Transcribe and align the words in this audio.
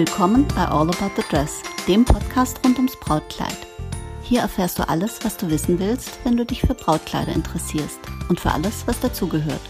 Willkommen 0.00 0.48
bei 0.56 0.64
All 0.64 0.88
About 0.88 1.10
the 1.14 1.22
Dress, 1.28 1.60
dem 1.86 2.06
Podcast 2.06 2.58
rund 2.64 2.78
ums 2.78 2.98
Brautkleid. 3.00 3.58
Hier 4.22 4.40
erfährst 4.40 4.78
du 4.78 4.88
alles, 4.88 5.18
was 5.24 5.36
du 5.36 5.50
wissen 5.50 5.78
willst, 5.78 6.18
wenn 6.24 6.38
du 6.38 6.46
dich 6.46 6.62
für 6.62 6.72
Brautkleider 6.72 7.34
interessierst 7.34 7.98
und 8.30 8.40
für 8.40 8.50
alles, 8.50 8.84
was 8.86 8.98
dazugehört. 9.00 9.60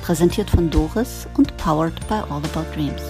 Präsentiert 0.00 0.48
von 0.48 0.70
Doris 0.70 1.28
und 1.36 1.54
powered 1.58 1.94
by 2.08 2.14
All 2.14 2.40
About 2.42 2.64
Dreams. 2.74 3.02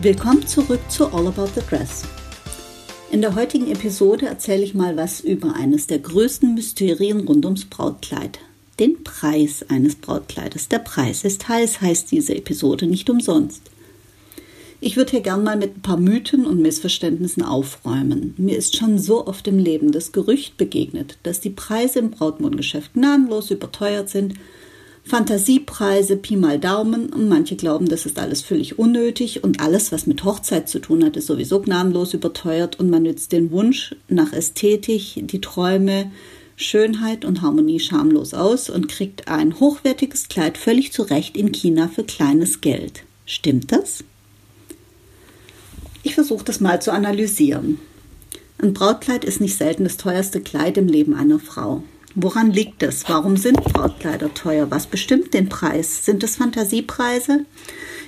Willkommen 0.00 0.46
zurück 0.46 0.80
zu 0.88 1.12
All 1.12 1.26
About 1.26 1.48
the 1.54 1.62
Dress. 1.68 2.04
In 3.10 3.20
der 3.20 3.34
heutigen 3.34 3.70
Episode 3.70 4.28
erzähle 4.28 4.62
ich 4.62 4.72
mal 4.72 4.96
was 4.96 5.20
über 5.20 5.54
eines 5.54 5.86
der 5.86 5.98
größten 5.98 6.54
Mysterien 6.54 7.26
rund 7.26 7.44
ums 7.44 7.66
Brautkleid. 7.66 8.38
Den 8.78 9.02
Preis 9.02 9.64
eines 9.68 9.96
Brautkleides. 9.96 10.68
Der 10.68 10.78
Preis 10.78 11.24
ist 11.24 11.48
heiß, 11.48 11.80
heißt 11.80 12.10
diese 12.10 12.34
Episode 12.34 12.86
nicht 12.86 13.10
umsonst. 13.10 13.62
Ich 14.80 14.96
würde 14.96 15.10
hier 15.10 15.20
gern 15.22 15.42
mal 15.42 15.56
mit 15.56 15.76
ein 15.76 15.82
paar 15.82 15.96
Mythen 15.96 16.46
und 16.46 16.62
Missverständnissen 16.62 17.42
aufräumen. 17.42 18.34
Mir 18.36 18.56
ist 18.56 18.76
schon 18.76 18.98
so 18.98 19.26
oft 19.26 19.48
im 19.48 19.58
Leben 19.58 19.90
das 19.90 20.12
Gerücht 20.12 20.56
begegnet, 20.56 21.18
dass 21.24 21.40
die 21.40 21.50
Preise 21.50 21.98
im 21.98 22.10
Brautmodengeschäft 22.10 22.94
gnadenlos 22.94 23.50
überteuert 23.50 24.08
sind 24.08 24.34
Fantasiepreise, 25.08 26.16
Pi 26.16 26.36
mal 26.36 26.58
Daumen. 26.58 27.08
Und 27.08 27.28
manche 27.28 27.56
glauben, 27.56 27.88
das 27.88 28.04
ist 28.04 28.18
alles 28.18 28.42
völlig 28.42 28.78
unnötig 28.78 29.42
und 29.42 29.60
alles, 29.60 29.90
was 29.90 30.06
mit 30.06 30.22
Hochzeit 30.22 30.68
zu 30.68 30.80
tun 30.80 31.02
hat, 31.02 31.16
ist 31.16 31.26
sowieso 31.26 31.60
gnadenlos 31.60 32.12
überteuert 32.12 32.78
und 32.78 32.90
man 32.90 33.04
nützt 33.04 33.32
den 33.32 33.50
Wunsch 33.50 33.96
nach 34.08 34.34
Ästhetik, 34.34 35.14
die 35.16 35.40
Träume, 35.40 36.12
Schönheit 36.60 37.24
und 37.24 37.40
Harmonie 37.40 37.78
schamlos 37.78 38.34
aus 38.34 38.68
und 38.68 38.88
kriegt 38.88 39.28
ein 39.28 39.60
hochwertiges 39.60 40.26
Kleid 40.26 40.58
völlig 40.58 40.92
zurecht 40.92 41.36
in 41.36 41.52
China 41.52 41.86
für 41.86 42.02
kleines 42.02 42.60
Geld. 42.60 43.04
Stimmt 43.26 43.70
das? 43.70 44.02
Ich 46.02 46.16
versuche 46.16 46.44
das 46.44 46.58
mal 46.58 46.82
zu 46.82 46.92
analysieren. 46.92 47.78
Ein 48.60 48.74
Brautkleid 48.74 49.24
ist 49.24 49.40
nicht 49.40 49.56
selten 49.56 49.84
das 49.84 49.98
teuerste 49.98 50.40
Kleid 50.40 50.76
im 50.78 50.88
Leben 50.88 51.14
einer 51.14 51.38
Frau. 51.38 51.84
Woran 52.16 52.50
liegt 52.50 52.82
es? 52.82 53.08
Warum 53.08 53.36
sind 53.36 53.62
Brautkleider 53.62 54.34
teuer? 54.34 54.68
Was 54.68 54.88
bestimmt 54.88 55.34
den 55.34 55.48
Preis? 55.48 56.04
Sind 56.04 56.24
es 56.24 56.34
Fantasiepreise? 56.34 57.44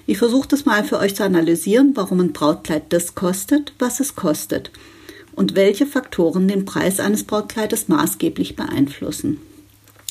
Ich 0.09 0.19
versuche 0.19 0.49
das 0.49 0.65
mal 0.65 0.83
für 0.83 0.99
euch 0.99 1.15
zu 1.15 1.23
analysieren, 1.23 1.93
warum 1.95 2.19
ein 2.19 2.33
Brautkleid 2.33 2.93
das 2.93 3.15
kostet, 3.15 3.75
was 3.79 4.01
es 4.01 4.17
kostet 4.17 4.73
und 5.41 5.55
welche 5.55 5.87
Faktoren 5.87 6.49
den 6.49 6.67
Preis 6.67 7.01
eines 7.01 7.25
Brautkleides 7.25 7.89
maßgeblich 7.89 8.57
beeinflussen. 8.57 9.39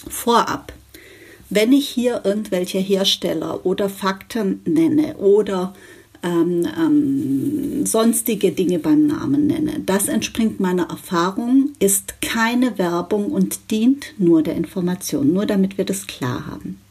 Vorab, 0.08 0.74
wenn 1.52 1.72
ich 1.72 1.88
hier 1.88 2.22
irgendwelche 2.24 2.80
Hersteller 2.80 3.64
oder 3.64 3.90
Fakten 3.90 4.62
nenne 4.66 5.18
oder 5.18 5.76
ähm, 6.24 6.68
ähm, 6.76 7.86
sonstige 7.86 8.54
Dinge 8.54 8.80
beim 8.80 9.06
Namen 9.06 9.46
nenne. 9.46 9.82
Das 9.86 10.08
entspringt 10.08 10.60
meiner 10.60 10.90
Erfahrung, 10.90 11.74
ist 11.78 12.24
keine 12.24 12.80
Werbung 12.80 13.32
und 13.32 13.70
dient 13.70 14.16
nur 14.18 14.42
der 14.42 14.56
Information, 14.56 15.32
nur 15.32 15.46
damit 15.46 15.78
wir 15.78 15.86
das 15.86 16.08
klar 16.08 16.48
haben. 16.48 16.82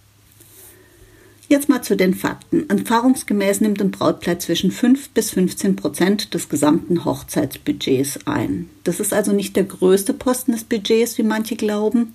Jetzt 1.48 1.68
mal 1.68 1.82
zu 1.82 1.96
den 1.96 2.14
Fakten. 2.14 2.68
Erfahrungsgemäß 2.68 3.62
nimmt 3.62 3.80
ein 3.80 3.90
Brautkleid 3.90 4.42
zwischen 4.42 4.70
5 4.70 5.10
bis 5.10 5.30
15 5.30 5.76
Prozent 5.76 6.34
des 6.34 6.48
gesamten 6.48 7.04
Hochzeitsbudgets 7.06 8.26
ein. 8.26 8.68
Das 8.84 9.00
ist 9.00 9.14
also 9.14 9.32
nicht 9.32 9.56
der 9.56 9.64
größte 9.64 10.12
Posten 10.12 10.52
des 10.52 10.64
Budgets, 10.64 11.16
wie 11.16 11.22
manche 11.22 11.56
glauben 11.56 12.12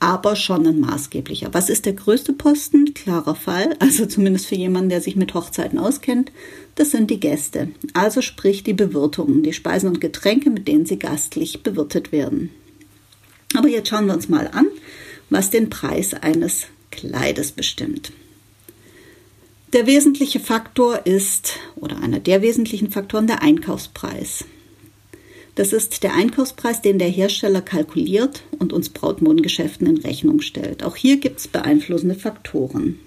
aber 0.00 0.34
schon 0.34 0.66
ein 0.66 0.80
maßgeblicher. 0.80 1.52
Was 1.52 1.68
ist 1.68 1.84
der 1.84 1.92
größte 1.92 2.32
Posten? 2.32 2.94
Klarer 2.94 3.34
Fall, 3.34 3.76
also 3.78 4.06
zumindest 4.06 4.46
für 4.46 4.54
jemanden, 4.54 4.88
der 4.88 5.02
sich 5.02 5.14
mit 5.14 5.34
Hochzeiten 5.34 5.78
auskennt. 5.78 6.32
Das 6.74 6.90
sind 6.90 7.10
die 7.10 7.20
Gäste, 7.20 7.68
also 7.92 8.22
sprich 8.22 8.64
die 8.64 8.72
Bewirtungen, 8.72 9.42
die 9.42 9.52
Speisen 9.52 9.88
und 9.90 10.00
Getränke, 10.00 10.50
mit 10.50 10.66
denen 10.66 10.86
sie 10.86 10.98
gastlich 10.98 11.62
bewirtet 11.62 12.12
werden. 12.12 12.50
Aber 13.54 13.68
jetzt 13.68 13.90
schauen 13.90 14.06
wir 14.06 14.14
uns 14.14 14.28
mal 14.28 14.48
an, 14.48 14.66
was 15.28 15.50
den 15.50 15.68
Preis 15.68 16.14
eines 16.14 16.66
Kleides 16.90 17.52
bestimmt. 17.52 18.12
Der 19.72 19.86
wesentliche 19.86 20.40
Faktor 20.40 21.06
ist, 21.06 21.52
oder 21.76 22.02
einer 22.02 22.18
der 22.18 22.42
wesentlichen 22.42 22.90
Faktoren, 22.90 23.28
der 23.28 23.40
Einkaufspreis. 23.40 24.44
Das 25.54 25.72
ist 25.72 26.02
der 26.02 26.12
Einkaufspreis, 26.14 26.82
den 26.82 26.98
der 26.98 27.08
Hersteller 27.08 27.60
kalkuliert 27.60 28.42
und 28.58 28.72
uns 28.72 28.88
Brautmodengeschäften 28.88 29.86
in 29.86 29.98
Rechnung 29.98 30.40
stellt. 30.40 30.82
Auch 30.82 30.96
hier 30.96 31.18
gibt 31.18 31.38
es 31.38 31.46
beeinflussende 31.46 32.16
Faktoren. 32.16 32.98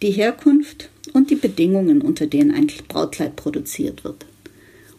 Die 0.00 0.12
Herkunft 0.12 0.88
und 1.12 1.28
die 1.28 1.36
Bedingungen, 1.36 2.00
unter 2.00 2.26
denen 2.26 2.50
ein 2.50 2.70
Brautkleid 2.88 3.36
produziert 3.36 4.02
wird. 4.02 4.24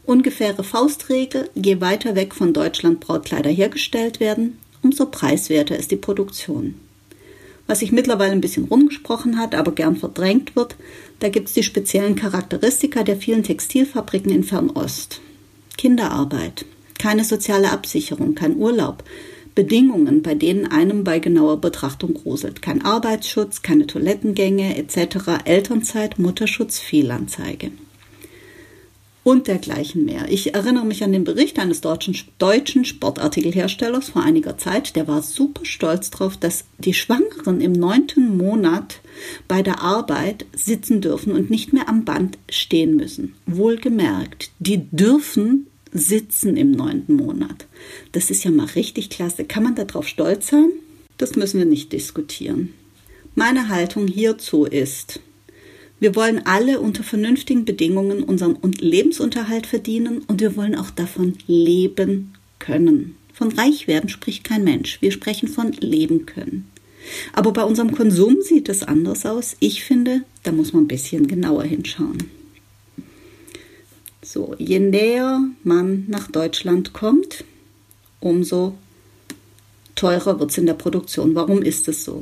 Ungefähre 0.05 0.63
Faustregel, 0.63 1.49
je 1.55 1.81
weiter 1.81 2.13
weg 2.13 2.35
von 2.35 2.53
Deutschland 2.53 2.99
Brautkleider 2.99 3.49
hergestellt 3.49 4.19
werden, 4.19 4.59
umso 4.83 5.07
preiswerter 5.07 5.75
ist 5.75 5.89
die 5.89 5.95
Produktion. 5.95 6.75
Was 7.67 7.79
sich 7.79 7.91
mittlerweile 7.91 8.33
ein 8.33 8.41
bisschen 8.41 8.65
rumgesprochen 8.65 9.37
hat, 9.39 9.55
aber 9.55 9.71
gern 9.71 9.95
verdrängt 9.95 10.55
wird, 10.55 10.75
da 11.19 11.29
gibt 11.29 11.47
es 11.47 11.53
die 11.53 11.63
speziellen 11.63 12.15
Charakteristika 12.15 13.03
der 13.03 13.17
vielen 13.17 13.43
Textilfabriken 13.43 14.31
in 14.31 14.43
Fernost. 14.43 15.21
Kinderarbeit, 15.77 16.65
keine 16.99 17.23
soziale 17.23 17.71
Absicherung, 17.71 18.35
kein 18.35 18.55
Urlaub, 18.57 19.03
Bedingungen, 19.55 20.21
bei 20.21 20.35
denen 20.35 20.67
einem 20.67 21.03
bei 21.03 21.19
genauer 21.19 21.61
Betrachtung 21.61 22.13
gruselt, 22.13 22.61
kein 22.61 22.83
Arbeitsschutz, 22.83 23.61
keine 23.61 23.87
Toilettengänge 23.87 24.77
etc., 24.77 25.43
Elternzeit, 25.45 26.19
Mutterschutz, 26.19 26.77
Fehlanzeige 26.77 27.71
und 29.25 29.47
dergleichen 29.47 30.05
mehr. 30.05 30.27
Ich 30.29 30.53
erinnere 30.53 30.85
mich 30.85 31.03
an 31.03 31.11
den 31.11 31.23
Bericht 31.23 31.57
eines 31.57 31.81
deutschen, 31.81 32.15
deutschen 32.37 32.85
Sportartikelherstellers 32.85 34.09
vor 34.09 34.21
einiger 34.21 34.59
Zeit. 34.59 34.95
Der 34.95 35.07
war 35.07 35.23
super 35.23 35.65
stolz 35.65 36.11
darauf, 36.11 36.37
dass 36.37 36.65
die 36.77 36.93
Schwangeren 36.93 37.59
im 37.59 37.71
neunten 37.71 38.37
Monat 38.37 39.01
bei 39.47 39.63
der 39.63 39.81
Arbeit 39.81 40.45
sitzen 40.55 41.01
dürfen 41.01 41.33
und 41.33 41.49
nicht 41.49 41.73
mehr 41.73 41.89
am 41.89 42.05
Band 42.05 42.37
stehen 42.51 42.97
müssen. 42.97 43.33
Wohlgemerkt, 43.47 44.51
die 44.59 44.87
dürfen 44.91 45.65
sitzen 45.91 46.55
im 46.55 46.69
neunten 46.69 47.15
Monat. 47.15 47.65
Das 48.11 48.29
ist 48.29 48.43
ja 48.43 48.51
mal 48.51 48.67
richtig 48.75 49.09
klasse. 49.09 49.43
Kann 49.43 49.63
man 49.63 49.73
darauf 49.73 50.07
stolz 50.07 50.49
sein? 50.49 50.69
Das 51.17 51.35
müssen 51.35 51.57
wir 51.57 51.65
nicht 51.65 51.91
diskutieren. 51.93 52.75
Meine 53.33 53.69
Haltung 53.69 54.07
hierzu 54.07 54.65
ist, 54.65 55.19
wir 55.99 56.15
wollen 56.15 56.45
alle 56.45 56.79
unter 56.81 57.03
vernünftigen 57.03 57.65
Bedingungen 57.65 58.23
unseren 58.23 58.57
Lebensunterhalt 58.79 59.65
verdienen 59.65 60.23
und 60.27 60.41
wir 60.41 60.55
wollen 60.55 60.75
auch 60.75 60.91
davon 60.91 61.37
leben 61.47 62.33
können. 62.59 63.15
Von 63.33 63.51
reich 63.51 63.87
werden 63.87 64.09
spricht 64.09 64.43
kein 64.43 64.63
Mensch. 64.63 65.01
Wir 65.01 65.11
sprechen 65.11 65.47
von 65.47 65.71
leben 65.73 66.25
können. 66.25 66.69
Aber 67.33 67.51
bei 67.53 67.63
unserem 67.63 67.91
Konsum 67.91 68.37
sieht 68.41 68.69
es 68.69 68.83
anders 68.83 69.25
aus. 69.25 69.55
Ich 69.59 69.83
finde, 69.83 70.21
da 70.43 70.51
muss 70.51 70.73
man 70.73 70.83
ein 70.83 70.87
bisschen 70.87 71.27
genauer 71.27 71.63
hinschauen. 71.63 72.29
So, 74.21 74.55
je 74.57 74.79
näher 74.79 75.41
man 75.63 76.05
nach 76.07 76.31
Deutschland 76.31 76.93
kommt, 76.93 77.43
umso 78.19 78.75
teurer 79.95 80.39
wird 80.39 80.51
es 80.51 80.57
in 80.57 80.65
der 80.65 80.73
Produktion. 80.73 81.35
Warum 81.35 81.61
ist 81.61 81.87
es 81.87 82.03
so? 82.03 82.21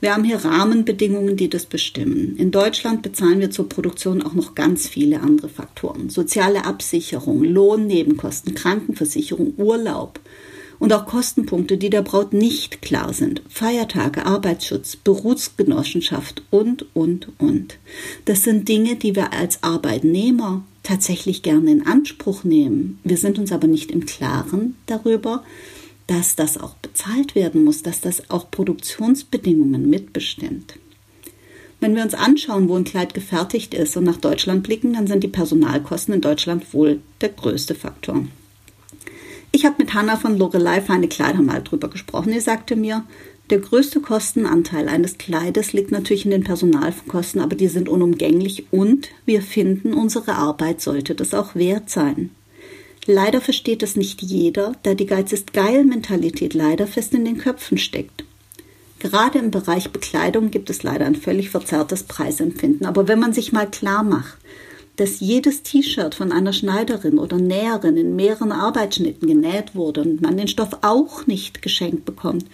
Wir 0.00 0.14
haben 0.14 0.24
hier 0.24 0.44
Rahmenbedingungen, 0.44 1.36
die 1.36 1.50
das 1.50 1.66
bestimmen. 1.66 2.36
In 2.36 2.50
Deutschland 2.50 3.02
bezahlen 3.02 3.40
wir 3.40 3.50
zur 3.50 3.68
Produktion 3.68 4.22
auch 4.22 4.34
noch 4.34 4.54
ganz 4.54 4.88
viele 4.88 5.20
andere 5.20 5.48
Faktoren. 5.48 6.10
Soziale 6.10 6.64
Absicherung, 6.64 7.44
Lohn, 7.44 7.86
Nebenkosten, 7.86 8.54
Krankenversicherung, 8.54 9.54
Urlaub 9.56 10.20
und 10.78 10.92
auch 10.92 11.06
Kostenpunkte, 11.06 11.76
die 11.76 11.90
der 11.90 12.02
Braut 12.02 12.32
nicht 12.32 12.82
klar 12.82 13.12
sind. 13.12 13.42
Feiertage, 13.48 14.26
Arbeitsschutz, 14.26 14.96
Berufsgenossenschaft 14.96 16.42
und, 16.50 16.86
und, 16.94 17.28
und. 17.38 17.78
Das 18.24 18.44
sind 18.44 18.68
Dinge, 18.68 18.96
die 18.96 19.16
wir 19.16 19.32
als 19.32 19.62
Arbeitnehmer 19.62 20.62
tatsächlich 20.82 21.42
gerne 21.42 21.70
in 21.70 21.86
Anspruch 21.86 22.44
nehmen. 22.44 22.98
Wir 23.04 23.16
sind 23.16 23.38
uns 23.38 23.52
aber 23.52 23.66
nicht 23.66 23.90
im 23.90 24.06
Klaren 24.06 24.76
darüber, 24.86 25.42
dass 26.08 26.34
das 26.34 26.58
auch 26.58 26.74
bezahlt 26.74 27.36
werden 27.36 27.62
muss, 27.64 27.82
dass 27.82 28.00
das 28.00 28.30
auch 28.30 28.50
Produktionsbedingungen 28.50 29.88
mitbestimmt. 29.88 30.78
Wenn 31.80 31.94
wir 31.94 32.02
uns 32.02 32.14
anschauen, 32.14 32.68
wo 32.68 32.74
ein 32.74 32.84
Kleid 32.84 33.14
gefertigt 33.14 33.72
ist 33.72 33.96
und 33.96 34.04
nach 34.04 34.16
Deutschland 34.16 34.64
blicken, 34.64 34.94
dann 34.94 35.06
sind 35.06 35.22
die 35.22 35.28
Personalkosten 35.28 36.14
in 36.14 36.20
Deutschland 36.20 36.74
wohl 36.74 37.00
der 37.20 37.28
größte 37.28 37.76
Faktor. 37.76 38.24
Ich 39.52 39.64
habe 39.64 39.76
mit 39.78 39.94
Hanna 39.94 40.16
von 40.16 40.36
Lorelei 40.36 40.80
Feine 40.80 41.08
Kleider 41.08 41.40
mal 41.40 41.62
drüber 41.62 41.88
gesprochen. 41.88 42.32
Sie 42.32 42.40
sagte 42.40 42.74
mir, 42.74 43.04
der 43.50 43.60
größte 43.60 44.00
Kostenanteil 44.00 44.88
eines 44.88 45.18
Kleides 45.18 45.72
liegt 45.72 45.90
natürlich 45.90 46.24
in 46.24 46.32
den 46.32 46.44
Personalkosten, 46.44 47.40
aber 47.40 47.54
die 47.54 47.68
sind 47.68 47.88
unumgänglich 47.88 48.66
und 48.72 49.08
wir 49.24 49.40
finden, 49.40 49.94
unsere 49.94 50.34
Arbeit 50.34 50.80
sollte 50.80 51.14
das 51.14 51.32
auch 51.32 51.54
wert 51.54 51.88
sein. 51.88 52.30
Leider 53.10 53.40
versteht 53.40 53.82
es 53.82 53.96
nicht 53.96 54.20
jeder, 54.20 54.74
da 54.82 54.92
die 54.92 55.06
Geiz 55.06 55.32
ist 55.32 55.54
geil 55.54 55.82
Mentalität 55.86 56.52
leider 56.52 56.86
fest 56.86 57.14
in 57.14 57.24
den 57.24 57.38
Köpfen 57.38 57.78
steckt. 57.78 58.22
Gerade 58.98 59.38
im 59.38 59.50
Bereich 59.50 59.92
Bekleidung 59.92 60.50
gibt 60.50 60.68
es 60.68 60.82
leider 60.82 61.06
ein 61.06 61.16
völlig 61.16 61.48
verzerrtes 61.48 62.02
Preisempfinden. 62.02 62.86
Aber 62.86 63.08
wenn 63.08 63.18
man 63.18 63.32
sich 63.32 63.50
mal 63.50 63.66
klar 63.66 64.02
macht, 64.02 64.36
dass 64.96 65.20
jedes 65.20 65.62
T-Shirt 65.62 66.16
von 66.16 66.32
einer 66.32 66.52
Schneiderin 66.52 67.18
oder 67.18 67.38
Näherin 67.38 67.96
in 67.96 68.14
mehreren 68.14 68.52
Arbeitsschnitten 68.52 69.26
genäht 69.26 69.74
wurde 69.74 70.02
und 70.02 70.20
man 70.20 70.36
den 70.36 70.48
Stoff 70.48 70.76
auch 70.82 71.26
nicht 71.26 71.62
geschenkt 71.62 72.04
bekommt, 72.04 72.44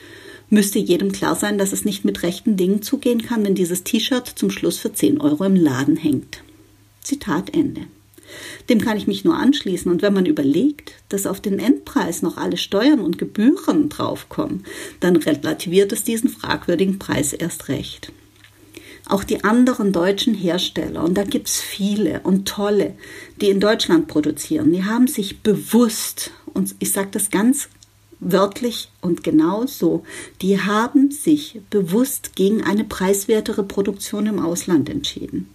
müsste 0.51 0.79
jedem 0.79 1.11
klar 1.11 1.35
sein, 1.35 1.59
dass 1.59 1.73
es 1.73 1.85
nicht 1.85 2.05
mit 2.05 2.23
rechten 2.23 2.56
Dingen 2.56 2.81
zugehen 2.81 3.23
kann, 3.23 3.45
wenn 3.45 3.56
dieses 3.56 3.83
T-Shirt 3.83 4.29
zum 4.29 4.51
Schluss 4.51 4.79
für 4.79 4.93
10 4.93 5.21
Euro 5.21 5.43
im 5.43 5.56
Laden 5.56 5.97
hängt. 5.97 6.45
Zitat 7.03 7.53
Ende. 7.53 7.81
Dem 8.69 8.81
kann 8.81 8.97
ich 8.97 9.06
mich 9.06 9.25
nur 9.25 9.37
anschließen. 9.37 9.91
Und 9.91 10.03
wenn 10.03 10.15
man 10.15 10.26
überlegt, 10.26 10.93
dass 11.09 11.26
auf 11.26 11.41
den 11.41 11.59
Endpreis 11.59 12.23
noch 12.23 12.37
alle 12.37 12.56
Steuern 12.56 13.00
und 13.00 13.19
Gebühren 13.19 13.88
draufkommen, 13.88 14.65
dann 15.00 15.17
relativiert 15.17 15.93
es 15.93 16.05
diesen 16.05 16.31
fragwürdigen 16.31 16.99
Preis 16.99 17.32
erst 17.32 17.69
recht. 17.69 18.12
Auch 19.06 19.23
die 19.23 19.44
anderen 19.44 19.93
deutschen 19.93 20.32
Hersteller, 20.32 21.05
und 21.05 21.15
da 21.15 21.25
gibt 21.25 21.49
es 21.49 21.61
viele 21.61 22.21
und 22.21 22.49
tolle, 22.49 22.94
die 23.41 23.50
in 23.50 23.61
Deutschland 23.61 24.09
produzieren, 24.09 24.73
die 24.73 24.85
haben 24.85 25.09
sich 25.09 25.41
bewusst, 25.41 26.31
und 26.55 26.75
ich 26.79 26.93
sage 26.93 27.09
das 27.12 27.31
ganz 27.31 27.69
wörtlich 28.20 28.88
und 29.03 29.23
genau 29.23 29.67
so, 29.67 30.05
die 30.41 30.59
haben 30.59 31.11
sich 31.11 31.61
bewusst 31.69 32.35
gegen 32.35 32.62
eine 32.62 32.85
preiswertere 32.85 33.62
Produktion 33.62 34.27
im 34.27 34.38
Ausland 34.38 34.88
entschieden. 34.88 35.50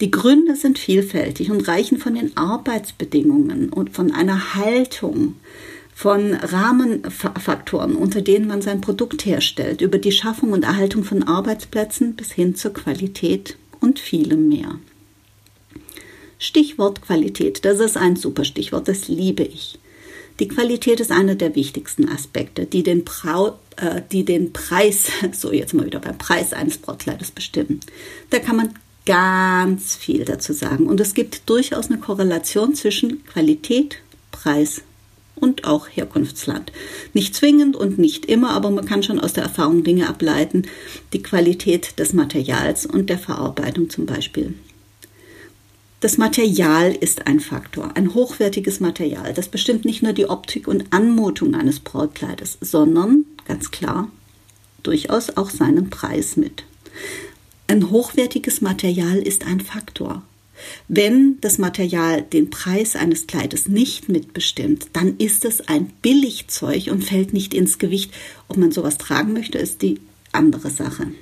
Die 0.00 0.10
Gründe 0.10 0.56
sind 0.56 0.78
vielfältig 0.78 1.50
und 1.50 1.68
reichen 1.68 1.98
von 1.98 2.14
den 2.14 2.34
Arbeitsbedingungen 2.36 3.70
und 3.70 3.90
von 3.90 4.12
einer 4.12 4.54
Haltung, 4.54 5.36
von 5.94 6.32
Rahmenfaktoren, 6.32 7.94
unter 7.94 8.22
denen 8.22 8.46
man 8.46 8.62
sein 8.62 8.80
Produkt 8.80 9.26
herstellt, 9.26 9.82
über 9.82 9.98
die 9.98 10.12
Schaffung 10.12 10.52
und 10.52 10.64
Erhaltung 10.64 11.04
von 11.04 11.22
Arbeitsplätzen 11.24 12.16
bis 12.16 12.32
hin 12.32 12.54
zur 12.54 12.72
Qualität 12.72 13.58
und 13.80 13.98
vielem 13.98 14.48
mehr. 14.48 14.78
Stichwort 16.38 17.02
Qualität, 17.02 17.66
das 17.66 17.80
ist 17.80 17.98
ein 17.98 18.16
super 18.16 18.44
Stichwort, 18.44 18.88
das 18.88 19.08
liebe 19.08 19.42
ich. 19.42 19.78
Die 20.38 20.48
Qualität 20.48 21.00
ist 21.00 21.12
einer 21.12 21.34
der 21.34 21.54
wichtigsten 21.54 22.08
Aspekte, 22.08 22.64
die 22.64 22.82
den, 22.82 23.04
Brau, 23.04 23.58
äh, 23.76 24.00
die 24.10 24.24
den 24.24 24.54
Preis, 24.54 25.10
so 25.32 25.52
jetzt 25.52 25.74
mal 25.74 25.84
wieder 25.84 26.00
beim 26.00 26.16
Preis 26.16 26.54
eines 26.54 26.78
Brautkleides 26.78 27.30
bestimmen. 27.30 27.80
Da 28.30 28.38
kann 28.38 28.56
man 28.56 28.74
ganz 29.06 29.94
viel 29.96 30.24
dazu 30.24 30.52
sagen. 30.52 30.86
Und 30.86 31.00
es 31.00 31.14
gibt 31.14 31.48
durchaus 31.48 31.90
eine 31.90 31.98
Korrelation 31.98 32.74
zwischen 32.74 33.24
Qualität, 33.26 33.96
Preis 34.30 34.82
und 35.34 35.64
auch 35.64 35.88
Herkunftsland. 35.88 36.70
Nicht 37.14 37.34
zwingend 37.34 37.76
und 37.76 37.98
nicht 37.98 38.26
immer, 38.26 38.50
aber 38.50 38.70
man 38.70 38.84
kann 38.84 39.02
schon 39.02 39.18
aus 39.18 39.32
der 39.32 39.44
Erfahrung 39.44 39.84
Dinge 39.84 40.08
ableiten. 40.08 40.66
Die 41.12 41.22
Qualität 41.22 41.98
des 41.98 42.12
Materials 42.12 42.86
und 42.86 43.10
der 43.10 43.18
Verarbeitung 43.18 43.90
zum 43.90 44.06
Beispiel. 44.06 44.54
Das 46.00 46.16
Material 46.16 46.94
ist 46.94 47.26
ein 47.26 47.40
Faktor, 47.40 47.94
ein 47.94 48.14
hochwertiges 48.14 48.80
Material. 48.80 49.34
Das 49.34 49.48
bestimmt 49.48 49.84
nicht 49.84 50.02
nur 50.02 50.14
die 50.14 50.30
Optik 50.30 50.66
und 50.66 50.92
Anmutung 50.92 51.54
eines 51.54 51.80
Brautkleides, 51.80 52.56
sondern 52.62 53.26
ganz 53.46 53.70
klar 53.70 54.10
durchaus 54.82 55.36
auch 55.36 55.50
seinen 55.50 55.90
Preis 55.90 56.38
mit. 56.38 56.64
Ein 57.70 57.92
hochwertiges 57.92 58.62
Material 58.62 59.18
ist 59.18 59.46
ein 59.46 59.60
Faktor. 59.60 60.24
Wenn 60.88 61.40
das 61.40 61.58
Material 61.58 62.20
den 62.20 62.50
Preis 62.50 62.96
eines 62.96 63.28
Kleides 63.28 63.68
nicht 63.68 64.08
mitbestimmt, 64.08 64.88
dann 64.92 65.16
ist 65.18 65.44
es 65.44 65.68
ein 65.68 65.92
Billigzeug 66.02 66.88
und 66.90 67.04
fällt 67.04 67.32
nicht 67.32 67.54
ins 67.54 67.78
Gewicht. 67.78 68.10
Ob 68.48 68.56
man 68.56 68.72
sowas 68.72 68.98
tragen 68.98 69.34
möchte, 69.34 69.58
ist 69.58 69.82
die 69.82 70.00
andere 70.32 70.68
Sache. 70.68 71.12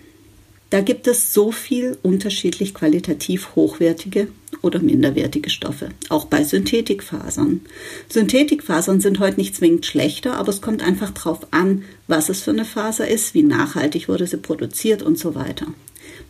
Da 0.70 0.80
gibt 0.80 1.06
es 1.06 1.34
so 1.34 1.52
viel 1.52 1.98
unterschiedlich 2.02 2.72
qualitativ 2.72 3.54
hochwertige 3.54 4.28
oder 4.62 4.80
minderwertige 4.80 5.50
Stoffe, 5.50 5.90
auch 6.08 6.24
bei 6.24 6.44
Synthetikfasern. 6.44 7.60
Synthetikfasern 8.08 9.02
sind 9.02 9.18
heute 9.18 9.38
nicht 9.38 9.54
zwingend 9.54 9.84
schlechter, 9.84 10.38
aber 10.38 10.48
es 10.48 10.62
kommt 10.62 10.82
einfach 10.82 11.10
darauf 11.10 11.40
an, 11.50 11.84
was 12.06 12.30
es 12.30 12.40
für 12.40 12.52
eine 12.52 12.64
Faser 12.64 13.06
ist, 13.06 13.34
wie 13.34 13.42
nachhaltig 13.42 14.08
wurde 14.08 14.26
sie 14.26 14.38
produziert 14.38 15.02
und 15.02 15.18
so 15.18 15.34
weiter. 15.34 15.66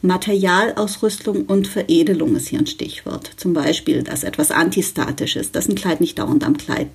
Materialausrüstung 0.02 1.46
und 1.46 1.66
Veredelung 1.66 2.36
ist 2.36 2.48
hier 2.48 2.60
ein 2.60 2.66
Stichwort. 2.66 3.30
Zum 3.36 3.52
Beispiel, 3.52 4.02
dass 4.02 4.22
etwas 4.22 4.50
antistatisch 4.50 5.36
ist, 5.36 5.56
dass 5.56 5.68
ein 5.68 5.74
Kleid 5.74 6.00
nicht 6.00 6.18
dauernd 6.18 6.44
am 6.44 6.56
Kleid 6.56 6.88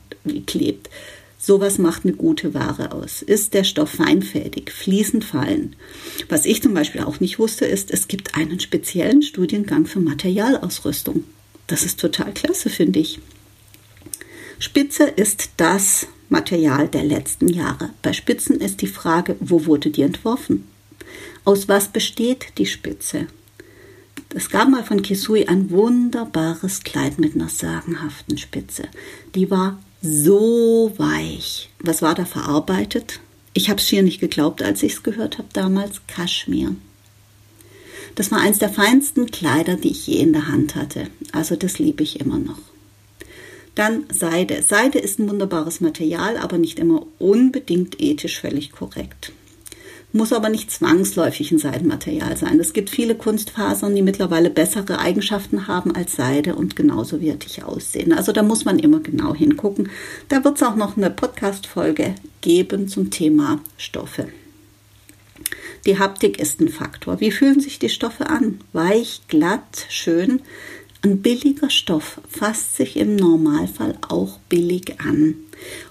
klebt. 0.45 0.89
Sowas 1.37 1.77
macht 1.77 2.05
eine 2.05 2.13
gute 2.13 2.53
Ware 2.53 2.93
aus. 2.93 3.21
Ist 3.21 3.53
der 3.53 3.65
Stoff 3.65 3.89
feinfädig, 3.89 4.71
fließend 4.71 5.25
fallen? 5.25 5.75
Was 6.29 6.45
ich 6.45 6.61
zum 6.61 6.73
Beispiel 6.73 7.01
auch 7.01 7.19
nicht 7.19 7.37
wusste, 7.37 7.65
ist, 7.65 7.91
es 7.91 8.07
gibt 8.07 8.35
einen 8.35 8.61
speziellen 8.61 9.21
Studiengang 9.21 9.85
für 9.85 9.99
Materialausrüstung. 9.99 11.25
Das 11.67 11.83
ist 11.83 11.99
total 11.99 12.31
klasse, 12.33 12.69
finde 12.69 12.99
ich. 12.99 13.19
Spitze 14.59 15.03
ist 15.03 15.49
das 15.57 16.07
Material 16.29 16.87
der 16.87 17.03
letzten 17.03 17.49
Jahre. 17.49 17.89
Bei 18.01 18.13
Spitzen 18.13 18.61
ist 18.61 18.81
die 18.81 18.87
Frage, 18.87 19.35
wo 19.41 19.65
wurde 19.65 19.89
die 19.89 20.03
entworfen? 20.03 20.69
Aus 21.45 21.67
was 21.67 21.89
besteht 21.89 22.57
die 22.57 22.65
Spitze? 22.65 23.27
Es 24.33 24.49
gab 24.49 24.69
mal 24.69 24.83
von 24.83 25.01
Kisui 25.01 25.45
ein 25.45 25.69
wunderbares 25.71 26.83
Kleid 26.83 27.19
mit 27.19 27.35
einer 27.35 27.49
sagenhaften 27.49 28.37
Spitze. 28.37 28.83
Die 29.35 29.51
war 29.51 29.77
so 30.01 30.93
weich. 30.97 31.69
Was 31.79 32.01
war 32.01 32.15
da 32.15 32.23
verarbeitet? 32.23 33.19
Ich 33.53 33.69
habe 33.69 33.79
es 33.79 33.87
schier 33.87 34.03
nicht 34.03 34.21
geglaubt, 34.21 34.63
als 34.63 34.83
ich 34.83 34.93
es 34.93 35.03
gehört 35.03 35.37
habe 35.37 35.49
damals. 35.51 36.01
Kaschmir. 36.07 36.75
Das 38.15 38.31
war 38.31 38.39
eins 38.39 38.59
der 38.59 38.69
feinsten 38.69 39.29
Kleider, 39.29 39.75
die 39.75 39.91
ich 39.91 40.07
je 40.07 40.19
in 40.19 40.31
der 40.31 40.47
Hand 40.47 40.75
hatte. 40.75 41.07
Also 41.33 41.57
das 41.57 41.77
liebe 41.77 42.03
ich 42.03 42.21
immer 42.21 42.39
noch. 42.39 42.59
Dann 43.75 44.05
Seide. 44.09 44.63
Seide 44.63 44.99
ist 44.99 45.19
ein 45.19 45.29
wunderbares 45.29 45.81
Material, 45.81 46.37
aber 46.37 46.57
nicht 46.57 46.79
immer 46.79 47.05
unbedingt 47.19 47.99
ethisch 48.01 48.39
völlig 48.39 48.71
korrekt 48.71 49.33
muss 50.13 50.31
aber 50.31 50.49
nicht 50.49 50.71
zwangsläufig 50.71 51.51
ein 51.51 51.57
Seidenmaterial 51.57 52.37
sein. 52.37 52.59
Es 52.59 52.73
gibt 52.73 52.91
viele 52.91 53.15
Kunstfasern, 53.15 53.95
die 53.95 54.03
mittlerweile 54.03 54.51
bessere 54.51 54.99
Eigenschaften 54.99 55.67
haben 55.67 55.93
als 55.95 56.15
Seide 56.15 56.55
und 56.55 56.75
genauso 56.75 57.19
wertig 57.19 57.63
aussehen. 57.63 58.13
Also 58.13 58.31
da 58.31 58.43
muss 58.43 58.63
man 58.63 58.77
immer 58.79 58.99
genau 58.99 59.33
hingucken. 59.33 59.89
Da 60.29 60.43
wird 60.43 60.57
es 60.57 60.63
auch 60.63 60.75
noch 60.75 60.97
eine 60.97 61.09
Podcast-Folge 61.09 62.13
geben 62.41 62.87
zum 62.87 63.09
Thema 63.09 63.59
Stoffe. 63.75 64.27
Die 65.85 65.99
Haptik 65.99 66.39
ist 66.39 66.61
ein 66.61 66.69
Faktor. 66.69 67.19
Wie 67.19 67.31
fühlen 67.31 67.59
sich 67.59 67.79
die 67.79 67.89
Stoffe 67.89 68.27
an? 68.29 68.59
Weich, 68.71 69.21
glatt, 69.27 69.87
schön. 69.89 70.41
Ein 71.05 71.21
billiger 71.21 71.69
Stoff 71.69 72.21
fasst 72.29 72.77
sich 72.77 72.95
im 72.95 73.17
Normalfall 73.17 73.97
auch 74.07 74.39
billig 74.47 75.01
an. 75.01 75.35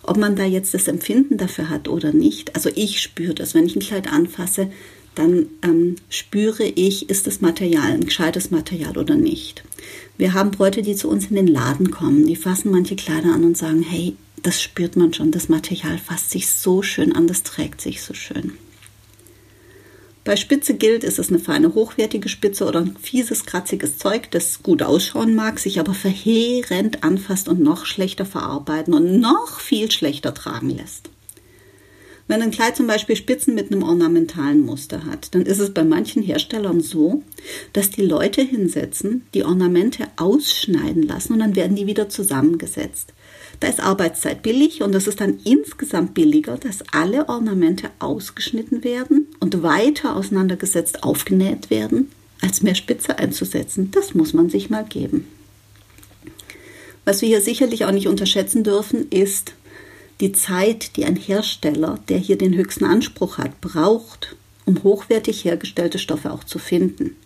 Ob 0.02 0.16
man 0.16 0.36
da 0.36 0.44
jetzt 0.44 0.72
das 0.72 0.88
Empfinden 0.88 1.36
dafür 1.36 1.68
hat 1.68 1.86
oder 1.86 2.14
nicht, 2.14 2.56
also 2.56 2.70
ich 2.74 3.02
spüre 3.02 3.34
das, 3.34 3.52
wenn 3.52 3.66
ich 3.66 3.76
ein 3.76 3.82
Kleid 3.82 4.10
anfasse, 4.10 4.70
dann 5.14 5.48
ähm, 5.62 5.96
spüre 6.08 6.64
ich, 6.64 7.10
ist 7.10 7.26
das 7.26 7.42
Material 7.42 7.92
ein 7.92 8.06
gescheites 8.06 8.50
Material 8.50 8.96
oder 8.96 9.14
nicht. 9.14 9.62
Wir 10.16 10.32
haben 10.32 10.50
Bräute, 10.50 10.80
die 10.80 10.96
zu 10.96 11.10
uns 11.10 11.26
in 11.26 11.36
den 11.36 11.46
Laden 11.46 11.90
kommen, 11.90 12.26
die 12.26 12.36
fassen 12.36 12.70
manche 12.70 12.96
Kleider 12.96 13.34
an 13.34 13.44
und 13.44 13.58
sagen, 13.58 13.82
hey, 13.82 14.16
das 14.42 14.62
spürt 14.62 14.96
man 14.96 15.12
schon, 15.12 15.30
das 15.30 15.50
Material 15.50 15.98
fasst 15.98 16.30
sich 16.30 16.48
so 16.48 16.80
schön 16.80 17.14
an, 17.14 17.26
das 17.26 17.42
trägt 17.42 17.82
sich 17.82 18.00
so 18.00 18.14
schön. 18.14 18.52
Bei 20.24 20.36
Spitze 20.36 20.74
gilt, 20.74 21.02
ist 21.02 21.18
es 21.18 21.30
eine 21.30 21.40
feine, 21.40 21.74
hochwertige 21.74 22.28
Spitze 22.28 22.64
oder 22.64 22.80
ein 22.80 22.96
fieses, 22.96 23.44
kratziges 23.44 23.98
Zeug, 23.98 24.30
das 24.30 24.62
gut 24.62 24.82
ausschauen 24.82 25.34
mag, 25.34 25.58
sich 25.58 25.80
aber 25.80 25.94
verheerend 25.94 27.02
anfasst 27.02 27.48
und 27.48 27.60
noch 27.60 27.86
schlechter 27.86 28.24
verarbeiten 28.24 28.94
und 28.94 29.18
noch 29.18 29.58
viel 29.58 29.90
schlechter 29.90 30.32
tragen 30.32 30.70
lässt. 30.70 31.10
Wenn 32.28 32.40
ein 32.40 32.52
Kleid 32.52 32.76
zum 32.76 32.86
Beispiel 32.86 33.16
Spitzen 33.16 33.54
mit 33.54 33.72
einem 33.72 33.82
ornamentalen 33.82 34.64
Muster 34.64 35.04
hat, 35.04 35.34
dann 35.34 35.42
ist 35.42 35.58
es 35.58 35.74
bei 35.74 35.82
manchen 35.82 36.22
Herstellern 36.22 36.80
so, 36.80 37.24
dass 37.72 37.90
die 37.90 38.02
Leute 38.02 38.42
hinsetzen, 38.42 39.26
die 39.34 39.44
Ornamente 39.44 40.06
ausschneiden 40.16 41.02
lassen 41.02 41.32
und 41.32 41.40
dann 41.40 41.56
werden 41.56 41.76
die 41.76 41.88
wieder 41.88 42.08
zusammengesetzt. 42.08 43.12
Da 43.60 43.68
ist 43.68 43.80
Arbeitszeit 43.80 44.42
billig 44.42 44.82
und 44.82 44.94
es 44.94 45.06
ist 45.06 45.20
dann 45.20 45.38
insgesamt 45.44 46.14
billiger, 46.14 46.56
dass 46.56 46.82
alle 46.92 47.28
Ornamente 47.28 47.90
ausgeschnitten 47.98 48.84
werden 48.84 49.26
und 49.40 49.62
weiter 49.62 50.16
auseinandergesetzt 50.16 51.04
aufgenäht 51.04 51.70
werden, 51.70 52.10
als 52.40 52.62
mehr 52.62 52.74
Spitze 52.74 53.18
einzusetzen. 53.18 53.90
Das 53.92 54.14
muss 54.14 54.32
man 54.32 54.50
sich 54.50 54.70
mal 54.70 54.84
geben. 54.84 55.26
Was 57.04 57.20
wir 57.20 57.28
hier 57.28 57.40
sicherlich 57.40 57.84
auch 57.84 57.92
nicht 57.92 58.08
unterschätzen 58.08 58.64
dürfen, 58.64 59.08
ist 59.10 59.54
die 60.20 60.32
Zeit, 60.32 60.96
die 60.96 61.04
ein 61.04 61.16
Hersteller, 61.16 61.98
der 62.08 62.18
hier 62.18 62.38
den 62.38 62.54
höchsten 62.54 62.84
Anspruch 62.84 63.38
hat, 63.38 63.60
braucht, 63.60 64.36
um 64.64 64.82
hochwertig 64.84 65.44
hergestellte 65.44 65.98
Stoffe 65.98 66.32
auch 66.32 66.44
zu 66.44 66.58
finden. 66.58 67.16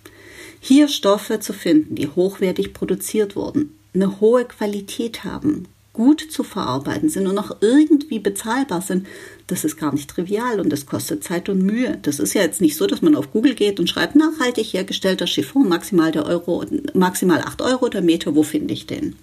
Hier 0.60 0.88
Stoffe 0.88 1.40
zu 1.40 1.52
finden, 1.52 1.94
die 1.94 2.08
hochwertig 2.08 2.72
produziert 2.72 3.36
wurden, 3.36 3.78
eine 3.94 4.20
hohe 4.20 4.46
Qualität 4.46 5.24
haben, 5.24 5.68
gut 5.96 6.20
zu 6.30 6.44
verarbeiten 6.44 7.08
sind 7.08 7.26
und 7.26 7.34
noch 7.34 7.56
irgendwie 7.62 8.18
bezahlbar 8.18 8.82
sind, 8.82 9.06
das 9.46 9.64
ist 9.64 9.78
gar 9.78 9.94
nicht 9.94 10.10
trivial 10.10 10.60
und 10.60 10.70
das 10.70 10.84
kostet 10.84 11.24
Zeit 11.24 11.48
und 11.48 11.62
Mühe. 11.62 11.98
Das 12.02 12.18
ist 12.18 12.34
ja 12.34 12.42
jetzt 12.42 12.60
nicht 12.60 12.76
so, 12.76 12.86
dass 12.86 13.00
man 13.00 13.16
auf 13.16 13.32
Google 13.32 13.54
geht 13.54 13.80
und 13.80 13.88
schreibt, 13.88 14.14
nachhaltig 14.14 14.66
hergestellter 14.74 15.26
Chiffon, 15.26 15.70
maximal 15.70 16.12
der 16.12 16.26
Euro, 16.26 16.64
maximal 16.92 17.40
8 17.40 17.62
Euro 17.62 17.88
der 17.88 18.02
Meter, 18.02 18.34
wo 18.34 18.42
finde 18.42 18.74
ich 18.74 18.86
den? 18.86 19.16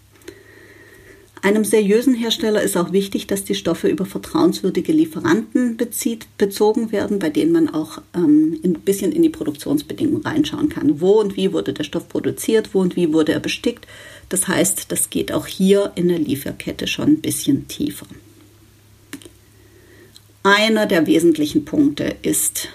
Einem 1.43 1.65
seriösen 1.65 2.15
Hersteller 2.15 2.61
ist 2.61 2.77
auch 2.77 2.93
wichtig, 2.93 3.27
dass 3.27 3.43
die 3.43 3.53
Stoffe 3.53 3.89
über 3.89 4.05
vertrauenswürdige 4.05 4.93
Lieferanten 4.93 5.75
bezieht, 5.75 6.25
bezogen 6.37 6.93
werden, 6.93 7.19
bei 7.19 7.29
denen 7.29 7.51
man 7.51 7.67
auch 7.69 8.01
ähm, 8.15 8.57
ein 8.63 8.73
bisschen 8.75 9.11
in 9.11 9.23
die 9.23 9.29
Produktionsbedingungen 9.29 10.23
reinschauen 10.23 10.69
kann. 10.69 11.01
Wo 11.01 11.19
und 11.19 11.35
wie 11.35 11.51
wurde 11.51 11.73
der 11.73 11.83
Stoff 11.83 12.07
produziert, 12.07 12.73
wo 12.73 12.79
und 12.79 12.95
wie 12.95 13.11
wurde 13.11 13.33
er 13.33 13.41
bestickt. 13.41 13.85
Das 14.33 14.47
heißt, 14.47 14.91
das 14.91 15.11
geht 15.11 15.31
auch 15.31 15.45
hier 15.45 15.91
in 15.93 16.07
der 16.07 16.17
Lieferkette 16.17 16.87
schon 16.87 17.07
ein 17.07 17.21
bisschen 17.21 17.67
tiefer. 17.67 18.07
Einer 20.41 20.87
der 20.87 21.05
wesentlichen 21.05 21.65
Punkte 21.65 22.15
ist 22.23 22.69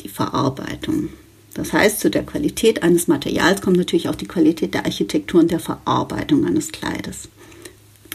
die 0.00 0.08
Verarbeitung. 0.08 1.10
Das 1.54 1.72
heißt, 1.72 2.00
zu 2.00 2.10
der 2.10 2.24
Qualität 2.24 2.82
eines 2.82 3.06
Materials 3.06 3.62
kommt 3.62 3.76
natürlich 3.76 4.08
auch 4.08 4.16
die 4.16 4.26
Qualität 4.26 4.74
der 4.74 4.86
Architektur 4.86 5.38
und 5.38 5.52
der 5.52 5.60
Verarbeitung 5.60 6.44
eines 6.46 6.72
Kleides. 6.72 7.28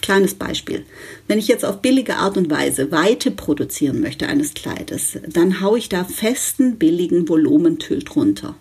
Kleines 0.01 0.33
Beispiel. 0.33 0.85
Wenn 1.25 1.39
ich 1.39 1.47
jetzt 1.47 1.63
auf 1.63 1.81
billige 1.81 2.17
Art 2.17 2.35
und 2.35 2.49
Weise 2.49 2.91
Weite 2.91 3.31
produzieren 3.31 4.01
möchte 4.01 4.27
eines 4.27 4.55
Kleides, 4.55 5.17
dann 5.25 5.61
haue 5.61 5.77
ich 5.77 5.87
da 5.87 6.03
festen, 6.03 6.77
billigen 6.77 7.29
Volumentüll 7.29 7.99
drunter. 8.03 8.55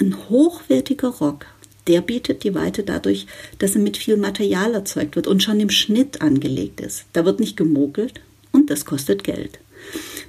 Ein 0.00 0.16
hochwertiger 0.28 1.10
Rock, 1.10 1.46
der 1.86 2.00
bietet 2.00 2.44
die 2.44 2.54
Weite 2.54 2.82
dadurch, 2.82 3.26
dass 3.58 3.74
er 3.74 3.80
mit 3.80 3.96
viel 3.96 4.16
Material 4.16 4.74
erzeugt 4.74 5.16
wird 5.16 5.26
und 5.26 5.42
schon 5.42 5.60
im 5.60 5.70
Schnitt 5.70 6.20
angelegt 6.20 6.80
ist. 6.80 7.04
Da 7.12 7.24
wird 7.24 7.40
nicht 7.40 7.56
gemogelt 7.56 8.20
und 8.52 8.70
das 8.70 8.84
kostet 8.84 9.24
Geld. 9.24 9.58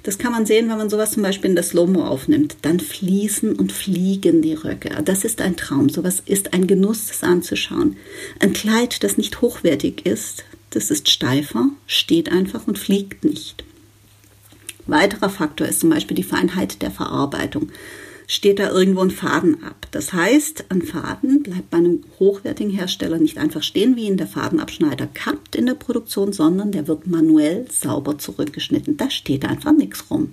Das 0.02 0.18
kann 0.18 0.32
man 0.32 0.46
sehen, 0.46 0.68
wenn 0.68 0.78
man 0.78 0.90
sowas 0.90 1.12
zum 1.12 1.22
Beispiel 1.22 1.50
in 1.50 1.56
der 1.56 1.64
Slow-Mo 1.64 2.04
aufnimmt. 2.04 2.56
Dann 2.62 2.80
fließen 2.80 3.54
und 3.54 3.72
fliegen 3.72 4.42
die 4.42 4.54
Röcke. 4.54 4.90
Das 5.04 5.24
ist 5.24 5.40
ein 5.40 5.56
Traum. 5.56 5.88
Sowas 5.88 6.22
ist 6.26 6.52
ein 6.52 6.66
Genuss, 6.66 7.06
das 7.06 7.22
anzuschauen. 7.22 7.96
Ein 8.40 8.52
Kleid, 8.52 9.02
das 9.04 9.16
nicht 9.16 9.40
hochwertig 9.40 10.04
ist, 10.04 10.44
das 10.70 10.90
ist 10.90 11.08
steifer, 11.08 11.68
steht 11.86 12.30
einfach 12.30 12.66
und 12.66 12.78
fliegt 12.78 13.24
nicht. 13.24 13.64
Weiterer 14.86 15.30
Faktor 15.30 15.66
ist 15.66 15.80
zum 15.80 15.90
Beispiel 15.90 16.16
die 16.16 16.22
Feinheit 16.24 16.82
der 16.82 16.90
Verarbeitung 16.90 17.70
steht 18.26 18.58
da 18.58 18.70
irgendwo 18.70 19.00
ein 19.00 19.10
Faden 19.10 19.62
ab. 19.62 19.86
Das 19.90 20.12
heißt, 20.12 20.66
ein 20.70 20.82
Faden 20.82 21.42
bleibt 21.42 21.70
bei 21.70 21.78
einem 21.78 22.02
hochwertigen 22.18 22.72
Hersteller 22.72 23.18
nicht 23.18 23.38
einfach 23.38 23.62
stehen, 23.62 23.96
wie 23.96 24.06
ihn 24.06 24.16
der 24.16 24.26
Fadenabschneider 24.26 25.06
kappt 25.06 25.56
in 25.56 25.66
der 25.66 25.74
Produktion, 25.74 26.32
sondern 26.32 26.72
der 26.72 26.88
wird 26.88 27.06
manuell 27.06 27.66
sauber 27.70 28.18
zurückgeschnitten. 28.18 28.96
Da 28.96 29.10
steht 29.10 29.44
einfach 29.44 29.72
nichts 29.72 30.10
rum. 30.10 30.32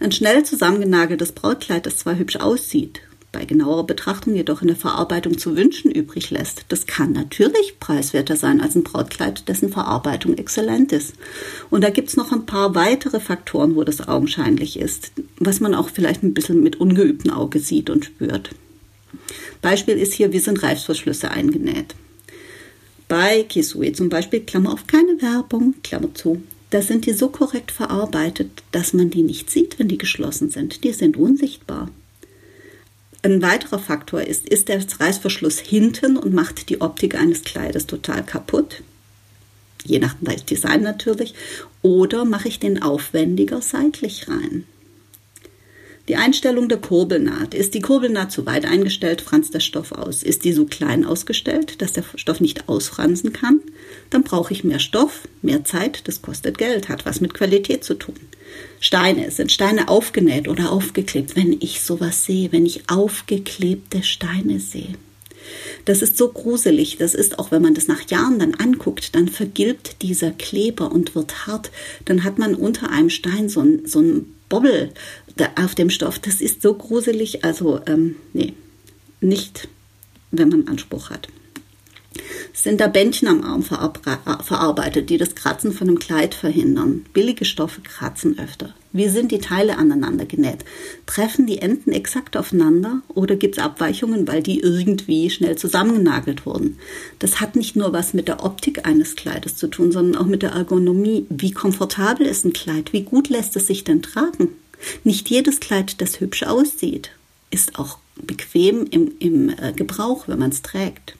Ein 0.00 0.12
schnell 0.12 0.44
zusammengenageltes 0.44 1.32
Brautkleid, 1.32 1.86
das 1.86 1.96
zwar 1.96 2.16
hübsch 2.16 2.36
aussieht, 2.36 3.00
bei 3.32 3.44
genauerer 3.44 3.84
Betrachtung 3.84 4.34
jedoch 4.34 4.62
in 4.62 4.68
der 4.68 4.76
Verarbeitung 4.76 5.36
zu 5.36 5.56
wünschen 5.56 5.90
übrig 5.90 6.30
lässt. 6.30 6.64
Das 6.68 6.86
kann 6.86 7.12
natürlich 7.12 7.78
preiswerter 7.78 8.36
sein 8.36 8.60
als 8.60 8.74
ein 8.74 8.84
Brautkleid, 8.84 9.48
dessen 9.48 9.70
Verarbeitung 9.70 10.36
exzellent 10.38 10.92
ist. 10.92 11.14
Und 11.70 11.84
da 11.84 11.90
gibt 11.90 12.08
es 12.08 12.16
noch 12.16 12.32
ein 12.32 12.46
paar 12.46 12.74
weitere 12.74 13.20
Faktoren, 13.20 13.76
wo 13.76 13.84
das 13.84 14.06
augenscheinlich 14.08 14.78
ist, 14.78 15.12
was 15.38 15.60
man 15.60 15.74
auch 15.74 15.90
vielleicht 15.90 16.22
ein 16.22 16.34
bisschen 16.34 16.62
mit 16.62 16.76
ungeübtem 16.76 17.30
Auge 17.32 17.60
sieht 17.60 17.90
und 17.90 18.06
spürt. 18.06 18.50
Beispiel 19.60 19.96
ist 19.96 20.14
hier, 20.14 20.32
wie 20.32 20.38
sind 20.38 20.62
Reißverschlüsse 20.62 21.30
eingenäht. 21.30 21.94
Bei 23.08 23.42
Kisui 23.42 23.92
zum 23.92 24.08
Beispiel, 24.08 24.40
Klammer 24.40 24.72
auf 24.72 24.86
keine 24.86 25.20
Werbung, 25.20 25.74
Klammer 25.82 26.14
zu, 26.14 26.42
da 26.70 26.82
sind 26.82 27.06
die 27.06 27.14
so 27.14 27.28
korrekt 27.28 27.70
verarbeitet, 27.70 28.62
dass 28.72 28.92
man 28.92 29.08
die 29.10 29.22
nicht 29.22 29.50
sieht, 29.50 29.78
wenn 29.78 29.88
die 29.88 29.98
geschlossen 29.98 30.50
sind. 30.50 30.84
Die 30.84 30.92
sind 30.92 31.16
unsichtbar. 31.16 31.90
Ein 33.22 33.42
weiterer 33.42 33.78
Faktor 33.78 34.22
ist, 34.22 34.46
ist 34.48 34.68
der 34.68 34.80
Reißverschluss 35.00 35.58
hinten 35.58 36.16
und 36.16 36.34
macht 36.34 36.68
die 36.68 36.80
Optik 36.80 37.16
eines 37.16 37.42
Kleides 37.42 37.86
total 37.86 38.24
kaputt. 38.24 38.82
Je 39.84 39.98
nach 39.98 40.14
Design 40.48 40.82
natürlich. 40.82 41.34
Oder 41.82 42.24
mache 42.24 42.48
ich 42.48 42.60
den 42.60 42.82
aufwendiger 42.82 43.60
seitlich 43.60 44.28
rein. 44.28 44.64
Die 46.08 46.16
Einstellung 46.16 46.70
der 46.70 46.78
Kurbelnaht. 46.78 47.52
Ist 47.52 47.74
die 47.74 47.82
Kurbelnaht 47.82 48.32
zu 48.32 48.46
weit 48.46 48.64
eingestellt, 48.64 49.20
franzt 49.20 49.52
der 49.52 49.60
Stoff 49.60 49.92
aus. 49.92 50.22
Ist 50.22 50.44
die 50.44 50.52
so 50.52 50.64
klein 50.64 51.04
ausgestellt, 51.04 51.82
dass 51.82 51.92
der 51.92 52.04
Stoff 52.16 52.40
nicht 52.40 52.68
ausfransen 52.68 53.34
kann, 53.34 53.60
dann 54.08 54.22
brauche 54.22 54.54
ich 54.54 54.64
mehr 54.64 54.78
Stoff, 54.78 55.28
mehr 55.42 55.64
Zeit, 55.64 56.08
das 56.08 56.22
kostet 56.22 56.56
Geld, 56.56 56.88
hat 56.88 57.04
was 57.04 57.20
mit 57.20 57.34
Qualität 57.34 57.84
zu 57.84 57.94
tun. 57.94 58.14
Steine, 58.80 59.30
sind 59.30 59.52
Steine 59.52 59.88
aufgenäht 59.88 60.48
oder 60.48 60.72
aufgeklebt? 60.72 61.36
Wenn 61.36 61.52
ich 61.60 61.82
sowas 61.82 62.24
sehe, 62.24 62.52
wenn 62.52 62.64
ich 62.64 62.88
aufgeklebte 62.88 64.02
Steine 64.02 64.60
sehe. 64.60 64.94
Das 65.84 66.00
ist 66.00 66.16
so 66.16 66.28
gruselig. 66.28 66.96
Das 66.96 67.14
ist 67.14 67.38
auch, 67.38 67.50
wenn 67.50 67.62
man 67.62 67.74
das 67.74 67.86
nach 67.86 68.08
Jahren 68.10 68.38
dann 68.38 68.54
anguckt, 68.54 69.14
dann 69.14 69.28
vergilbt 69.28 70.02
dieser 70.02 70.30
Kleber 70.30 70.90
und 70.90 71.14
wird 71.14 71.46
hart. 71.46 71.70
Dann 72.06 72.24
hat 72.24 72.38
man 72.38 72.54
unter 72.54 72.90
einem 72.90 73.10
Stein 73.10 73.48
so 73.48 73.60
ein, 73.60 73.86
so 73.86 74.00
ein 74.00 74.34
Bobbel 74.48 74.92
auf 75.56 75.74
dem 75.74 75.90
Stoff. 75.90 76.18
Das 76.18 76.40
ist 76.40 76.62
so 76.62 76.74
gruselig. 76.74 77.44
Also, 77.44 77.80
ähm, 77.86 78.16
nee, 78.32 78.54
nicht, 79.20 79.68
wenn 80.30 80.48
man 80.48 80.68
Anspruch 80.68 81.10
hat. 81.10 81.28
Es 82.52 82.62
sind 82.64 82.80
da 82.80 82.88
Bändchen 82.88 83.28
am 83.28 83.42
Arm 83.44 83.62
verarbeitet, 83.62 85.10
die 85.10 85.18
das 85.18 85.34
Kratzen 85.34 85.72
von 85.72 85.88
einem 85.88 85.98
Kleid 85.98 86.34
verhindern. 86.34 87.04
Billige 87.12 87.44
Stoffe 87.44 87.80
kratzen 87.82 88.38
öfter. 88.38 88.74
Wie 88.92 89.08
sind 89.08 89.32
die 89.32 89.38
Teile 89.38 89.76
aneinander 89.76 90.24
genäht? 90.24 90.64
Treffen 91.04 91.46
die 91.46 91.58
Enden 91.58 91.92
exakt 91.92 92.36
aufeinander 92.36 93.02
oder 93.08 93.36
gibt 93.36 93.58
es 93.58 93.62
Abweichungen, 93.62 94.26
weil 94.26 94.42
die 94.42 94.60
irgendwie 94.60 95.28
schnell 95.28 95.56
zusammengenagelt 95.56 96.46
wurden? 96.46 96.78
Das 97.18 97.40
hat 97.40 97.54
nicht 97.54 97.76
nur 97.76 97.92
was 97.92 98.14
mit 98.14 98.28
der 98.28 98.42
Optik 98.44 98.86
eines 98.86 99.14
Kleides 99.14 99.56
zu 99.56 99.68
tun, 99.68 99.92
sondern 99.92 100.20
auch 100.20 100.26
mit 100.26 100.42
der 100.42 100.52
Ergonomie. 100.52 101.26
Wie 101.28 101.52
komfortabel 101.52 102.26
ist 102.26 102.46
ein 102.46 102.54
Kleid? 102.54 102.94
Wie 102.94 103.02
gut 103.02 103.28
lässt 103.28 103.56
es 103.56 103.66
sich 103.66 103.84
denn 103.84 104.00
tragen? 104.00 104.48
Nicht 105.04 105.28
jedes 105.28 105.60
Kleid, 105.60 106.00
das 106.00 106.20
hübsch 106.20 106.44
aussieht, 106.44 107.10
ist 107.50 107.78
auch 107.78 107.98
bequem 108.16 108.86
im, 108.90 109.12
im 109.18 109.50
äh, 109.50 109.72
Gebrauch, 109.74 110.28
wenn 110.28 110.38
man 110.38 110.50
es 110.50 110.62
trägt. 110.62 111.17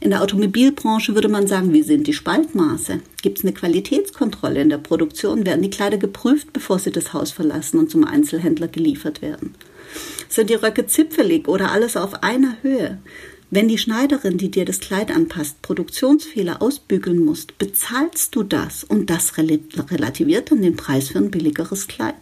In 0.00 0.10
der 0.10 0.22
Automobilbranche 0.22 1.14
würde 1.14 1.28
man 1.28 1.46
sagen, 1.46 1.72
wie 1.72 1.82
sind 1.82 2.06
die 2.06 2.12
Spaltmaße? 2.12 3.00
Gibt 3.22 3.38
es 3.38 3.44
eine 3.44 3.52
Qualitätskontrolle 3.52 4.60
in 4.60 4.68
der 4.68 4.78
Produktion? 4.78 5.44
Werden 5.44 5.62
die 5.62 5.70
Kleider 5.70 5.98
geprüft, 5.98 6.52
bevor 6.52 6.78
sie 6.78 6.92
das 6.92 7.12
Haus 7.12 7.30
verlassen 7.30 7.78
und 7.78 7.90
zum 7.90 8.04
Einzelhändler 8.04 8.68
geliefert 8.68 9.22
werden? 9.22 9.54
Sind 10.28 10.50
die 10.50 10.54
Röcke 10.54 10.86
zipfelig 10.86 11.48
oder 11.48 11.70
alles 11.72 11.96
auf 11.96 12.22
einer 12.22 12.56
Höhe? 12.62 12.98
Wenn 13.50 13.68
die 13.68 13.78
Schneiderin, 13.78 14.36
die 14.36 14.50
dir 14.50 14.66
das 14.66 14.80
Kleid 14.80 15.10
anpasst, 15.10 15.62
Produktionsfehler 15.62 16.60
ausbügeln 16.60 17.24
muss, 17.24 17.46
bezahlst 17.46 18.36
du 18.36 18.42
das 18.42 18.84
und 18.84 19.08
das 19.08 19.38
relativiert 19.38 20.50
dann 20.50 20.60
den 20.60 20.76
Preis 20.76 21.08
für 21.08 21.18
ein 21.18 21.30
billigeres 21.30 21.88
Kleid. 21.88 22.14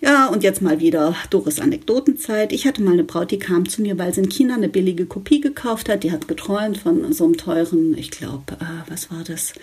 Ja, 0.00 0.28
und 0.28 0.44
jetzt 0.44 0.62
mal 0.62 0.78
wieder 0.78 1.16
Doris 1.30 1.58
Anekdotenzeit. 1.58 2.52
Ich 2.52 2.66
hatte 2.66 2.82
mal 2.82 2.92
eine 2.92 3.02
Braut, 3.02 3.32
die 3.32 3.38
kam 3.38 3.68
zu 3.68 3.82
mir, 3.82 3.98
weil 3.98 4.14
sie 4.14 4.20
in 4.20 4.28
China 4.28 4.54
eine 4.54 4.68
billige 4.68 5.06
Kopie 5.06 5.40
gekauft 5.40 5.88
hat. 5.88 6.04
Die 6.04 6.12
hat 6.12 6.28
geträumt 6.28 6.78
von 6.78 7.12
so 7.12 7.24
einem 7.24 7.36
teuren, 7.36 7.98
ich 7.98 8.12
glaube, 8.12 8.54
äh, 8.60 8.90
was 8.90 9.10
war 9.10 9.24
das? 9.24 9.54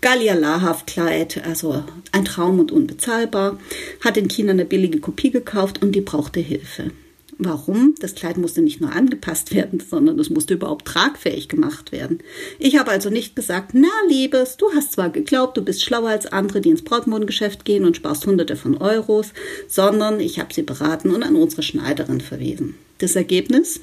Gallia 0.00 0.34
Lahav 0.34 0.86
Kleid, 0.86 1.40
also 1.46 1.84
ein 2.10 2.24
Traum 2.24 2.58
und 2.58 2.72
unbezahlbar. 2.72 3.58
Hat 4.04 4.16
in 4.16 4.28
China 4.28 4.50
eine 4.52 4.64
billige 4.64 4.98
Kopie 4.98 5.30
gekauft 5.30 5.82
und 5.82 5.92
die 5.92 6.00
brauchte 6.00 6.40
Hilfe. 6.40 6.90
Warum? 7.38 7.94
Das 8.00 8.14
Kleid 8.14 8.38
musste 8.38 8.62
nicht 8.62 8.80
nur 8.80 8.92
angepasst 8.92 9.54
werden, 9.54 9.78
sondern 9.80 10.18
es 10.18 10.30
musste 10.30 10.54
überhaupt 10.54 10.86
tragfähig 10.86 11.48
gemacht 11.48 11.92
werden. 11.92 12.20
Ich 12.58 12.78
habe 12.78 12.90
also 12.90 13.10
nicht 13.10 13.36
gesagt, 13.36 13.72
na 13.74 13.88
Liebes, 14.08 14.56
du 14.56 14.72
hast 14.74 14.92
zwar 14.92 15.10
geglaubt, 15.10 15.56
du 15.56 15.62
bist 15.62 15.84
schlauer 15.84 16.08
als 16.10 16.26
andere, 16.26 16.62
die 16.62 16.70
ins 16.70 16.82
Brautmodengeschäft 16.82 17.66
gehen 17.66 17.84
und 17.84 17.96
sparst 17.96 18.26
hunderte 18.26 18.56
von 18.56 18.78
Euros, 18.78 19.34
sondern 19.68 20.18
ich 20.18 20.38
habe 20.38 20.54
sie 20.54 20.62
beraten 20.62 21.10
und 21.10 21.22
an 21.22 21.36
unsere 21.36 21.62
Schneiderin 21.62 22.22
verwiesen. 22.22 22.74
Das 22.98 23.16
Ergebnis? 23.16 23.80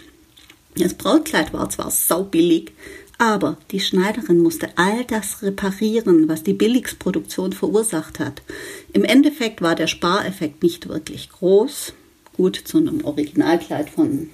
Das 0.75 0.95
Brautkleid 0.95 1.53
war 1.53 1.69
zwar 1.69 1.91
saubillig, 1.91 2.72
aber 3.19 3.57
die 3.69 3.79
Schneiderin 3.79 4.39
musste 4.39 4.69
all 4.75 5.05
das 5.05 5.43
reparieren, 5.43 6.27
was 6.27 6.41
die 6.41 6.53
Billigsproduktion 6.53 7.53
verursacht 7.53 8.17
hat. 8.17 8.41
Im 8.91 9.03
Endeffekt 9.03 9.62
war 9.62 9.75
der 9.75 9.86
Spareffekt 9.86 10.63
nicht 10.63 10.89
wirklich 10.89 11.29
groß, 11.29 11.93
Gut, 12.33 12.55
zu 12.55 12.79
einem 12.79 13.05
Originalkleid 13.05 13.89
von 13.91 14.29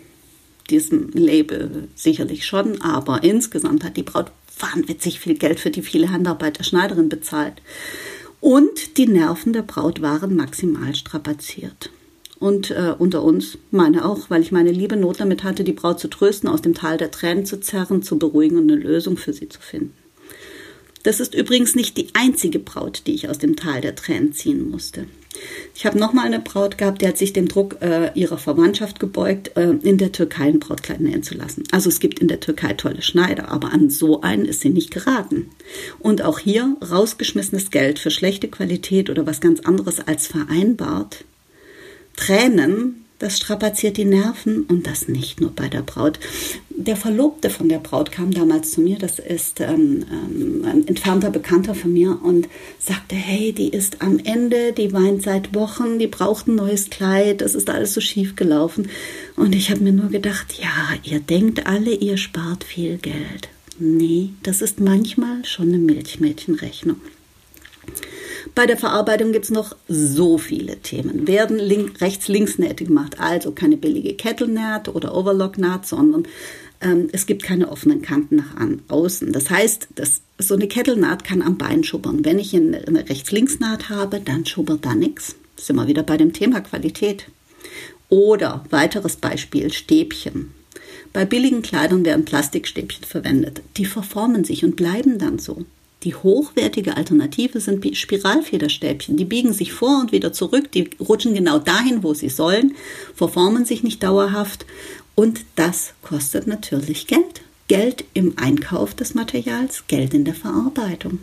diesem 0.70 1.10
Label 1.12 1.90
sicherlich 1.96 2.46
schon, 2.46 2.82
aber 2.82 3.24
insgesamt 3.24 3.84
hat 3.84 3.98
die 3.98 4.04
Braut 4.04 4.32
wahnwitzig 4.60 5.20
viel 5.20 5.36
Geld 5.36 5.60
für 5.60 5.72
die 5.72 5.82
viele 5.82 6.12
Handarbeit 6.12 6.60
der 6.60 6.64
Schneiderin 6.64 7.10
bezahlt. 7.10 7.62
Und 8.42 8.98
die 8.98 9.08
Nerven 9.08 9.54
der 9.54 9.64
Braut 9.64 10.02
waren 10.02 10.36
maximal 10.36 10.96
strapaziert. 10.96 11.90
Und 12.40 12.72
äh, 12.72 12.94
unter 12.98 13.22
uns, 13.24 13.58
meine 13.70 14.06
auch, 14.06 14.30
weil 14.30 14.42
ich 14.42 14.54
meine 14.54 14.72
liebe 14.72 14.96
Not 14.96 15.20
damit 15.20 15.44
hatte, 15.44 15.66
die 15.66 15.74
Braut 15.74 16.00
zu 16.00 16.08
trösten, 16.08 16.48
aus 16.48 16.62
dem 16.62 16.74
Tal 16.74 16.96
der 16.96 17.12
Tränen 17.12 17.46
zu 17.46 17.60
zerren, 17.60 18.02
zu 18.02 18.18
beruhigen 18.18 18.58
und 18.58 18.72
eine 18.72 18.82
Lösung 18.82 19.18
für 19.18 19.34
sie 19.34 19.50
zu 19.50 19.60
finden. 19.60 19.94
Das 21.04 21.20
ist 21.20 21.34
übrigens 21.34 21.76
nicht 21.76 21.98
die 21.98 22.08
einzige 22.14 22.60
Braut, 22.60 23.04
die 23.08 23.14
ich 23.14 23.30
aus 23.30 23.38
dem 23.38 23.56
Tal 23.56 23.82
der 23.82 23.96
Tränen 23.96 24.34
ziehen 24.34 24.70
musste. 24.70 25.06
Ich 25.76 25.86
habe 25.86 25.98
nochmal 25.98 26.26
eine 26.26 26.40
Braut 26.40 26.78
gehabt, 26.78 27.02
die 27.02 27.08
hat 27.08 27.18
sich 27.18 27.34
dem 27.34 27.48
Druck 27.48 27.78
äh, 27.82 28.12
ihrer 28.14 28.38
Verwandtschaft 28.38 29.00
gebeugt, 29.00 29.56
äh, 29.56 29.72
in 29.72 29.98
der 29.98 30.12
Türkei 30.12 30.46
ein 30.46 30.60
Brautkleid 30.60 31.00
nähen 31.00 31.24
zu 31.24 31.36
lassen. 31.36 31.64
Also 31.72 31.88
es 31.88 32.00
gibt 32.00 32.20
in 32.20 32.28
der 32.28 32.40
Türkei 32.40 32.74
tolle 32.74 33.02
Schneider, 33.02 33.50
aber 33.50 33.72
an 33.72 33.90
so 33.90 34.22
einen 34.22 34.46
ist 34.46 34.62
sie 34.62 34.70
nicht 34.70 34.92
geraten. 34.92 35.50
Und 36.00 36.24
auch 36.24 36.40
hier 36.40 36.76
rausgeschmissenes 36.82 37.72
Geld 37.72 38.00
für 38.00 38.12
schlechte 38.12 38.48
Qualität 38.50 39.10
oder 39.10 39.26
was 39.26 39.40
ganz 39.40 39.62
anderes 39.62 40.00
als 40.06 40.28
vereinbart. 40.28 41.24
Tränen 42.18 43.06
das 43.20 43.38
strapaziert 43.38 43.98
die 43.98 44.06
Nerven 44.06 44.64
und 44.64 44.88
das 44.88 45.08
nicht 45.08 45.42
nur 45.42 45.52
bei 45.52 45.68
der 45.68 45.82
Braut. 45.82 46.20
Der 46.70 46.96
Verlobte 46.96 47.50
von 47.50 47.68
der 47.68 47.80
Braut 47.80 48.12
kam 48.12 48.32
damals 48.32 48.72
zu 48.72 48.82
mir, 48.82 48.98
das 48.98 49.20
ist 49.20 49.60
ähm, 49.60 50.06
ähm, 50.10 50.66
ein 50.66 50.88
entfernter 50.88 51.30
Bekannter 51.30 51.76
von 51.76 51.92
mir 51.92 52.18
und 52.24 52.48
sagte, 52.80 53.16
hey, 53.16 53.52
die 53.52 53.70
ist 53.70 54.02
am 54.02 54.18
Ende, 54.20 54.72
die 54.72 54.94
weint 54.94 55.24
seit 55.24 55.54
Wochen, 55.54 56.00
die 56.00 56.08
braucht 56.08 56.48
ein 56.48 56.56
neues 56.56 56.90
Kleid, 56.90 57.42
das 57.42 57.56
ist 57.56 57.70
alles 57.70 57.94
so 57.94 58.00
schief 58.00 58.38
gelaufen. 58.38 58.90
Und 59.36 59.54
ich 59.54 59.70
habe 59.70 59.82
mir 59.82 59.94
nur 59.94 60.10
gedacht, 60.10 60.58
ja, 60.60 60.96
ihr 61.04 61.20
denkt 61.20 61.68
alle, 61.68 61.94
ihr 61.94 62.18
spart 62.18 62.64
viel 62.64 62.98
Geld. 62.98 63.50
Nee, 63.78 64.30
das 64.44 64.62
ist 64.62 64.80
manchmal 64.80 65.44
schon 65.44 65.70
eine 65.70 65.78
Milchmädchenrechnung. 65.78 67.02
Bei 68.56 68.66
der 68.66 68.78
Verarbeitung 68.78 69.32
gibt 69.32 69.46
es 69.46 69.52
noch 69.52 69.76
so 69.88 70.38
viele 70.38 70.78
Themen. 70.78 71.28
Werden 71.28 71.60
rechts-links-Nähte 71.60 72.86
gemacht, 72.86 73.20
also 73.20 73.52
keine 73.52 73.78
billige 73.78 74.14
Kettelnaht 74.14 74.90
oder 74.90 75.16
Overlock-Naht, 75.16 75.88
sondern 75.88 76.28
ähm, 76.82 77.10
es 77.12 77.26
gibt 77.26 77.44
keine 77.44 77.70
offenen 77.70 78.02
Kanten 78.02 78.38
nach 78.38 78.56
an, 78.56 78.82
außen. 78.88 79.32
Das 79.34 79.50
heißt, 79.50 79.90
das, 79.96 80.22
so 80.38 80.56
eine 80.56 80.68
Kettelnaht 80.68 81.24
kann 81.24 81.42
am 81.42 81.58
Bein 81.58 81.84
schubbern. 81.84 82.24
Wenn 82.24 82.40
ich 82.40 82.56
eine, 82.56 82.88
eine 82.88 83.10
Rechts-links-Naht 83.10 83.90
habe, 83.90 84.20
dann 84.20 84.46
schubbert 84.46 84.86
da 84.86 84.96
nichts. 84.96 85.36
Sind 85.58 85.76
wir 85.76 85.88
wieder 85.88 86.04
bei 86.04 86.18
dem 86.18 86.34
Thema 86.34 86.62
Qualität. 86.62 87.26
Oder 88.08 88.66
weiteres 88.70 89.18
Beispiel, 89.18 89.72
Stäbchen. 89.72 90.54
Bei 91.12 91.26
billigen 91.26 91.62
Kleidern 91.62 92.06
werden 92.06 92.26
Plastikstäbchen 92.26 93.04
verwendet. 93.04 93.62
Die 93.78 93.86
verformen 93.86 94.44
sich 94.44 94.64
und 94.64 94.76
bleiben 94.76 95.18
dann 95.18 95.40
so. 95.40 95.66
Die 96.04 96.16
hochwertige 96.16 96.96
Alternative 96.96 97.60
sind 97.60 97.98
Spiralfederstäbchen. 97.98 99.18
Die 99.18 99.26
biegen 99.26 99.52
sich 99.52 99.74
vor 99.74 100.00
und 100.00 100.12
wieder 100.14 100.32
zurück, 100.32 100.72
die 100.72 100.90
rutschen 101.00 101.34
genau 101.34 101.60
dahin, 101.60 102.04
wo 102.04 102.14
sie 102.14 102.30
sollen, 102.30 102.76
verformen 103.14 103.66
sich 103.66 103.84
nicht 103.84 104.02
dauerhaft 104.02 104.66
und 105.16 105.42
das 105.56 105.94
kostet 106.02 106.48
natürlich 106.48 107.08
Geld. 107.08 107.42
Geld 107.68 108.06
im 108.14 108.38
Einkauf 108.38 108.96
des 108.96 109.14
Materials, 109.14 109.84
Geld 109.88 110.14
in 110.14 110.26
der 110.26 110.34
Verarbeitung. 110.34 111.20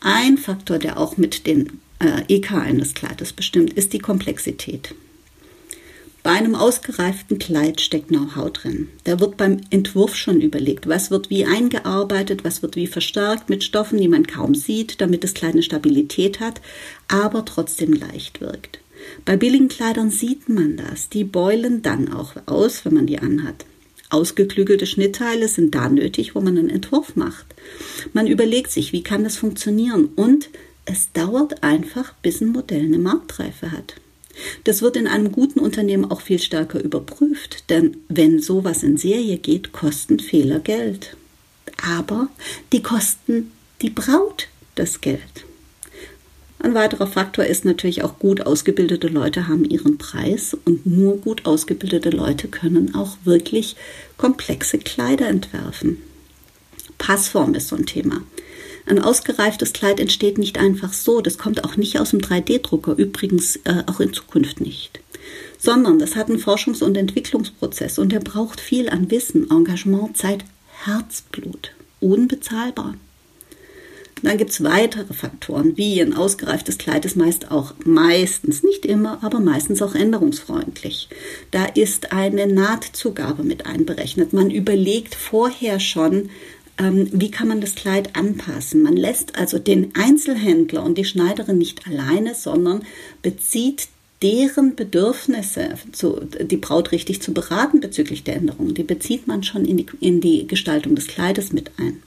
Ein 0.00 0.38
Faktor, 0.38 0.78
der 0.78 0.98
auch 0.98 1.16
mit 1.16 1.46
den 1.46 1.80
äh, 1.98 2.22
EK 2.28 2.52
eines 2.52 2.94
Kleides 2.94 3.32
bestimmt, 3.32 3.72
ist 3.72 3.92
die 3.92 3.98
Komplexität. 3.98 4.94
Bei 6.28 6.34
einem 6.34 6.56
ausgereiften 6.56 7.38
Kleid 7.38 7.80
steckt 7.80 8.08
Know-how 8.08 8.52
drin. 8.52 8.90
Da 9.04 9.18
wird 9.18 9.38
beim 9.38 9.62
Entwurf 9.70 10.14
schon 10.14 10.42
überlegt, 10.42 10.86
was 10.86 11.10
wird 11.10 11.30
wie 11.30 11.46
eingearbeitet, 11.46 12.44
was 12.44 12.60
wird 12.60 12.76
wie 12.76 12.86
verstärkt 12.86 13.48
mit 13.48 13.64
Stoffen, 13.64 13.98
die 13.98 14.08
man 14.08 14.26
kaum 14.26 14.54
sieht, 14.54 15.00
damit 15.00 15.24
das 15.24 15.32
Kleid 15.32 15.54
eine 15.54 15.62
Stabilität 15.62 16.40
hat, 16.40 16.60
aber 17.08 17.46
trotzdem 17.46 17.94
leicht 17.94 18.42
wirkt. 18.42 18.80
Bei 19.24 19.38
billigen 19.38 19.68
Kleidern 19.68 20.10
sieht 20.10 20.50
man 20.50 20.76
das. 20.76 21.08
Die 21.08 21.24
beulen 21.24 21.80
dann 21.80 22.12
auch 22.12 22.34
aus, 22.44 22.84
wenn 22.84 22.92
man 22.92 23.06
die 23.06 23.20
anhat. 23.20 23.64
Ausgeklügelte 24.10 24.84
Schnittteile 24.84 25.48
sind 25.48 25.74
da 25.74 25.88
nötig, 25.88 26.34
wo 26.34 26.42
man 26.42 26.58
einen 26.58 26.68
Entwurf 26.68 27.16
macht. 27.16 27.46
Man 28.12 28.26
überlegt 28.26 28.70
sich, 28.70 28.92
wie 28.92 29.02
kann 29.02 29.24
das 29.24 29.38
funktionieren 29.38 30.10
und 30.14 30.50
es 30.84 31.10
dauert 31.10 31.62
einfach, 31.62 32.12
bis 32.20 32.42
ein 32.42 32.48
Modell 32.48 32.84
eine 32.84 32.98
Marktreife 32.98 33.72
hat. 33.72 33.94
Das 34.64 34.82
wird 34.82 34.96
in 34.96 35.06
einem 35.06 35.32
guten 35.32 35.60
Unternehmen 35.60 36.10
auch 36.10 36.20
viel 36.20 36.38
stärker 36.38 36.82
überprüft, 36.82 37.70
denn 37.70 37.96
wenn 38.08 38.40
sowas 38.40 38.82
in 38.82 38.96
Serie 38.96 39.38
geht, 39.38 39.72
kosten 39.72 40.20
Fehler 40.20 40.60
Geld. 40.60 41.16
Aber 41.82 42.28
die 42.72 42.82
kosten 42.82 43.52
die 43.82 43.90
Braut 43.90 44.48
das 44.74 45.00
Geld. 45.00 45.44
Ein 46.60 46.74
weiterer 46.74 47.06
Faktor 47.06 47.44
ist 47.44 47.64
natürlich 47.64 48.02
auch 48.02 48.18
gut 48.18 48.40
ausgebildete 48.40 49.06
Leute 49.06 49.46
haben 49.46 49.64
ihren 49.64 49.96
Preis 49.96 50.56
und 50.64 50.86
nur 50.86 51.18
gut 51.18 51.46
ausgebildete 51.46 52.10
Leute 52.10 52.48
können 52.48 52.96
auch 52.96 53.16
wirklich 53.24 53.76
komplexe 54.16 54.78
Kleider 54.78 55.28
entwerfen. 55.28 55.98
Passform 56.98 57.54
ist 57.54 57.68
so 57.68 57.76
ein 57.76 57.86
Thema. 57.86 58.22
Ein 58.88 59.02
ausgereiftes 59.02 59.74
Kleid 59.74 60.00
entsteht 60.00 60.38
nicht 60.38 60.56
einfach 60.56 60.94
so. 60.94 61.20
Das 61.20 61.36
kommt 61.36 61.62
auch 61.64 61.76
nicht 61.76 62.00
aus 62.00 62.10
dem 62.10 62.20
3D-Drucker, 62.20 62.94
übrigens 62.96 63.56
äh, 63.64 63.82
auch 63.86 64.00
in 64.00 64.14
Zukunft 64.14 64.62
nicht. 64.62 65.00
Sondern 65.58 65.98
das 65.98 66.16
hat 66.16 66.30
einen 66.30 66.38
Forschungs- 66.38 66.82
und 66.82 66.96
Entwicklungsprozess 66.96 67.98
und 67.98 68.12
der 68.12 68.20
braucht 68.20 68.60
viel 68.60 68.88
an 68.88 69.10
Wissen, 69.10 69.50
Engagement, 69.50 70.16
Zeit, 70.16 70.44
Herzblut. 70.84 71.72
Unbezahlbar. 72.00 72.94
Dann 74.22 74.38
gibt 74.38 74.50
es 74.50 74.64
weitere 74.64 75.12
Faktoren, 75.12 75.76
wie 75.76 76.00
ein 76.00 76.14
ausgereiftes 76.14 76.78
Kleid 76.78 77.04
ist 77.04 77.16
meist 77.16 77.50
auch 77.50 77.74
meistens, 77.84 78.62
nicht 78.62 78.84
immer, 78.84 79.22
aber 79.22 79.38
meistens 79.38 79.82
auch 79.82 79.94
änderungsfreundlich. 79.94 81.08
Da 81.50 81.66
ist 81.66 82.12
eine 82.12 82.46
Nahtzugabe 82.46 83.44
mit 83.44 83.66
einberechnet. 83.66 84.32
Man 84.32 84.50
überlegt 84.50 85.14
vorher 85.14 85.78
schon, 85.78 86.30
ähm, 86.78 87.08
wie 87.12 87.30
kann 87.30 87.48
man 87.48 87.60
das 87.60 87.74
Kleid 87.74 88.16
anpassen. 88.16 88.82
Man 88.82 88.96
lässt 88.96 89.36
also 89.36 89.58
den 89.58 89.94
Einzelhändler 89.94 90.82
und 90.84 90.96
die 90.96 91.04
Schneiderin 91.04 91.58
nicht 91.58 91.86
alleine, 91.86 92.34
sondern 92.34 92.82
bezieht 93.22 93.88
deren 94.22 94.74
Bedürfnisse, 94.74 95.74
zu, 95.92 96.20
die 96.40 96.56
Braut 96.56 96.92
richtig 96.92 97.22
zu 97.22 97.32
beraten 97.32 97.80
bezüglich 97.80 98.24
der 98.24 98.36
Änderungen, 98.36 98.74
die 98.74 98.82
bezieht 98.82 99.26
man 99.26 99.42
schon 99.42 99.64
in 99.64 99.76
die, 99.76 99.86
in 100.00 100.20
die 100.20 100.46
Gestaltung 100.46 100.94
des 100.94 101.06
Kleides 101.06 101.52
mit 101.52 101.70
ein. 101.78 102.02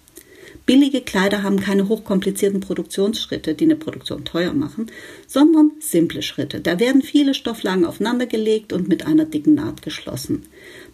Billige 0.66 1.02
Kleider 1.02 1.42
haben 1.42 1.60
keine 1.60 1.88
hochkomplizierten 1.88 2.60
Produktionsschritte, 2.60 3.56
die 3.56 3.66
eine 3.66 3.76
Produktion 3.76 4.26
teuer 4.26 4.54
machen, 4.54 4.88
sondern 5.26 5.72
simple 5.80 6.22
Schritte. 6.22 6.60
Da 6.60 6.80
werden 6.80 7.02
viele 7.02 7.34
Stofflagen 7.34 7.84
aufeinandergelegt 7.84 8.72
und 8.72 8.88
mit 8.88 9.06
einer 9.06 9.26
dicken 9.26 9.56
Naht 9.56 9.82
geschlossen. 9.82 10.44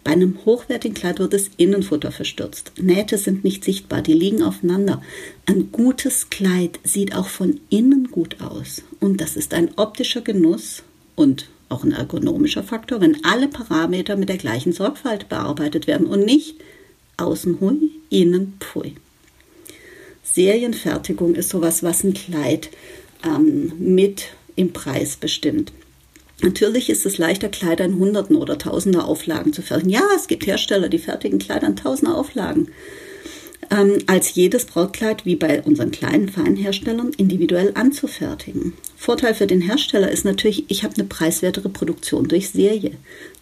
Bei 0.08 0.14
einem 0.14 0.40
hochwertigen 0.46 0.96
Kleid 0.96 1.20
wird 1.20 1.34
das 1.34 1.52
Innenfutter 1.58 2.14
verstürzt. 2.14 2.72
Nähte 2.80 3.18
sind 3.18 3.44
nicht 3.44 3.66
sichtbar, 3.66 4.02
die 4.02 4.14
liegen 4.14 4.42
aufeinander. 4.42 5.02
Ein 5.46 5.74
gutes 5.74 6.30
Kleid 6.30 6.80
sieht 6.86 7.14
auch 7.14 7.28
von 7.28 7.60
innen 7.70 8.10
gut 8.10 8.40
aus. 8.40 8.84
Und 9.02 9.20
das 9.20 9.36
ist 9.36 9.54
ein 9.54 9.72
optischer 9.76 10.22
Genuss 10.22 10.84
und 11.18 11.50
auch 11.68 11.84
ein 11.84 11.92
ergonomischer 11.92 12.64
Faktor, 12.64 13.02
wenn 13.02 13.22
alle 13.26 13.50
Parameter 13.50 14.16
mit 14.16 14.30
der 14.30 14.38
gleichen 14.38 14.72
Sorgfalt 14.72 15.28
bearbeitet 15.28 15.88
werden 15.88 16.08
und 16.08 16.24
nicht 16.24 16.56
außen 17.18 17.60
hui, 17.60 17.92
innen 18.10 18.54
pfui. 18.62 18.94
Serienfertigung 20.24 21.36
ist 21.36 21.50
sowas, 21.50 21.84
was 21.84 22.06
ein 22.06 22.14
Kleid 22.14 22.70
ähm, 23.26 23.74
mit 23.78 24.28
im 24.56 24.72
Preis 24.72 25.18
bestimmt. 25.18 25.74
Natürlich 26.42 26.90
ist 26.90 27.06
es 27.06 27.18
leichter, 27.18 27.50
Kleider 27.50 27.86
in 27.86 27.98
Hunderten 27.98 28.36
oder 28.36 28.58
Tausender 28.58 29.06
Auflagen 29.06 29.54
zu 29.54 29.62
fertigen. 29.62 29.92
Ja, 29.92 30.04
es 30.16 30.28
gibt 30.28 30.46
Hersteller, 30.46 30.88
die 30.88 31.00
fertigen 31.00 31.40
Kleider 31.40 31.68
in 31.68 31.76
Tausender 31.76 32.16
Auflagen. 32.16 32.70
Ähm, 33.70 33.98
als 34.08 34.36
jedes 34.36 34.66
Brautkleid, 34.66 35.26
wie 35.26 35.36
bei 35.36 35.62
unseren 35.62 35.92
kleinen 35.92 36.30
Feinherstellern, 36.30 37.12
individuell 37.18 37.74
anzufertigen. 37.76 38.74
Vorteil 38.96 39.36
für 39.36 39.46
den 39.46 39.62
Hersteller 39.62 40.10
ist 40.10 40.26
natürlich, 40.26 40.66
ich 40.70 40.84
habe 40.84 40.96
eine 40.96 41.04
preiswertere 41.04 41.70
Produktion 41.70 42.28
durch 42.28 42.50
Serie. 42.50 42.94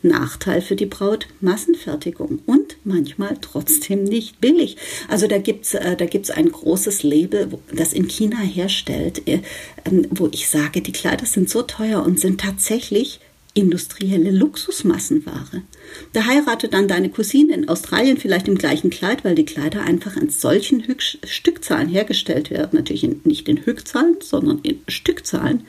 Nachteil 0.02 0.62
für 0.62 0.76
die 0.76 0.86
Braut, 0.86 1.28
Massenfertigung 1.42 2.40
und 2.46 2.78
manchmal 2.84 3.38
trotzdem 3.40 4.04
nicht 4.04 4.42
billig. 4.42 4.78
Also 5.08 5.28
da 5.28 5.38
gibt's 5.38 5.74
äh, 5.74 5.96
da 5.96 6.06
gibt's 6.06 6.30
ein 6.30 6.52
großes 6.52 7.04
Label, 7.04 7.48
das 7.72 7.94
in 7.94 8.08
China 8.08 8.40
herstellt, 8.40 9.28
äh, 9.28 9.42
ähm, 9.86 10.08
wo 10.10 10.28
ich 10.32 10.50
sage, 10.50 10.82
die 10.82 10.92
Kleider 10.92 11.26
sind 11.26 11.50
so 11.50 11.62
teuer 11.62 12.04
und 12.04 12.20
sind 12.20 12.42
tatsächlich 12.42 13.20
industrielle 13.54 14.32
Luxusmassenware. 14.32 15.64
Da 16.13 16.25
heiratet 16.25 16.73
dann 16.73 16.88
deine 16.88 17.10
Cousine 17.10 17.53
in 17.53 17.69
Australien 17.69 18.17
vielleicht 18.17 18.47
im 18.47 18.58
gleichen 18.58 18.89
Kleid, 18.89 19.23
weil 19.23 19.36
die 19.36 19.45
Kleider 19.45 19.81
einfach 19.81 20.15
in 20.15 20.29
solchen 20.29 20.88
Hück 20.88 21.01
Stückzahlen 21.01 21.89
hergestellt 21.89 22.49
werden. 22.49 22.71
Natürlich 22.73 23.08
nicht 23.23 23.49
in 23.49 23.65
Hückzahlen, 23.65 24.17
sondern 24.21 24.60
in 24.60 24.79
Stückzahlen, 24.88 25.65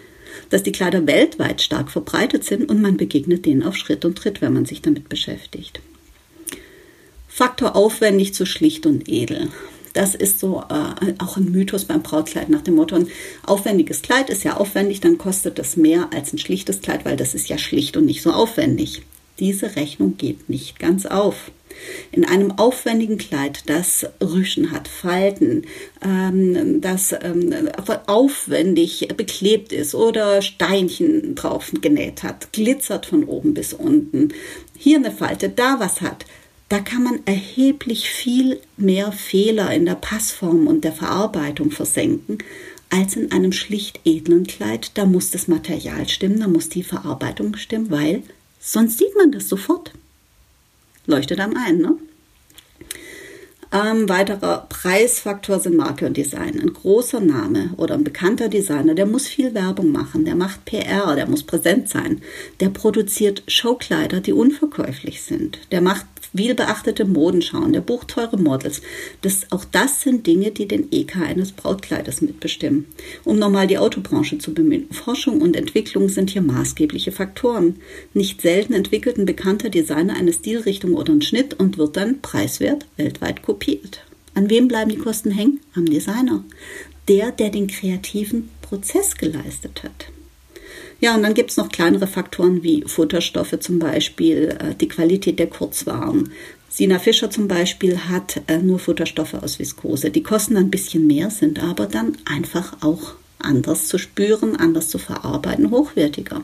dass 0.51 0.63
die 0.63 0.73
Kleider 0.73 1.07
weltweit 1.07 1.63
stark 1.63 1.91
verbreitet 1.91 2.45
sind 2.45 2.69
und 2.69 2.81
man 2.81 2.97
begegnet 2.97 3.47
denen 3.47 3.63
auf 3.63 3.77
Schritt 3.77 4.05
und 4.05 4.19
Tritt, 4.19 4.41
wenn 4.41 4.53
man 4.53 4.67
sich 4.67 4.83
damit 4.83 5.09
beschäftigt. 5.09 5.81
Faktor 7.29 7.77
aufwendig 7.77 8.35
zu 8.35 8.47
schlicht 8.47 8.87
und 8.87 9.09
edel. 9.09 9.49
Das 9.93 10.15
ist 10.15 10.41
so 10.41 10.63
äh, 10.69 11.15
auch 11.19 11.39
ein 11.39 11.51
Mythos 11.51 11.87
beim 11.87 12.03
Brautkleid 12.03 12.51
nach 12.51 12.61
dem 12.61 12.75
Motto, 12.75 12.97
ein 12.97 13.09
aufwendiges 13.47 14.03
Kleid 14.03 14.29
ist 14.29 14.45
ja 14.45 14.59
aufwendig, 14.59 15.01
dann 15.01 15.17
kostet 15.17 15.59
es 15.59 15.79
mehr 15.79 16.11
als 16.15 16.35
ein 16.35 16.39
schlichtes 16.39 16.83
Kleid, 16.83 17.07
weil 17.07 17.17
das 17.17 17.35
ist 17.35 17.49
ja 17.49 17.57
schlicht 17.57 17.97
und 17.97 18.05
nicht 18.05 18.21
so 18.21 18.31
aufwendig. 18.31 19.03
Diese 19.39 19.77
Rechnung 19.77 20.17
geht 20.17 20.49
nicht 20.49 20.79
ganz 20.79 21.07
auf. 21.07 21.51
In 22.11 22.25
einem 22.25 22.53
aufwendigen 22.53 23.19
Kleid, 23.19 23.65
das 23.67 24.07
Rüschen 24.23 24.71
hat, 24.71 24.89
Falten, 24.89 25.67
ähm, 26.03 26.81
das 26.81 27.13
ähm, 27.13 27.53
aufwendig 28.07 29.09
beklebt 29.15 29.73
ist 29.73 29.95
oder 29.95 30.41
Steinchen 30.41 31.35
drauf 31.35 31.73
genäht 31.83 32.23
hat, 32.23 32.53
glitzert 32.53 33.05
von 33.05 33.25
oben 33.25 33.53
bis 33.53 33.75
unten, 33.75 34.33
hier 34.79 34.97
eine 34.97 35.11
Falte, 35.11 35.51
da 35.51 35.79
was 35.79 36.01
hat, 36.01 36.25
da 36.69 36.81
kann 36.81 37.05
man 37.05 37.21
erheblich 37.27 38.09
viel 38.09 38.59
mehr 38.77 39.13
Fehler 39.13 39.73
in 39.73 39.85
der 39.85 39.95
Passform 39.95 40.67
und 40.67 40.83
der 40.83 40.93
Verarbeitung 40.93 41.71
versenken 41.71 42.39
als 42.91 43.17
in 43.17 43.33
einem 43.33 43.53
schlicht 43.53 44.01
edlen 44.05 44.47
Kleid. 44.47 44.93
Da 44.95 45.07
muss 45.07 45.31
das 45.31 45.49
Material 45.49 46.09
stimmen, 46.09 46.41
da 46.41 46.49
muss 46.49 46.69
die 46.69 46.83
Verarbeitung 46.83 47.57
stimmen, 47.57 47.91
weil 47.91 48.23
sonst 48.73 48.99
sieht 48.99 49.17
man 49.17 49.33
das 49.33 49.49
sofort. 49.49 49.93
Leuchtet 51.07 51.41
einem 51.41 51.57
ein, 51.57 51.79
ne? 51.79 51.97
Ähm, 53.73 54.09
weiterer 54.09 54.67
Preisfaktor 54.69 55.59
sind 55.59 55.77
Marke 55.77 56.07
und 56.07 56.17
Design. 56.17 56.61
Ein 56.61 56.73
großer 56.73 57.21
Name 57.21 57.71
oder 57.77 57.95
ein 57.95 58.05
bekannter 58.05 58.49
Designer, 58.49 58.95
der 58.95 59.07
muss 59.07 59.27
viel 59.27 59.55
Werbung 59.55 59.91
machen, 59.91 60.25
der 60.25 60.37
macht 60.37 60.65
PR, 60.65 61.17
der 61.17 61.27
muss 61.27 61.43
präsent 61.43 61.89
sein, 61.89 62.23
der 62.61 62.69
produziert 62.69 63.43
Showkleider, 63.49 64.21
die 64.21 64.33
unverkäuflich 64.33 65.23
sind, 65.23 65.59
der 65.73 65.81
macht 65.81 66.07
viel 66.37 66.55
beachtete 66.55 67.05
Modenschauen, 67.05 67.73
der 67.73 67.81
bucht 67.81 68.09
teure 68.09 68.37
Models. 68.37 68.83
Das, 69.23 69.47
auch 69.51 69.65
das 69.65 70.03
sind 70.03 70.27
Dinge, 70.27 70.51
die 70.51 70.69
den 70.69 70.93
EK 70.93 71.17
eines 71.17 71.53
Brautkleides 71.53 72.21
mitbestimmen. 72.21 72.87
Um 73.25 73.39
nochmal 73.39 73.67
die 73.67 73.79
Autobranche 73.79 74.39
zu 74.39 74.55
bemühen. 74.55 74.89
Forschung 74.91 75.41
und 75.41 75.57
Entwicklung 75.57 76.09
sind 76.09 76.31
hier 76.31 76.43
maßgebliche 76.43 77.13
Faktoren. 77.13 77.77
Nicht 78.15 78.43
selten 78.43 78.73
entwickelt 78.73 79.19
ein 79.19 79.27
bekannter 79.27 79.71
Designer 79.71 80.17
eine 80.17 80.33
Stilrichtung 80.33 80.95
oder 80.95 81.13
einen 81.13 81.23
Schnitt 81.23 81.55
und 81.55 81.79
wird 81.79 81.97
dann 81.97 82.21
preiswert 82.21 82.87
weltweit 82.97 83.43
kopiert. 83.43 84.05
An 84.35 84.51
wem 84.51 84.69
bleiben 84.69 84.91
die 84.91 84.99
Kosten 84.99 85.31
hängen? 85.31 85.61
Am 85.75 85.87
Designer. 85.87 86.45
Der, 87.09 87.33
der 87.33 87.51
den 87.51 87.69
kreativen 87.69 88.51
Prozess 88.61 89.17
geleistet 89.17 89.83
hat. 89.83 90.16
Ja, 91.01 91.15
und 91.15 91.23
dann 91.23 91.35
gibt 91.35 91.51
es 91.51 91.57
noch 91.57 91.69
kleinere 91.69 92.07
Faktoren 92.07 92.63
wie 92.63 92.83
Futterstoffe 92.87 93.59
zum 93.61 93.79
Beispiel, 93.79 94.57
äh, 94.59 94.75
die 94.75 94.89
Qualität 94.89 95.39
der 95.39 95.49
Kurzwaren. 95.49 96.31
Sina 96.69 96.99
Fischer 96.99 97.31
zum 97.31 97.49
Beispiel 97.49 97.99
hat 97.99 98.43
äh, 98.47 98.59
nur 98.59 98.79
Futterstoffe 98.79 99.35
aus 99.35 99.59
Viskose. 99.59 100.11
Die 100.11 100.23
kosten 100.23 100.57
ein 100.57 100.71
bisschen 100.71 101.07
mehr, 101.07 101.31
sind 101.31 101.63
aber 101.63 101.87
dann 101.87 102.17
einfach 102.25 102.83
auch 102.83 103.15
anders 103.39 103.89
zu 103.89 103.99
spüren, 103.99 104.57
anders 104.57 104.89
zu 104.89 104.99
verarbeiten, 104.99 105.71
hochwertiger. 105.71 106.43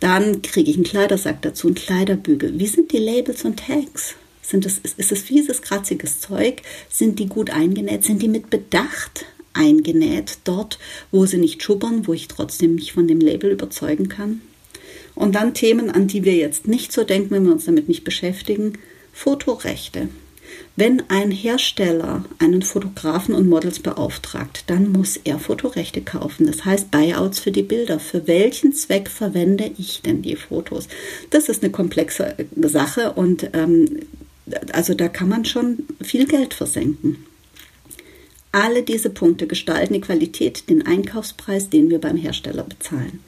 Dann 0.00 0.40
kriege 0.40 0.70
ich 0.70 0.76
einen 0.76 0.84
Kleidersack 0.84 1.42
dazu, 1.42 1.66
einen 1.66 1.76
Kleiderbügel. 1.76 2.58
Wie 2.58 2.66
sind 2.66 2.90
die 2.92 2.98
Labels 2.98 3.44
und 3.44 3.60
Tags? 3.60 4.14
Sind 4.40 4.64
das, 4.64 4.78
ist 4.78 5.12
es 5.12 5.22
fieses, 5.22 5.60
kratziges 5.60 6.20
Zeug? 6.20 6.62
Sind 6.88 7.18
die 7.18 7.26
gut 7.26 7.50
eingenäht? 7.50 8.02
Sind 8.04 8.22
die 8.22 8.28
mit 8.28 8.48
Bedacht 8.48 9.26
eingenäht, 9.52 10.38
dort, 10.44 10.78
wo 11.10 11.26
sie 11.26 11.38
nicht 11.38 11.62
schubbern, 11.62 12.06
wo 12.06 12.12
ich 12.12 12.28
trotzdem 12.28 12.74
mich 12.74 12.92
von 12.92 13.08
dem 13.08 13.20
Label 13.20 13.50
überzeugen 13.50 14.08
kann. 14.08 14.40
Und 15.14 15.34
dann 15.34 15.54
Themen, 15.54 15.90
an 15.90 16.06
die 16.06 16.24
wir 16.24 16.34
jetzt 16.34 16.66
nicht 16.66 16.92
so 16.92 17.04
denken, 17.04 17.30
wenn 17.32 17.44
wir 17.44 17.52
uns 17.52 17.64
damit 17.64 17.88
nicht 17.88 18.04
beschäftigen. 18.04 18.78
Fotorechte. 19.12 20.08
Wenn 20.76 21.02
ein 21.10 21.30
Hersteller 21.30 22.24
einen 22.38 22.62
Fotografen 22.62 23.34
und 23.34 23.48
Models 23.48 23.80
beauftragt, 23.80 24.64
dann 24.68 24.92
muss 24.92 25.16
er 25.16 25.38
Fotorechte 25.38 26.00
kaufen. 26.00 26.46
Das 26.46 26.64
heißt 26.64 26.90
Buyouts 26.90 27.38
für 27.38 27.52
die 27.52 27.62
Bilder. 27.62 28.00
Für 28.00 28.26
welchen 28.26 28.72
Zweck 28.72 29.10
verwende 29.10 29.70
ich 29.78 30.02
denn 30.02 30.22
die 30.22 30.36
Fotos? 30.36 30.88
Das 31.30 31.48
ist 31.48 31.62
eine 31.62 31.72
komplexe 31.72 32.34
Sache 32.56 33.12
und 33.12 33.50
ähm, 33.52 34.00
also 34.72 34.94
da 34.94 35.08
kann 35.08 35.28
man 35.28 35.44
schon 35.44 35.86
viel 36.00 36.26
Geld 36.26 36.54
versenken. 36.54 37.26
Alle 38.52 38.82
diese 38.82 39.10
Punkte 39.10 39.46
gestalten 39.46 39.94
die 39.94 40.00
Qualität, 40.00 40.68
den 40.68 40.86
Einkaufspreis, 40.86 41.70
den 41.70 41.88
wir 41.88 42.00
beim 42.00 42.16
Hersteller 42.16 42.64
bezahlen. 42.64 43.20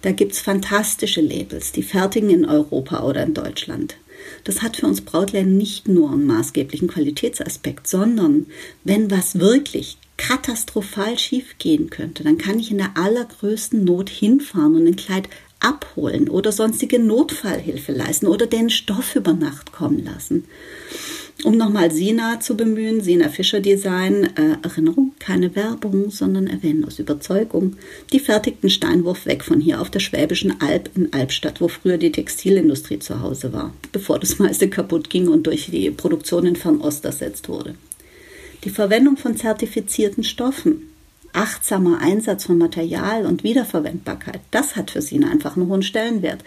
Da 0.00 0.12
gibt 0.12 0.32
es 0.32 0.40
fantastische 0.40 1.20
Labels, 1.20 1.72
die 1.72 1.82
fertigen 1.82 2.30
in 2.30 2.44
Europa 2.44 3.02
oder 3.04 3.22
in 3.22 3.34
Deutschland. 3.34 3.96
Das 4.44 4.62
hat 4.62 4.76
für 4.76 4.86
uns 4.86 5.00
Brautläden 5.00 5.56
nicht 5.56 5.88
nur 5.88 6.10
einen 6.10 6.26
maßgeblichen 6.26 6.88
Qualitätsaspekt, 6.88 7.86
sondern 7.86 8.46
wenn 8.84 9.10
was 9.10 9.38
wirklich 9.38 9.98
katastrophal 10.16 11.18
schief 11.18 11.58
gehen 11.58 11.90
könnte, 11.90 12.22
dann 12.22 12.38
kann 12.38 12.58
ich 12.58 12.70
in 12.70 12.78
der 12.78 12.96
allergrößten 12.96 13.84
Not 13.84 14.08
hinfahren 14.08 14.76
und 14.76 14.86
ein 14.86 14.96
Kleid 14.96 15.28
abholen 15.62 16.28
oder 16.28 16.52
sonstige 16.52 16.98
Notfallhilfe 16.98 17.92
leisten 17.92 18.26
oder 18.26 18.46
den 18.46 18.70
Stoff 18.70 19.16
über 19.16 19.32
Nacht 19.32 19.72
kommen 19.72 20.04
lassen. 20.04 20.44
Um 21.44 21.56
nochmal 21.56 21.90
Sina 21.90 22.38
zu 22.38 22.56
bemühen, 22.56 23.00
Sina 23.00 23.28
Fischer 23.28 23.58
Design, 23.58 24.28
äh, 24.36 24.58
Erinnerung, 24.62 25.12
keine 25.18 25.56
Werbung, 25.56 26.10
sondern 26.10 26.46
erwähnen 26.46 26.84
aus 26.84 27.00
Überzeugung. 27.00 27.76
Die 28.12 28.20
fertigten 28.20 28.70
Steinwurf 28.70 29.26
weg 29.26 29.42
von 29.42 29.60
hier 29.60 29.80
auf 29.80 29.90
der 29.90 29.98
Schwäbischen 29.98 30.60
Alb 30.60 30.90
in 30.94 31.12
Albstadt, 31.12 31.60
wo 31.60 31.66
früher 31.66 31.98
die 31.98 32.12
Textilindustrie 32.12 33.00
zu 33.00 33.20
Hause 33.20 33.52
war, 33.52 33.74
bevor 33.90 34.20
das 34.20 34.38
meiste 34.38 34.68
kaputt 34.68 35.10
ging 35.10 35.26
und 35.26 35.48
durch 35.48 35.68
die 35.70 35.90
Produktion 35.90 36.46
in 36.46 36.54
Fernost 36.56 37.04
ersetzt 37.04 37.48
wurde. 37.48 37.74
Die 38.62 38.70
Verwendung 38.70 39.16
von 39.16 39.36
zertifizierten 39.36 40.22
Stoffen, 40.22 40.91
achtsamer 41.32 41.98
Einsatz 42.00 42.44
von 42.44 42.58
Material 42.58 43.26
und 43.26 43.44
Wiederverwendbarkeit, 43.44 44.40
das 44.50 44.76
hat 44.76 44.90
für 44.90 45.02
Sina 45.02 45.30
einfach 45.30 45.56
einen 45.56 45.68
hohen 45.68 45.82
Stellenwert. 45.82 46.44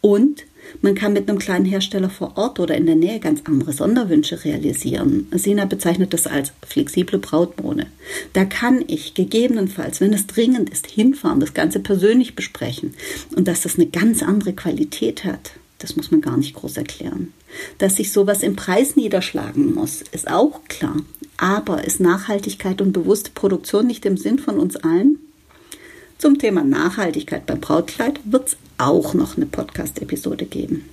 Und 0.00 0.44
man 0.82 0.94
kann 0.94 1.12
mit 1.12 1.28
einem 1.28 1.38
kleinen 1.38 1.64
Hersteller 1.64 2.10
vor 2.10 2.36
Ort 2.36 2.60
oder 2.60 2.76
in 2.76 2.86
der 2.86 2.94
Nähe 2.94 3.20
ganz 3.20 3.40
andere 3.44 3.72
Sonderwünsche 3.72 4.44
realisieren. 4.44 5.26
Sina 5.32 5.64
bezeichnet 5.64 6.12
das 6.12 6.26
als 6.26 6.52
flexible 6.66 7.18
Brautmode. 7.18 7.86
Da 8.32 8.44
kann 8.44 8.84
ich 8.86 9.14
gegebenenfalls, 9.14 10.00
wenn 10.00 10.12
es 10.12 10.26
dringend 10.26 10.70
ist, 10.70 10.86
hinfahren, 10.86 11.40
das 11.40 11.54
Ganze 11.54 11.80
persönlich 11.80 12.36
besprechen. 12.36 12.94
Und 13.34 13.48
dass 13.48 13.62
das 13.62 13.76
eine 13.76 13.86
ganz 13.86 14.22
andere 14.22 14.52
Qualität 14.52 15.24
hat, 15.24 15.52
das 15.78 15.96
muss 15.96 16.10
man 16.10 16.20
gar 16.20 16.36
nicht 16.36 16.54
groß 16.54 16.76
erklären. 16.76 17.32
Dass 17.78 17.96
sich 17.96 18.12
sowas 18.12 18.42
im 18.42 18.56
Preis 18.56 18.96
niederschlagen 18.96 19.74
muss, 19.74 20.02
ist 20.12 20.30
auch 20.30 20.60
klar. 20.68 20.96
Aber 21.38 21.84
ist 21.84 22.00
Nachhaltigkeit 22.00 22.82
und 22.82 22.92
bewusste 22.92 23.30
Produktion 23.30 23.86
nicht 23.86 24.04
im 24.04 24.16
Sinn 24.16 24.38
von 24.38 24.58
uns 24.58 24.76
allen? 24.76 25.18
Zum 26.18 26.38
Thema 26.38 26.64
Nachhaltigkeit 26.64 27.46
beim 27.46 27.60
Brautkleid 27.60 28.20
wird 28.24 28.48
es 28.48 28.56
auch 28.76 29.14
noch 29.14 29.36
eine 29.36 29.46
Podcast-Episode 29.46 30.46
geben. 30.46 30.84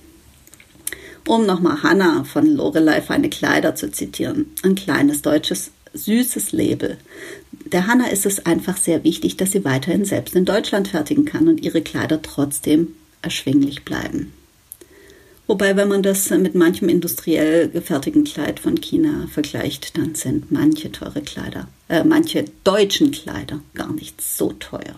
Um 1.26 1.44
nochmal 1.44 1.82
Hannah 1.82 2.22
von 2.22 2.46
Lorelei 2.46 3.02
Feine 3.02 3.28
Kleider 3.28 3.74
zu 3.74 3.90
zitieren, 3.90 4.46
ein 4.62 4.76
kleines 4.76 5.22
deutsches 5.22 5.72
süßes 5.92 6.52
Label. 6.52 6.98
Der 7.50 7.88
Hannah 7.88 8.08
ist 8.08 8.24
es 8.24 8.46
einfach 8.46 8.76
sehr 8.76 9.02
wichtig, 9.02 9.36
dass 9.36 9.50
sie 9.50 9.64
weiterhin 9.64 10.04
selbst 10.04 10.36
in 10.36 10.44
Deutschland 10.44 10.86
fertigen 10.86 11.24
kann 11.24 11.48
und 11.48 11.60
ihre 11.60 11.82
Kleider 11.82 12.22
trotzdem 12.22 12.94
erschwinglich 13.22 13.84
bleiben. 13.84 14.32
Wobei, 15.46 15.76
wenn 15.76 15.88
man 15.88 16.02
das 16.02 16.28
mit 16.30 16.54
manchem 16.56 16.88
industriell 16.88 17.68
gefertigten 17.68 18.24
Kleid 18.24 18.58
von 18.58 18.80
China 18.80 19.28
vergleicht, 19.30 19.96
dann 19.96 20.14
sind 20.16 20.50
manche 20.50 20.90
teure 20.90 21.22
Kleider, 21.22 21.68
äh, 21.88 22.02
manche 22.02 22.46
deutschen 22.64 23.12
Kleider 23.12 23.60
gar 23.74 23.92
nicht 23.92 24.20
so 24.20 24.52
teuer. 24.52 24.96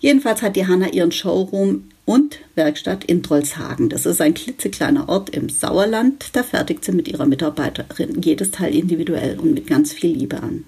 Jedenfalls 0.00 0.42
hat 0.42 0.54
die 0.54 0.66
Hanna 0.66 0.88
ihren 0.88 1.12
Showroom 1.12 1.84
und 2.04 2.38
Werkstatt 2.54 3.04
in 3.04 3.22
Trollshagen. 3.22 3.88
Das 3.88 4.06
ist 4.06 4.20
ein 4.20 4.34
klitzekleiner 4.34 5.08
Ort 5.08 5.30
im 5.30 5.48
Sauerland. 5.48 6.26
Da 6.34 6.42
fertigt 6.42 6.84
sie 6.84 6.92
mit 6.92 7.08
ihrer 7.08 7.26
Mitarbeiterin 7.26 8.22
jedes 8.22 8.50
Teil 8.50 8.74
individuell 8.74 9.38
und 9.38 9.54
mit 9.54 9.66
ganz 9.66 9.92
viel 9.92 10.16
Liebe 10.16 10.42
an. 10.42 10.64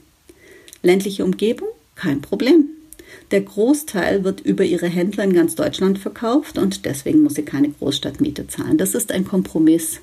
Ländliche 0.82 1.24
Umgebung? 1.24 1.68
Kein 1.94 2.22
Problem. 2.22 2.68
Der 3.30 3.42
Großteil 3.42 4.24
wird 4.24 4.40
über 4.40 4.64
ihre 4.64 4.88
Händler 4.88 5.24
in 5.24 5.32
ganz 5.32 5.54
Deutschland 5.54 5.98
verkauft 5.98 6.58
und 6.58 6.84
deswegen 6.84 7.22
muss 7.22 7.34
sie 7.34 7.44
keine 7.44 7.70
Großstadtmiete 7.70 8.48
zahlen. 8.48 8.76
Das 8.76 8.94
ist 8.94 9.12
ein 9.12 9.24
Kompromiss. 9.24 10.00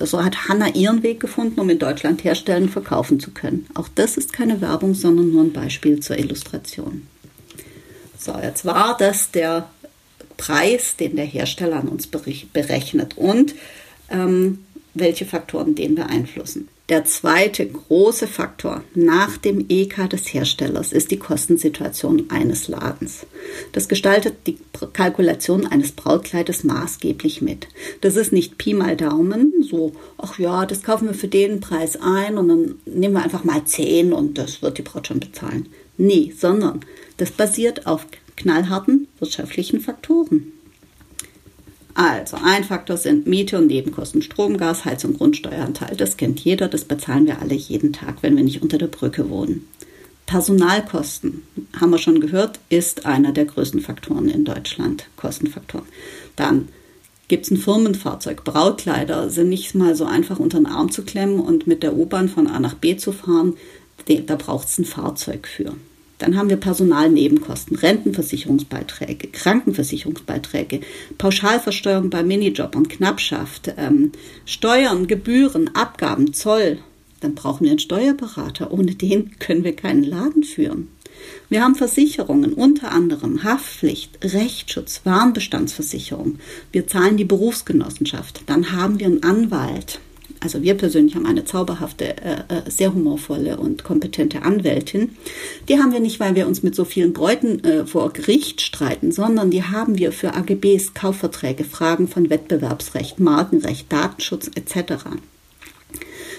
So 0.00 0.24
hat 0.24 0.48
Hanna 0.48 0.74
ihren 0.74 1.02
Weg 1.04 1.20
gefunden, 1.20 1.60
um 1.60 1.70
in 1.70 1.78
Deutschland 1.78 2.24
herstellen 2.24 2.64
und 2.64 2.70
verkaufen 2.70 3.20
zu 3.20 3.30
können. 3.30 3.66
Auch 3.74 3.88
das 3.94 4.16
ist 4.16 4.32
keine 4.32 4.60
Werbung, 4.60 4.94
sondern 4.94 5.30
nur 5.30 5.42
ein 5.42 5.52
Beispiel 5.52 6.00
zur 6.00 6.18
Illustration. 6.18 7.06
So, 8.18 8.34
jetzt 8.42 8.64
war 8.64 8.96
das 8.96 9.30
der 9.30 9.70
Preis, 10.36 10.96
den 10.96 11.14
der 11.14 11.24
Hersteller 11.24 11.76
an 11.76 11.88
uns 11.88 12.08
berechnet 12.08 13.16
und 13.16 13.54
ähm, 14.10 14.64
welche 14.94 15.26
Faktoren 15.26 15.74
den 15.76 15.94
beeinflussen. 15.94 16.68
Der 16.88 17.04
zweite 17.04 17.66
große 17.66 18.26
Faktor 18.26 18.82
nach 18.94 19.36
dem 19.36 19.66
EK 19.68 20.08
des 20.08 20.32
Herstellers 20.32 20.92
ist 20.92 21.10
die 21.10 21.18
Kostensituation 21.18 22.30
eines 22.30 22.66
Ladens. 22.66 23.26
Das 23.72 23.88
gestaltet 23.88 24.46
die 24.46 24.56
Kalkulation 24.94 25.66
eines 25.66 25.92
Brautkleides 25.92 26.64
maßgeblich 26.64 27.42
mit. 27.42 27.68
Das 28.00 28.16
ist 28.16 28.32
nicht 28.32 28.56
Pi 28.56 28.72
mal 28.72 28.96
Daumen, 28.96 29.52
so, 29.60 29.92
ach 30.16 30.38
ja, 30.38 30.64
das 30.64 30.82
kaufen 30.82 31.08
wir 31.08 31.14
für 31.14 31.28
den 31.28 31.60
Preis 31.60 31.98
ein 32.00 32.38
und 32.38 32.48
dann 32.48 32.74
nehmen 32.86 33.14
wir 33.14 33.22
einfach 33.22 33.44
mal 33.44 33.62
10 33.62 34.14
und 34.14 34.38
das 34.38 34.62
wird 34.62 34.78
die 34.78 34.82
Braut 34.82 35.08
schon 35.08 35.20
bezahlen. 35.20 35.68
Nee, 35.98 36.32
sondern 36.34 36.80
das 37.18 37.32
basiert 37.32 37.86
auf 37.86 38.06
knallharten 38.36 39.08
wirtschaftlichen 39.18 39.80
Faktoren. 39.80 40.52
Also, 41.94 42.36
ein 42.42 42.64
Faktor 42.64 42.96
sind 42.96 43.26
Miete 43.26 43.58
und 43.58 43.66
Nebenkosten, 43.66 44.22
Strom, 44.22 44.56
Gas, 44.56 44.84
Heizung, 44.84 45.16
Grundsteueranteil. 45.16 45.96
Das 45.96 46.16
kennt 46.16 46.40
jeder, 46.40 46.68
das 46.68 46.84
bezahlen 46.84 47.26
wir 47.26 47.40
alle 47.40 47.54
jeden 47.54 47.92
Tag, 47.92 48.22
wenn 48.22 48.36
wir 48.36 48.44
nicht 48.44 48.62
unter 48.62 48.78
der 48.78 48.86
Brücke 48.86 49.28
wohnen. 49.30 49.66
Personalkosten, 50.26 51.42
haben 51.80 51.90
wir 51.90 51.98
schon 51.98 52.20
gehört, 52.20 52.60
ist 52.68 53.06
einer 53.06 53.32
der 53.32 53.46
größten 53.46 53.80
Faktoren 53.80 54.28
in 54.28 54.44
Deutschland, 54.44 55.06
Kostenfaktoren. 55.16 55.86
Dann 56.36 56.68
gibt 57.28 57.46
es 57.46 57.50
ein 57.50 57.56
Firmenfahrzeug. 57.56 58.44
Brautkleider 58.44 59.30
sind 59.30 59.48
nicht 59.48 59.74
mal 59.74 59.94
so 59.94 60.04
einfach 60.04 60.38
unter 60.38 60.58
den 60.58 60.66
Arm 60.66 60.90
zu 60.90 61.02
klemmen 61.02 61.40
und 61.40 61.66
mit 61.66 61.82
der 61.82 61.96
U-Bahn 61.96 62.28
von 62.28 62.46
A 62.46 62.60
nach 62.60 62.74
B 62.74 62.96
zu 62.96 63.12
fahren. 63.12 63.56
Da 64.26 64.36
braucht 64.36 64.68
es 64.68 64.78
ein 64.78 64.84
Fahrzeug 64.84 65.48
für. 65.48 65.74
Dann 66.18 66.36
haben 66.36 66.50
wir 66.50 66.56
Personalnebenkosten, 66.56 67.76
Rentenversicherungsbeiträge, 67.76 69.28
Krankenversicherungsbeiträge, 69.28 70.80
Pauschalversteuerung 71.16 72.10
bei 72.10 72.22
Minijobbern, 72.22 72.88
Knappschaft, 72.88 73.72
ähm, 73.76 74.12
Steuern, 74.44 75.06
Gebühren, 75.06 75.74
Abgaben, 75.74 76.32
Zoll. 76.32 76.78
Dann 77.20 77.34
brauchen 77.34 77.64
wir 77.64 77.70
einen 77.70 77.78
Steuerberater. 77.78 78.72
Ohne 78.72 78.94
den 78.94 79.38
können 79.38 79.64
wir 79.64 79.74
keinen 79.74 80.04
Laden 80.04 80.44
führen. 80.44 80.88
Wir 81.48 81.62
haben 81.62 81.74
Versicherungen, 81.74 82.52
unter 82.52 82.92
anderem 82.92 83.42
Haftpflicht, 83.42 84.18
Rechtsschutz, 84.22 85.00
Warenbestandsversicherung. 85.04 86.38
Wir 86.72 86.86
zahlen 86.86 87.16
die 87.16 87.24
Berufsgenossenschaft. 87.24 88.42
Dann 88.46 88.72
haben 88.72 89.00
wir 89.00 89.06
einen 89.06 89.22
Anwalt, 89.22 90.00
also 90.40 90.62
wir 90.62 90.74
persönlich 90.74 91.14
haben 91.14 91.26
eine 91.26 91.44
zauberhafte, 91.44 92.16
äh, 92.16 92.32
äh, 92.48 92.70
sehr 92.70 92.94
humorvolle 92.94 93.58
und 93.58 93.84
kompetente 93.84 94.42
Anwältin. 94.42 95.16
Die 95.68 95.78
haben 95.78 95.92
wir 95.92 96.00
nicht, 96.00 96.20
weil 96.20 96.34
wir 96.34 96.46
uns 96.46 96.62
mit 96.62 96.74
so 96.74 96.84
vielen 96.84 97.12
Bräuten 97.12 97.64
äh, 97.64 97.86
vor 97.86 98.12
Gericht 98.12 98.60
streiten, 98.60 99.12
sondern 99.12 99.50
die 99.50 99.64
haben 99.64 99.98
wir 99.98 100.12
für 100.12 100.34
AGBs, 100.34 100.94
Kaufverträge, 100.94 101.64
Fragen 101.64 102.08
von 102.08 102.30
Wettbewerbsrecht, 102.30 103.20
Markenrecht, 103.20 103.92
Datenschutz 103.92 104.50
etc. 104.54 105.04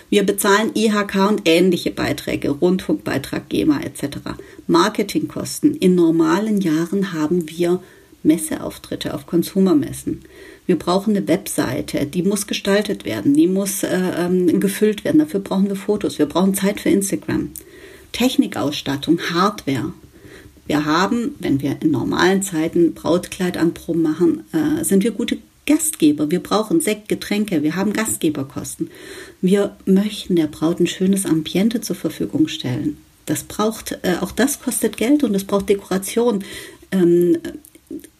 Wir 0.09 0.23
bezahlen 0.23 0.71
IHK 0.73 1.29
und 1.29 1.41
ähnliche 1.45 1.91
Beiträge, 1.91 2.49
Rundfunkbeitrag, 2.49 3.47
GEMA 3.49 3.81
etc. 3.81 4.17
Marketingkosten. 4.65 5.75
In 5.75 5.95
normalen 5.95 6.61
Jahren 6.61 7.13
haben 7.13 7.47
wir 7.49 7.79
Messeauftritte 8.23 9.13
auf 9.13 9.25
Konsumermessen. 9.25 10.21
Wir 10.65 10.77
brauchen 10.77 11.15
eine 11.15 11.27
Webseite, 11.27 12.05
die 12.05 12.23
muss 12.23 12.47
gestaltet 12.47 13.05
werden, 13.05 13.33
die 13.33 13.47
muss 13.47 13.83
äh, 13.83 13.97
ähm, 14.17 14.59
gefüllt 14.59 15.03
werden. 15.03 15.19
Dafür 15.19 15.39
brauchen 15.39 15.67
wir 15.67 15.75
Fotos, 15.75 16.19
wir 16.19 16.27
brauchen 16.27 16.53
Zeit 16.53 16.79
für 16.79 16.89
Instagram. 16.89 17.49
Technikausstattung, 18.11 19.19
Hardware. 19.33 19.93
Wir 20.67 20.85
haben, 20.85 21.35
wenn 21.39 21.61
wir 21.61 21.77
in 21.81 21.91
normalen 21.91 22.43
Zeiten 22.43 22.93
Brautkleidanproben 22.93 24.01
machen, 24.01 24.43
äh, 24.51 24.83
sind 24.83 25.03
wir 25.03 25.11
gute 25.11 25.39
Gastgeber. 25.65 26.29
Wir 26.31 26.41
brauchen 26.41 26.81
Sekt, 26.81 27.09
Getränke, 27.09 27.63
wir 27.63 27.75
haben 27.75 27.93
Gastgeberkosten. 27.93 28.89
Wir 29.41 29.75
möchten 29.85 30.35
der 30.35 30.47
Braut 30.47 30.79
ein 30.79 30.87
schönes 30.87 31.25
Ambiente 31.25 31.81
zur 31.81 31.95
Verfügung 31.95 32.47
stellen. 32.47 32.97
Das 33.25 33.43
braucht, 33.43 33.99
äh, 34.01 34.15
auch 34.21 34.31
das 34.31 34.59
kostet 34.59 34.97
Geld 34.97 35.23
und 35.23 35.35
es 35.35 35.43
braucht 35.43 35.69
Dekoration. 35.69 36.43
Ähm, 36.91 37.37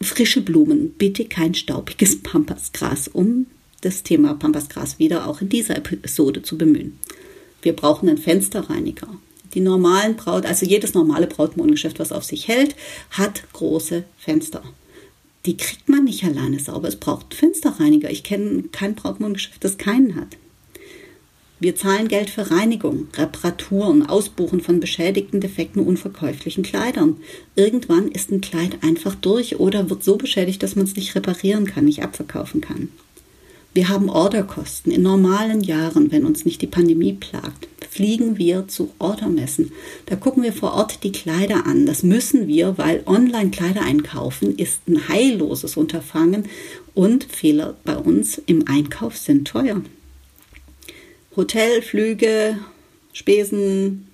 frische 0.00 0.40
Blumen, 0.40 0.90
bitte 0.92 1.24
kein 1.24 1.54
staubiges 1.54 2.18
Pampasgras, 2.22 3.08
um 3.08 3.46
das 3.80 4.02
Thema 4.02 4.34
Pampasgras 4.34 4.98
wieder 4.98 5.26
auch 5.26 5.40
in 5.40 5.48
dieser 5.48 5.76
Episode 5.76 6.42
zu 6.42 6.58
bemühen. 6.58 6.98
Wir 7.62 7.74
brauchen 7.74 8.08
einen 8.08 8.18
Fensterreiniger. 8.18 9.08
Die 9.54 9.60
normalen 9.60 10.16
Braut, 10.16 10.46
also 10.46 10.64
jedes 10.64 10.94
normale 10.94 11.26
Brautmodengeschäft, 11.26 11.98
was 11.98 12.12
auf 12.12 12.24
sich 12.24 12.46
hält, 12.48 12.76
hat 13.10 13.42
große 13.52 14.04
Fenster. 14.18 14.62
Die 15.46 15.56
kriegt 15.56 15.88
man 15.88 16.04
nicht 16.04 16.22
alleine 16.24 16.60
sauber. 16.60 16.88
Es 16.88 16.96
braucht 16.96 17.34
Fensterreiniger. 17.34 18.10
Ich 18.10 18.22
kenne 18.22 18.64
kein 18.70 18.94
Brautmodengeschäft, 18.94 19.64
das 19.64 19.78
keinen 19.78 20.14
hat. 20.14 20.36
Wir 21.62 21.76
zahlen 21.76 22.08
Geld 22.08 22.30
für 22.30 22.50
Reinigung, 22.50 23.08
Reparaturen, 23.14 24.06
Ausbuchen 24.06 24.62
von 24.62 24.80
beschädigten, 24.80 25.42
defekten, 25.42 25.82
unverkäuflichen 25.82 26.64
Kleidern. 26.64 27.18
Irgendwann 27.54 28.08
ist 28.08 28.32
ein 28.32 28.40
Kleid 28.40 28.78
einfach 28.80 29.14
durch 29.14 29.60
oder 29.60 29.90
wird 29.90 30.02
so 30.02 30.16
beschädigt, 30.16 30.62
dass 30.62 30.74
man 30.74 30.86
es 30.86 30.96
nicht 30.96 31.14
reparieren 31.14 31.66
kann, 31.66 31.84
nicht 31.84 32.02
abverkaufen 32.02 32.62
kann. 32.62 32.88
Wir 33.74 33.90
haben 33.90 34.08
Orderkosten. 34.08 34.90
In 34.90 35.02
normalen 35.02 35.60
Jahren, 35.60 36.10
wenn 36.10 36.24
uns 36.24 36.46
nicht 36.46 36.62
die 36.62 36.66
Pandemie 36.66 37.12
plagt, 37.12 37.68
fliegen 37.90 38.38
wir 38.38 38.66
zu 38.66 38.90
Ordermessen. 38.98 39.70
Da 40.06 40.16
gucken 40.16 40.42
wir 40.42 40.54
vor 40.54 40.72
Ort 40.72 41.04
die 41.04 41.12
Kleider 41.12 41.66
an. 41.66 41.84
Das 41.84 42.02
müssen 42.02 42.48
wir, 42.48 42.78
weil 42.78 43.02
online 43.04 43.50
Kleider 43.50 43.82
einkaufen 43.82 44.56
ist 44.56 44.88
ein 44.88 45.08
heilloses 45.08 45.76
Unterfangen 45.76 46.46
und 46.94 47.24
Fehler 47.24 47.76
bei 47.84 47.98
uns 47.98 48.40
im 48.46 48.66
Einkauf 48.66 49.18
sind 49.18 49.46
teuer. 49.46 49.82
Hotelflüge, 51.36 52.58
Spesen, 53.12 54.08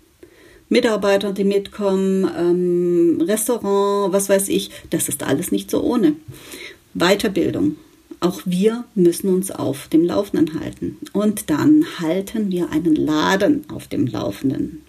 Mitarbeiter, 0.68 1.32
die 1.32 1.44
mitkommen, 1.44 2.28
ähm, 2.36 3.20
Restaurant, 3.20 4.12
was 4.12 4.28
weiß 4.28 4.48
ich, 4.48 4.70
das 4.90 5.08
ist 5.08 5.22
alles 5.22 5.52
nicht 5.52 5.70
so 5.70 5.82
ohne. 5.82 6.16
Weiterbildung. 6.94 7.76
Auch 8.20 8.40
wir 8.44 8.84
müssen 8.94 9.28
uns 9.28 9.50
auf 9.50 9.88
dem 9.88 10.04
Laufenden 10.04 10.58
halten. 10.58 10.96
Und 11.12 11.50
dann 11.50 11.84
halten 12.00 12.50
wir 12.50 12.70
einen 12.70 12.96
Laden 12.96 13.64
auf 13.70 13.86
dem 13.86 14.06
Laufenden. 14.06 14.82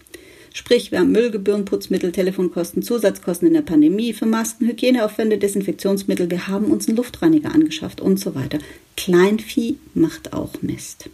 Sprich, 0.54 0.92
wir 0.92 1.00
haben 1.00 1.12
Müllgebühren, 1.12 1.66
Putzmittel, 1.66 2.12
Telefonkosten, 2.12 2.82
Zusatzkosten 2.82 3.48
in 3.48 3.54
der 3.54 3.62
Pandemie 3.62 4.14
für 4.14 4.26
Masken, 4.26 4.68
Hygieneaufwände, 4.68 5.38
Desinfektionsmittel. 5.38 6.32
Wir 6.32 6.48
haben 6.48 6.72
uns 6.72 6.88
einen 6.88 6.98
Luftreiniger 6.98 7.54
angeschafft 7.54 8.02
und 8.02 8.20
so 8.20 8.34
weiter. 8.34 8.58
Kleinvieh 8.96 9.78
macht 9.94 10.34
auch 10.34 10.54
Mist. 10.62 11.10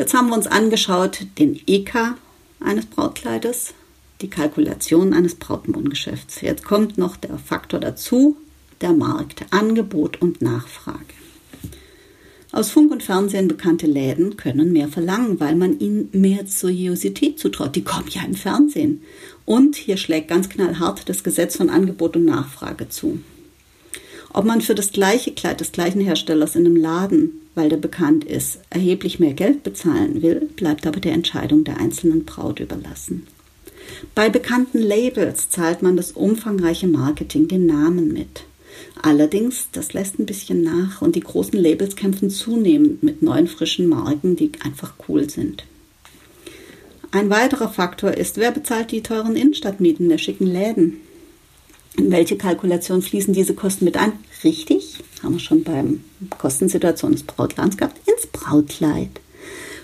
Jetzt 0.00 0.14
haben 0.14 0.28
wir 0.28 0.34
uns 0.34 0.46
angeschaut 0.46 1.26
den 1.38 1.60
EK 1.66 2.14
eines 2.58 2.86
Brautkleides, 2.86 3.74
die 4.22 4.30
Kalkulation 4.30 5.12
eines 5.12 5.34
Brautmodengeschäfts. 5.34 6.40
Jetzt 6.40 6.64
kommt 6.64 6.96
noch 6.96 7.18
der 7.18 7.36
Faktor 7.36 7.80
dazu, 7.80 8.38
der 8.80 8.94
Markt, 8.94 9.44
Angebot 9.50 10.22
und 10.22 10.40
Nachfrage. 10.40 11.04
Aus 12.50 12.70
Funk 12.70 12.92
und 12.92 13.02
Fernsehen 13.02 13.46
bekannte 13.46 13.86
Läden 13.86 14.38
können 14.38 14.72
mehr 14.72 14.88
verlangen, 14.88 15.38
weil 15.38 15.54
man 15.54 15.78
ihnen 15.78 16.08
mehr 16.12 16.46
Seriosität 16.46 17.38
zutraut. 17.38 17.76
Die 17.76 17.84
kommen 17.84 18.08
ja 18.08 18.22
im 18.22 18.34
Fernsehen. 18.34 19.02
Und 19.44 19.76
hier 19.76 19.98
schlägt 19.98 20.28
ganz 20.28 20.48
knallhart 20.48 21.10
das 21.10 21.22
Gesetz 21.22 21.56
von 21.56 21.68
Angebot 21.68 22.16
und 22.16 22.24
Nachfrage 22.24 22.88
zu. 22.88 23.18
Ob 24.32 24.44
man 24.44 24.60
für 24.60 24.74
das 24.74 24.92
gleiche 24.92 25.32
Kleid 25.32 25.60
des 25.60 25.72
gleichen 25.72 26.00
Herstellers 26.00 26.54
in 26.54 26.66
einem 26.66 26.76
Laden 26.76 27.40
weil 27.54 27.68
der 27.68 27.76
bekannt 27.76 28.24
ist, 28.24 28.60
erheblich 28.70 29.18
mehr 29.18 29.34
Geld 29.34 29.62
bezahlen 29.62 30.22
will, 30.22 30.48
bleibt 30.56 30.86
aber 30.86 31.00
der 31.00 31.12
Entscheidung 31.12 31.64
der 31.64 31.78
einzelnen 31.78 32.24
Braut 32.24 32.60
überlassen. 32.60 33.26
Bei 34.14 34.28
bekannten 34.28 34.78
Labels 34.78 35.50
zahlt 35.50 35.82
man 35.82 35.96
das 35.96 36.12
umfangreiche 36.12 36.86
Marketing 36.86 37.48
den 37.48 37.66
Namen 37.66 38.12
mit. 38.12 38.44
Allerdings, 39.02 39.68
das 39.72 39.92
lässt 39.92 40.18
ein 40.18 40.26
bisschen 40.26 40.62
nach 40.62 41.02
und 41.02 41.16
die 41.16 41.20
großen 41.20 41.58
Labels 41.58 41.96
kämpfen 41.96 42.30
zunehmend 42.30 43.02
mit 43.02 43.20
neuen 43.20 43.48
frischen 43.48 43.88
Marken, 43.88 44.36
die 44.36 44.52
einfach 44.64 44.94
cool 45.08 45.28
sind. 45.28 45.64
Ein 47.10 47.28
weiterer 47.30 47.68
Faktor 47.68 48.12
ist, 48.12 48.36
wer 48.36 48.52
bezahlt 48.52 48.92
die 48.92 49.02
teuren 49.02 49.34
Innenstadtmieten 49.34 50.08
der 50.08 50.18
schicken 50.18 50.46
Läden? 50.46 50.98
In 51.96 52.10
welche 52.10 52.36
Kalkulation 52.36 53.02
fließen 53.02 53.34
diese 53.34 53.54
Kosten 53.54 53.84
mit 53.84 53.96
ein? 53.96 54.12
Richtig, 54.44 54.98
haben 55.22 55.34
wir 55.34 55.40
schon 55.40 55.64
beim 55.64 56.04
Kostensituation 56.38 57.12
des 57.12 57.24
Brautladens 57.24 57.76
gehabt, 57.76 58.00
ins 58.08 58.26
Brautkleid. 58.26 59.20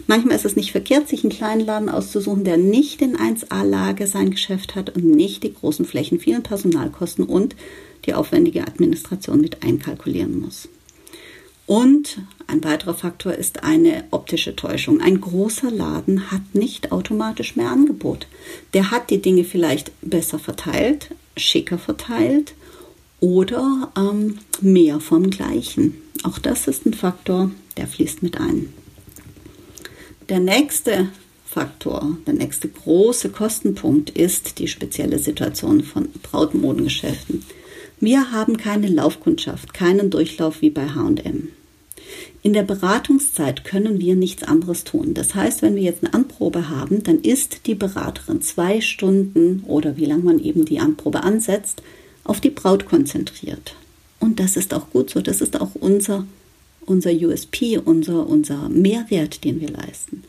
Manchmal 0.07 0.37
ist 0.37 0.45
es 0.45 0.55
nicht 0.55 0.71
verkehrt, 0.71 1.09
sich 1.09 1.25
einen 1.25 1.33
kleinen 1.33 1.66
Laden 1.66 1.88
auszusuchen, 1.88 2.45
der 2.45 2.57
nicht 2.59 3.03
in 3.03 3.16
1A-Lage 3.16 4.07
sein 4.07 4.31
Geschäft 4.31 4.77
hat 4.77 4.95
und 4.95 5.05
nicht 5.05 5.42
die 5.42 5.53
großen 5.53 5.85
Flächen, 5.85 6.21
vielen 6.21 6.45
Personalkosten 6.45 7.25
und 7.25 7.57
die 8.05 8.14
aufwendige 8.14 8.62
Administration 8.62 9.40
mit 9.40 9.64
einkalkulieren 9.64 10.40
muss. 10.40 10.69
Und 11.66 12.19
ein 12.47 12.62
weiterer 12.62 12.95
Faktor 12.95 13.33
ist 13.33 13.64
eine 13.64 14.05
optische 14.12 14.55
Täuschung. 14.55 15.01
Ein 15.01 15.21
großer 15.21 15.73
Laden 15.73 16.31
hat 16.31 16.55
nicht 16.55 16.92
automatisch 16.92 17.57
mehr 17.57 17.71
Angebot. 17.71 18.29
Der 18.73 18.92
hat 18.92 19.11
die 19.11 19.21
Dinge 19.21 19.42
vielleicht 19.42 19.90
besser 20.01 20.38
verteilt, 20.38 21.11
schicker 21.37 21.79
verteilt 21.79 22.55
oder 23.20 23.92
ähm, 23.96 24.38
mehr 24.61 25.01
vom 25.01 25.31
Gleichen. 25.31 25.94
Auch 26.22 26.38
das 26.38 26.68
ist 26.68 26.87
ein 26.87 26.94
Faktor, 26.94 27.51
der 27.77 27.87
fließt 27.87 28.22
mit 28.22 28.40
ein. 28.40 28.72
Der 30.29 30.40
nächste 30.40 31.09
Faktor, 31.44 32.16
der 32.27 32.35
nächste 32.35 32.68
große 32.68 33.31
Kostenpunkt 33.31 34.11
ist 34.11 34.59
die 34.59 34.68
spezielle 34.68 35.18
Situation 35.18 35.83
von 35.85 36.09
Brautmodengeschäften. 36.22 37.44
Wir 38.01 38.33
haben 38.33 38.57
keine 38.57 38.88
Laufkundschaft, 38.88 39.72
keinen 39.72 40.11
Durchlauf 40.11 40.61
wie 40.61 40.70
bei 40.70 40.88
HM. 40.88 41.49
In 42.47 42.53
der 42.53 42.63
Beratungszeit 42.63 43.65
können 43.65 43.99
wir 43.99 44.15
nichts 44.15 44.45
anderes 44.45 44.85
tun. 44.85 45.15
Das 45.15 45.35
heißt, 45.35 45.63
wenn 45.63 45.75
wir 45.75 45.83
jetzt 45.83 46.05
eine 46.05 46.15
Anprobe 46.15 46.69
haben, 46.69 47.03
dann 47.03 47.19
ist 47.19 47.67
die 47.67 47.75
Beraterin 47.75 48.41
zwei 48.41 48.81
Stunden 48.81 49.65
oder 49.67 49.97
wie 49.97 50.05
lange 50.05 50.23
man 50.23 50.39
eben 50.39 50.65
die 50.65 50.79
Anprobe 50.79 51.25
ansetzt, 51.25 51.83
auf 52.23 52.41
die 52.41 52.51
Braut 52.51 52.87
konzentriert. 52.87 53.75
Und 54.21 54.39
das 54.39 54.57
ist 54.57 54.75
auch 54.75 54.91
gut 54.91 55.11
so. 55.11 55.21
Das 55.21 55.41
ist 55.41 55.61
auch 55.61 55.75
unser, 55.75 56.25
unser 56.85 57.11
USP, 57.11 57.79
unser, 57.79 58.29
unser 58.29 58.69
Mehrwert, 58.69 59.43
den 59.43 59.61
wir 59.61 59.71
leisten. 59.71 60.23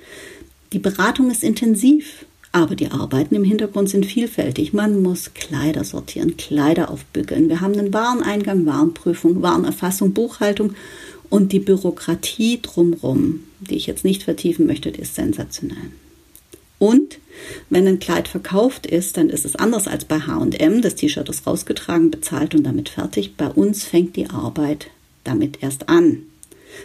Die 0.74 0.80
Beratung 0.80 1.30
ist 1.30 1.44
intensiv, 1.44 2.26
aber 2.52 2.74
die 2.74 2.90
Arbeiten 2.90 3.36
im 3.36 3.44
Hintergrund 3.44 3.90
sind 3.90 4.08
vielfältig. 4.08 4.74
Man 4.74 5.04
muss 5.04 5.36
Kleider 5.36 5.84
sortieren, 5.84 6.36
Kleider 6.36 6.90
aufbügeln. 6.90 7.48
Wir 7.48 7.62
haben 7.62 7.78
einen 7.78 7.94
Wareneingang, 7.94 8.66
Warenprüfung, 8.66 9.44
Warenerfassung, 9.44 10.14
Buchhaltung 10.14 10.74
und 11.30 11.52
die 11.52 11.60
Bürokratie 11.60 12.60
drumherum, 12.62 13.44
die 13.60 13.76
ich 13.76 13.88
jetzt 13.88 14.06
nicht 14.06 14.24
vertiefen 14.24 14.66
möchte, 14.66 14.92
die 14.92 15.02
ist 15.02 15.16
sensationell. 15.16 15.92
Und 16.80 17.18
wenn 17.70 17.88
ein 17.88 18.00
Kleid 18.00 18.28
verkauft 18.28 18.86
ist, 18.86 19.18
dann 19.18 19.30
ist 19.30 19.46
es 19.46 19.56
anders 19.56 19.88
als 19.88 20.06
bei 20.06 20.20
HM. 20.20 20.82
Das 20.82 20.96
T-Shirt 20.96 21.28
ist 21.30 21.48
rausgetragen, 21.48 22.12
bezahlt 22.12 22.54
und 22.54 22.63
damit 22.63 22.90
fertig. 22.90 23.36
Bei 23.36 23.48
uns 23.48 23.84
fängt 23.84 24.16
die 24.16 24.30
Arbeit 24.30 24.92
damit 25.24 25.63
erst 25.63 25.90
an. 25.90 26.24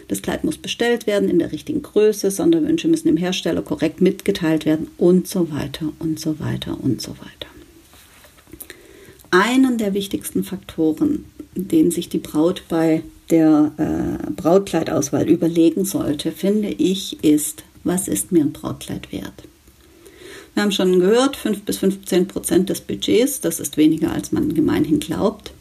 Das 0.09 0.23
Kleid 0.23 0.45
muss 0.45 0.57
bestellt 0.57 1.07
werden 1.07 1.29
in 1.29 1.39
der 1.39 1.53
richtigen 1.53 1.83
Größe, 1.83 2.31
Sonderwünsche 2.31 2.89
müssen 2.89 3.09
dem 3.09 3.17
Hersteller 3.19 3.63
korrekt 3.63 4.01
mitgeteilt 4.01 4.65
werden 4.65 4.89
und 4.97 5.29
so 5.29 5.51
weiter 5.51 5.93
und 5.99 6.19
so 6.19 6.41
weiter 6.41 6.79
und 6.81 7.03
so 7.03 7.11
weiter. 7.11 7.52
Einen 9.33 9.79
der 9.79 9.95
wichtigsten 9.95 10.45
Faktoren, 10.45 11.25
den 11.55 11.91
sich 11.91 12.11
die 12.11 12.19
Braut 12.19 12.65
bei 12.69 13.03
der 13.31 13.73
äh, 13.79 14.31
Brautkleidauswahl 14.31 15.27
überlegen 15.27 15.87
sollte, 15.87 16.33
finde 16.33 16.69
ich, 16.69 17.25
ist, 17.25 17.65
was 17.83 18.09
ist 18.09 18.31
mir 18.31 18.43
ein 18.43 18.53
Brautkleid 18.53 19.11
wert? 19.11 19.33
Wir 20.53 20.63
haben 20.63 20.71
schon 20.71 21.01
gehört, 21.01 21.37
5 21.37 21.63
bis 21.63 21.79
15 21.79 22.29
Prozent 22.29 22.69
des 22.69 22.83
Budgets, 22.83 23.41
das 23.41 23.59
ist 23.59 23.79
weniger, 23.79 24.13
als 24.13 24.33
man 24.33 24.53
gemeinhin 24.53 25.01
glaubt. 25.01 25.55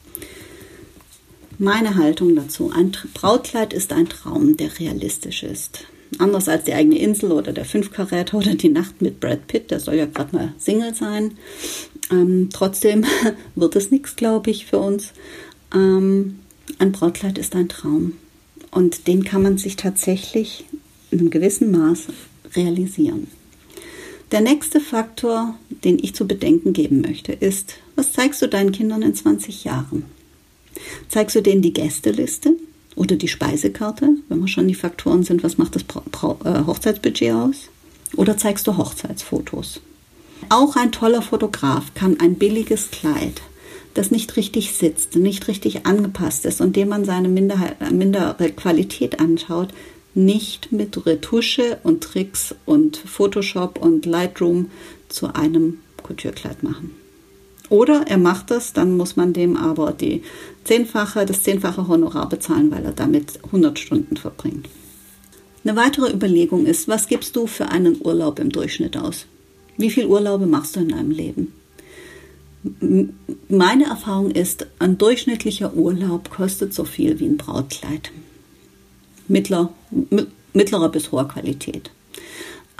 Meine 1.57 1.95
Haltung 1.95 2.35
dazu, 2.35 2.73
ein 2.75 2.91
Brautkleid 3.13 3.71
ist 3.71 3.93
ein 3.93 4.09
Traum, 4.09 4.57
der 4.57 4.79
realistisch 4.79 5.43
ist. 5.43 5.85
Anders 6.17 6.49
als 6.49 6.65
die 6.65 6.73
eigene 6.73 6.99
Insel 6.99 7.31
oder 7.31 7.53
der 7.53 7.65
Fünfkaräter 7.65 8.37
oder 8.37 8.55
die 8.55 8.69
Nacht 8.69 9.01
mit 9.01 9.19
Brad 9.19 9.47
Pitt, 9.47 9.71
der 9.71 9.79
soll 9.79 9.95
ja 9.95 10.05
gerade 10.05 10.35
mal 10.35 10.53
Single 10.57 10.93
sein. 10.93 11.37
Ähm, 12.11 12.49
trotzdem 12.51 13.05
wird 13.55 13.75
es 13.75 13.91
nichts, 13.91 14.15
glaube 14.15 14.51
ich, 14.51 14.65
für 14.65 14.79
uns. 14.79 15.13
Ähm, 15.73 16.39
ein 16.79 16.91
Brautkleid 16.91 17.37
ist 17.37 17.55
ein 17.55 17.69
Traum. 17.69 18.13
Und 18.71 19.07
den 19.07 19.23
kann 19.23 19.41
man 19.41 19.57
sich 19.57 19.75
tatsächlich 19.75 20.65
in 21.11 21.19
einem 21.19 21.29
gewissen 21.29 21.71
Maß 21.71 22.07
realisieren. 22.55 23.27
Der 24.31 24.41
nächste 24.41 24.79
Faktor, 24.79 25.55
den 25.69 25.99
ich 25.99 26.15
zu 26.15 26.25
bedenken 26.25 26.71
geben 26.71 27.01
möchte, 27.01 27.33
ist, 27.33 27.75
was 27.95 28.13
zeigst 28.13 28.41
du 28.41 28.47
deinen 28.47 28.71
Kindern 28.71 29.01
in 29.01 29.13
20 29.13 29.65
Jahren? 29.65 30.05
Zeigst 31.09 31.35
du 31.35 31.41
denen 31.41 31.61
die 31.61 31.73
Gästeliste 31.73 32.55
oder 33.01 33.15
die 33.15 33.27
Speisekarte, 33.27 34.09
wenn 34.29 34.41
wir 34.41 34.47
schon 34.47 34.67
die 34.67 34.75
Faktoren 34.75 35.23
sind, 35.23 35.43
was 35.43 35.57
macht 35.57 35.75
das 35.75 35.81
äh, 35.81 36.65
Hochzeitsbudget 36.67 37.33
aus? 37.33 37.69
Oder 38.15 38.37
zeigst 38.37 38.67
du 38.67 38.77
Hochzeitsfotos? 38.77 39.81
Auch 40.49 40.75
ein 40.75 40.91
toller 40.91 41.23
Fotograf 41.23 41.95
kann 41.95 42.19
ein 42.19 42.35
billiges 42.35 42.91
Kleid, 42.91 43.41
das 43.95 44.11
nicht 44.11 44.37
richtig 44.37 44.73
sitzt, 44.73 45.15
nicht 45.15 45.47
richtig 45.47 45.87
angepasst 45.87 46.45
ist 46.45 46.61
und 46.61 46.75
dem 46.75 46.89
man 46.89 47.03
seine 47.03 47.27
Minderheit, 47.27 47.91
mindere 47.91 48.51
Qualität 48.51 49.19
anschaut, 49.19 49.69
nicht 50.13 50.71
mit 50.71 51.03
Retusche 51.07 51.79
und 51.81 52.03
Tricks 52.03 52.53
und 52.65 52.97
Photoshop 52.97 53.79
und 53.79 54.05
Lightroom 54.05 54.69
zu 55.09 55.33
einem 55.33 55.79
Couturekleid 56.03 56.61
machen. 56.61 57.00
Oder 57.71 58.05
er 58.05 58.17
macht 58.17 58.51
das, 58.51 58.73
dann 58.73 58.97
muss 58.97 59.15
man 59.15 59.31
dem 59.31 59.55
aber 59.55 59.93
die 59.93 60.23
zehnfache, 60.65 61.25
das 61.25 61.41
zehnfache 61.41 61.87
Honorar 61.87 62.27
bezahlen, 62.27 62.69
weil 62.69 62.83
er 62.83 62.91
damit 62.91 63.39
100 63.45 63.79
Stunden 63.79 64.17
verbringt. 64.17 64.67
Eine 65.63 65.77
weitere 65.77 66.11
Überlegung 66.11 66.65
ist, 66.65 66.89
was 66.89 67.07
gibst 67.07 67.33
du 67.37 67.47
für 67.47 67.69
einen 67.69 67.95
Urlaub 68.01 68.39
im 68.39 68.49
Durchschnitt 68.49 68.97
aus? 68.97 69.25
Wie 69.77 69.89
viele 69.89 70.09
Urlaube 70.09 70.47
machst 70.47 70.75
du 70.75 70.81
in 70.81 70.89
deinem 70.89 71.11
Leben? 71.11 71.53
Meine 73.47 73.85
Erfahrung 73.85 74.31
ist, 74.31 74.67
ein 74.79 74.97
durchschnittlicher 74.97 75.73
Urlaub 75.73 76.29
kostet 76.29 76.73
so 76.73 76.83
viel 76.83 77.21
wie 77.21 77.25
ein 77.25 77.37
Brautkleid 77.37 78.11
mittler, 79.29 79.71
mittlerer 80.51 80.89
bis 80.89 81.13
hoher 81.13 81.29
Qualität. 81.29 81.89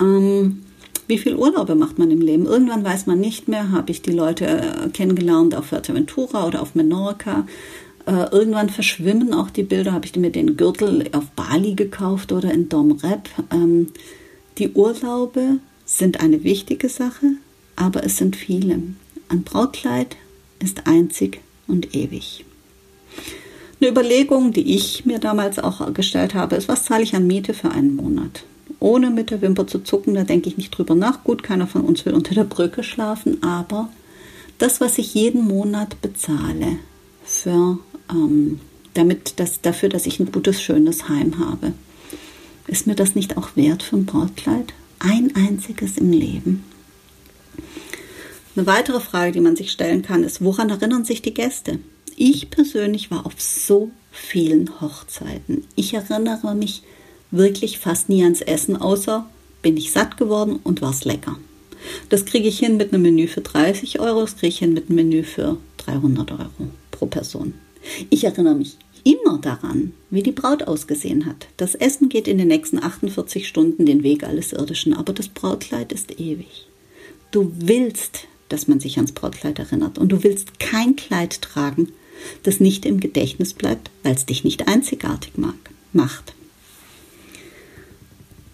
Ähm, 0.01 0.63
wie 1.11 1.17
viel 1.17 1.35
Urlaube 1.35 1.75
macht 1.75 1.99
man 1.99 2.09
im 2.09 2.21
Leben? 2.21 2.45
Irgendwann 2.45 2.85
weiß 2.85 3.05
man 3.05 3.19
nicht 3.19 3.49
mehr, 3.49 3.69
habe 3.71 3.91
ich 3.91 4.01
die 4.01 4.13
Leute 4.13 4.45
äh, 4.47 4.89
kennengelernt 4.91 5.53
auf 5.53 5.65
Fuerteventura 5.65 6.47
oder 6.47 6.61
auf 6.61 6.73
Menorca. 6.73 7.45
Äh, 8.05 8.31
irgendwann 8.31 8.69
verschwimmen 8.69 9.33
auch 9.33 9.49
die 9.49 9.63
Bilder, 9.63 9.91
habe 9.91 10.05
ich 10.05 10.15
mir 10.15 10.31
den 10.31 10.55
Gürtel 10.55 11.09
auf 11.11 11.25
Bali 11.31 11.75
gekauft 11.75 12.31
oder 12.31 12.53
in 12.53 12.69
Dom 12.69 12.93
Rep. 12.93 13.27
Ähm, 13.51 13.87
die 14.57 14.71
Urlaube 14.71 15.57
sind 15.83 16.21
eine 16.21 16.45
wichtige 16.45 16.87
Sache, 16.87 17.33
aber 17.75 18.05
es 18.05 18.15
sind 18.15 18.37
viele. 18.37 18.81
Ein 19.27 19.43
Brautkleid 19.43 20.15
ist 20.59 20.87
einzig 20.87 21.41
und 21.67 21.93
ewig. 21.93 22.45
Eine 23.81 23.89
Überlegung, 23.89 24.53
die 24.53 24.75
ich 24.75 25.05
mir 25.05 25.19
damals 25.19 25.59
auch 25.59 25.93
gestellt 25.93 26.35
habe, 26.35 26.55
ist, 26.55 26.69
was 26.69 26.85
zahle 26.85 27.03
ich 27.03 27.15
an 27.17 27.27
Miete 27.27 27.53
für 27.53 27.71
einen 27.71 27.97
Monat? 27.97 28.45
Ohne 28.79 29.09
mit 29.09 29.29
der 29.29 29.41
Wimper 29.41 29.67
zu 29.67 29.79
zucken, 29.79 30.15
da 30.15 30.23
denke 30.23 30.49
ich 30.49 30.57
nicht 30.57 30.71
drüber 30.71 30.95
nach. 30.95 31.23
Gut, 31.23 31.43
keiner 31.43 31.67
von 31.67 31.81
uns 31.81 32.05
will 32.05 32.13
unter 32.13 32.33
der 32.33 32.43
Brücke 32.43 32.83
schlafen, 32.83 33.43
aber 33.43 33.89
das, 34.57 34.81
was 34.81 34.97
ich 34.97 35.13
jeden 35.13 35.45
Monat 35.45 36.01
bezahle, 36.01 36.77
für, 37.23 37.79
ähm, 38.09 38.59
damit 38.93 39.39
das, 39.39 39.61
dafür, 39.61 39.89
dass 39.89 40.05
ich 40.05 40.19
ein 40.19 40.31
gutes, 40.31 40.61
schönes 40.61 41.09
Heim 41.09 41.39
habe, 41.39 41.73
ist 42.67 42.87
mir 42.87 42.95
das 42.95 43.15
nicht 43.15 43.37
auch 43.37 43.55
wert 43.55 43.83
für 43.83 43.97
ein 43.97 44.05
Brautkleid? 44.05 44.73
Ein 44.99 45.35
einziges 45.35 45.97
im 45.97 46.11
Leben. 46.11 46.63
Eine 48.55 48.67
weitere 48.67 48.99
Frage, 48.99 49.31
die 49.31 49.39
man 49.39 49.55
sich 49.55 49.71
stellen 49.71 50.01
kann, 50.01 50.23
ist, 50.23 50.43
woran 50.43 50.69
erinnern 50.69 51.05
sich 51.05 51.21
die 51.21 51.33
Gäste? 51.33 51.79
Ich 52.15 52.49
persönlich 52.49 53.09
war 53.09 53.25
auf 53.25 53.41
so 53.41 53.91
vielen 54.11 54.81
Hochzeiten. 54.81 55.63
Ich 55.75 55.93
erinnere 55.93 56.53
mich 56.53 56.83
wirklich 57.31 57.79
fast 57.79 58.09
nie 58.09 58.23
ans 58.23 58.41
Essen, 58.41 58.75
außer 58.75 59.27
bin 59.61 59.77
ich 59.77 59.91
satt 59.91 60.17
geworden 60.17 60.59
und 60.63 60.81
war 60.81 60.91
es 60.91 61.05
lecker. 61.05 61.37
Das 62.09 62.25
kriege 62.25 62.47
ich 62.47 62.59
hin 62.59 62.77
mit 62.77 62.93
einem 62.93 63.03
Menü 63.03 63.27
für 63.27 63.41
30 63.41 63.99
Euro, 63.99 64.21
das 64.21 64.35
kriege 64.35 64.49
ich 64.49 64.59
hin 64.59 64.73
mit 64.73 64.89
einem 64.89 64.97
Menü 64.97 65.23
für 65.23 65.57
300 65.77 66.31
Euro 66.31 66.69
pro 66.91 67.07
Person. 67.07 67.53
Ich 68.09 68.23
erinnere 68.23 68.55
mich 68.55 68.77
immer 69.03 69.39
daran, 69.39 69.93
wie 70.09 70.21
die 70.21 70.31
Braut 70.31 70.63
ausgesehen 70.63 71.25
hat. 71.25 71.47
Das 71.57 71.73
Essen 71.73 72.09
geht 72.09 72.27
in 72.27 72.37
den 72.37 72.49
nächsten 72.49 72.83
48 72.83 73.47
Stunden 73.47 73.85
den 73.85 74.03
Weg 74.03 74.23
alles 74.23 74.53
Irdischen, 74.53 74.93
aber 74.93 75.13
das 75.13 75.27
Brautkleid 75.27 75.91
ist 75.91 76.19
ewig. 76.19 76.67
Du 77.31 77.51
willst, 77.55 78.27
dass 78.49 78.67
man 78.67 78.79
sich 78.79 78.97
ans 78.97 79.13
Brautkleid 79.13 79.57
erinnert 79.57 79.97
und 79.97 80.11
du 80.11 80.23
willst 80.23 80.59
kein 80.59 80.95
Kleid 80.95 81.41
tragen, 81.41 81.91
das 82.43 82.59
nicht 82.59 82.85
im 82.85 82.99
Gedächtnis 82.99 83.53
bleibt, 83.53 83.89
weil 84.03 84.13
es 84.13 84.25
dich 84.25 84.43
nicht 84.43 84.67
einzigartig 84.67 85.37
mag, 85.37 85.55
macht. 85.93 86.33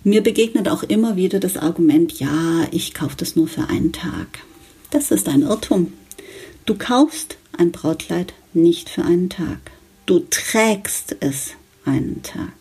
Mir 0.08 0.24
begegnet 0.24 0.70
auch 0.70 0.84
immer 0.84 1.18
wieder 1.18 1.42
das 1.42 1.58
Argument, 1.58 2.18
ja, 2.18 2.66
ich 2.72 2.94
kaufe 2.94 3.18
das 3.18 3.36
nur 3.36 3.50
für 3.50 3.68
einen 3.68 3.92
Tag. 3.92 4.40
Das 4.90 5.12
ist 5.12 5.28
ein 5.28 5.42
Irrtum. 5.42 5.92
Du 6.66 6.76
kaufst 6.76 7.38
ein 7.58 7.74
Brautkleid 7.74 8.34
nicht 8.54 8.88
für 8.88 9.04
einen 9.04 9.30
Tag. 9.30 9.60
Du 10.06 10.20
trägst 10.30 11.18
es 11.20 11.56
einen 11.84 12.24
Tag. 12.24 12.54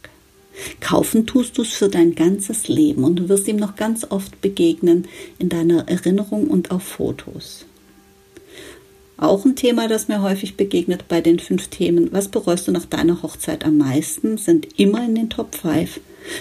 Kaufen 0.80 1.24
tust 1.24 1.56
du 1.56 1.62
es 1.62 1.70
für 1.70 1.88
dein 1.88 2.16
ganzes 2.16 2.66
Leben 2.66 3.04
und 3.04 3.14
du 3.14 3.28
wirst 3.28 3.46
ihm 3.46 3.58
noch 3.58 3.76
ganz 3.76 4.04
oft 4.10 4.40
begegnen 4.40 5.06
in 5.38 5.48
deiner 5.48 5.86
Erinnerung 5.86 6.48
und 6.48 6.72
auf 6.72 6.82
Fotos. 6.82 7.64
Auch 9.18 9.44
ein 9.46 9.56
Thema, 9.56 9.88
das 9.88 10.08
mir 10.08 10.20
häufig 10.20 10.56
begegnet 10.56 11.08
bei 11.08 11.22
den 11.22 11.38
fünf 11.38 11.68
Themen. 11.68 12.12
Was 12.12 12.28
bereust 12.28 12.68
du 12.68 12.72
nach 12.72 12.84
deiner 12.84 13.22
Hochzeit 13.22 13.64
am 13.64 13.78
meisten? 13.78 14.36
Sind 14.36 14.78
immer 14.78 15.04
in 15.04 15.14
den 15.14 15.30
Top 15.30 15.54
5. 15.54 16.00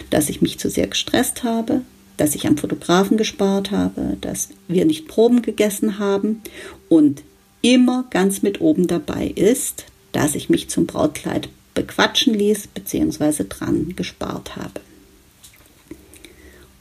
Dass 0.10 0.30
ich 0.30 0.41
mich 0.41 0.60
zu 0.60 0.70
sehr 0.70 0.88
gestresst 0.88 1.43
habe, 1.43 1.82
dass 2.18 2.36
ich 2.36 2.47
am 2.47 2.58
Fotografen 2.58 3.18
gespart 3.18 3.72
habe, 3.72 4.18
dass 4.20 4.50
wir 4.68 4.86
nicht 4.86 5.08
Proben 5.08 5.41
gegessen 5.41 6.00
haben 6.00 6.41
und 6.89 7.24
immer 7.62 8.06
ganz 8.10 8.41
mit 8.41 8.62
oben 8.62 8.88
dabei 8.88 9.28
ist, 9.28 9.86
dass 10.12 10.36
ich 10.36 10.50
mich 10.50 10.70
zum 10.70 10.86
Brautkleid 10.86 11.50
bequatschen 11.74 12.34
ließ 12.34 12.68
bzw. 12.68 13.45
dran 13.47 13.93
gespart 13.95 14.56
habe. 14.56 14.82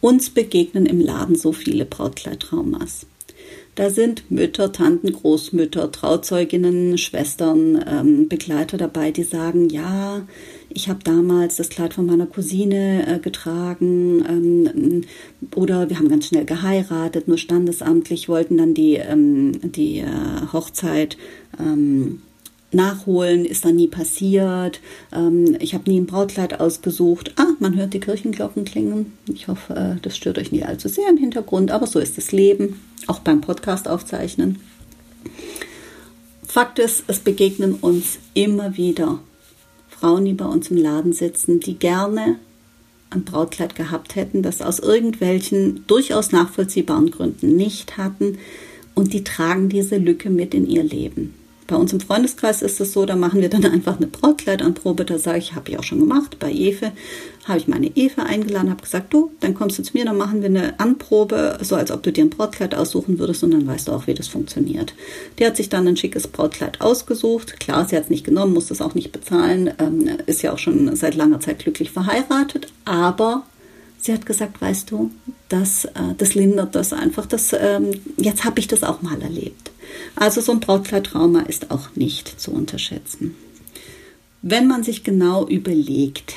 Uns 0.00 0.30
begegnen 0.30 0.86
im 0.86 1.00
Laden 1.00 1.36
so 1.36 1.52
viele 1.52 1.84
Brautkleidtraumas. 1.84 3.06
Da 3.74 3.90
sind 3.90 4.30
Mütter, 4.30 4.70
Tanten, 4.70 5.12
Großmütter, 5.12 5.90
Trauzeuginnen, 5.90 6.96
Schwestern, 6.96 7.84
ähm, 7.86 8.28
Begleiter 8.28 8.76
dabei, 8.76 9.10
die 9.10 9.24
sagen, 9.24 9.68
ja, 9.68 10.22
ich 10.68 10.88
habe 10.88 11.00
damals 11.02 11.56
das 11.56 11.70
Kleid 11.70 11.94
von 11.94 12.06
meiner 12.06 12.26
Cousine 12.26 13.06
äh, 13.06 13.18
getragen 13.18 14.24
ähm, 14.28 15.04
oder 15.56 15.90
wir 15.90 15.98
haben 15.98 16.08
ganz 16.08 16.28
schnell 16.28 16.44
geheiratet, 16.44 17.26
nur 17.26 17.38
standesamtlich, 17.38 18.28
wollten 18.28 18.58
dann 18.58 18.74
die, 18.74 18.94
ähm, 18.94 19.52
die 19.62 19.98
äh, 19.98 20.52
Hochzeit 20.52 21.16
ähm, 21.58 22.22
nachholen 22.74 23.44
ist 23.44 23.64
dann 23.64 23.76
nie 23.76 23.88
passiert. 23.88 24.80
Ähm, 25.12 25.56
ich 25.60 25.74
habe 25.74 25.90
nie 25.90 26.00
ein 26.00 26.06
Brautkleid 26.06 26.60
ausgesucht. 26.60 27.32
Ah, 27.36 27.52
man 27.60 27.76
hört 27.76 27.94
die 27.94 28.00
Kirchenglocken 28.00 28.64
klingen. 28.64 29.12
Ich 29.32 29.48
hoffe, 29.48 29.74
äh, 29.74 30.00
das 30.02 30.16
stört 30.16 30.38
euch 30.38 30.52
nicht 30.52 30.66
allzu 30.66 30.88
sehr 30.88 31.08
im 31.08 31.16
Hintergrund, 31.16 31.70
aber 31.70 31.86
so 31.86 31.98
ist 31.98 32.18
das 32.18 32.32
Leben, 32.32 32.80
auch 33.06 33.20
beim 33.20 33.40
Podcast 33.40 33.88
aufzeichnen. 33.88 34.58
Fakt 36.46 36.78
ist, 36.78 37.04
es 37.06 37.18
begegnen 37.18 37.74
uns 37.74 38.18
immer 38.34 38.76
wieder 38.76 39.18
Frauen, 39.88 40.24
die 40.24 40.34
bei 40.34 40.44
uns 40.44 40.70
im 40.70 40.76
Laden 40.76 41.12
sitzen, 41.12 41.60
die 41.60 41.78
gerne 41.78 42.36
ein 43.10 43.24
Brautkleid 43.24 43.74
gehabt 43.74 44.16
hätten, 44.16 44.42
das 44.42 44.60
aus 44.60 44.78
irgendwelchen 44.78 45.84
durchaus 45.86 46.32
nachvollziehbaren 46.32 47.10
Gründen 47.10 47.56
nicht 47.56 47.96
hatten 47.96 48.38
und 48.94 49.12
die 49.12 49.24
tragen 49.24 49.68
diese 49.68 49.96
Lücke 49.96 50.30
mit 50.30 50.54
in 50.54 50.68
ihr 50.68 50.84
Leben. 50.84 51.34
Bei 51.66 51.76
uns 51.76 51.92
im 51.94 52.00
Freundeskreis 52.00 52.60
ist 52.60 52.80
es 52.80 52.92
so, 52.92 53.06
da 53.06 53.16
machen 53.16 53.40
wir 53.40 53.48
dann 53.48 53.64
einfach 53.72 53.96
eine 53.96 54.06
Brautkleidanprobe. 54.06 55.04
Da 55.04 55.18
sage 55.18 55.38
ich, 55.38 55.54
habe 55.54 55.70
ich 55.70 55.78
auch 55.78 55.82
schon 55.82 56.00
gemacht. 56.00 56.38
Bei 56.38 56.52
Efe 56.52 56.92
habe 57.46 57.58
ich 57.58 57.68
meine 57.68 57.94
Efe 57.96 58.22
eingeladen, 58.22 58.70
habe 58.70 58.82
gesagt, 58.82 59.12
du, 59.12 59.30
dann 59.40 59.54
kommst 59.54 59.78
du 59.78 59.82
zu 59.82 59.96
mir, 59.96 60.04
dann 60.04 60.16
machen 60.16 60.40
wir 60.40 60.48
eine 60.48 60.78
Anprobe, 60.80 61.58
so 61.60 61.76
als 61.76 61.90
ob 61.90 62.02
du 62.02 62.12
dir 62.12 62.24
ein 62.24 62.30
Brautkleid 62.30 62.74
aussuchen 62.74 63.18
würdest 63.18 63.44
und 63.44 63.50
dann 63.50 63.66
weißt 63.66 63.88
du 63.88 63.92
auch, 63.92 64.06
wie 64.06 64.14
das 64.14 64.28
funktioniert. 64.28 64.94
Die 65.38 65.46
hat 65.46 65.56
sich 65.56 65.68
dann 65.68 65.86
ein 65.86 65.96
schickes 65.96 66.26
Brautkleid 66.26 66.80
ausgesucht. 66.80 67.60
Klar, 67.60 67.86
sie 67.86 67.96
hat 67.96 68.04
es 68.04 68.10
nicht 68.10 68.24
genommen, 68.24 68.54
muss 68.54 68.68
das 68.68 68.80
auch 68.80 68.94
nicht 68.94 69.12
bezahlen, 69.12 69.72
ähm, 69.78 70.08
ist 70.26 70.42
ja 70.42 70.52
auch 70.52 70.58
schon 70.58 70.96
seit 70.96 71.14
langer 71.14 71.40
Zeit 71.40 71.58
glücklich 71.58 71.90
verheiratet, 71.90 72.68
aber 72.86 73.44
sie 73.98 74.12
hat 74.12 74.26
gesagt, 74.26 74.60
weißt 74.60 74.90
du, 74.90 75.10
das, 75.48 75.84
äh, 75.84 75.90
das 76.16 76.34
lindert 76.34 76.74
das 76.74 76.92
einfach. 76.92 77.26
Das, 77.26 77.54
ähm, 77.58 77.90
jetzt 78.16 78.44
habe 78.44 78.60
ich 78.60 78.68
das 78.68 78.82
auch 78.82 79.02
mal 79.02 79.20
erlebt. 79.20 79.70
Also 80.16 80.40
so 80.40 80.52
ein 80.52 80.60
Brautkleidtrauma 80.60 81.40
ist 81.40 81.70
auch 81.70 81.94
nicht 81.94 82.40
zu 82.40 82.52
unterschätzen. 82.52 83.34
Wenn 84.42 84.66
man 84.66 84.82
sich 84.82 85.04
genau 85.04 85.46
überlegt, 85.46 86.34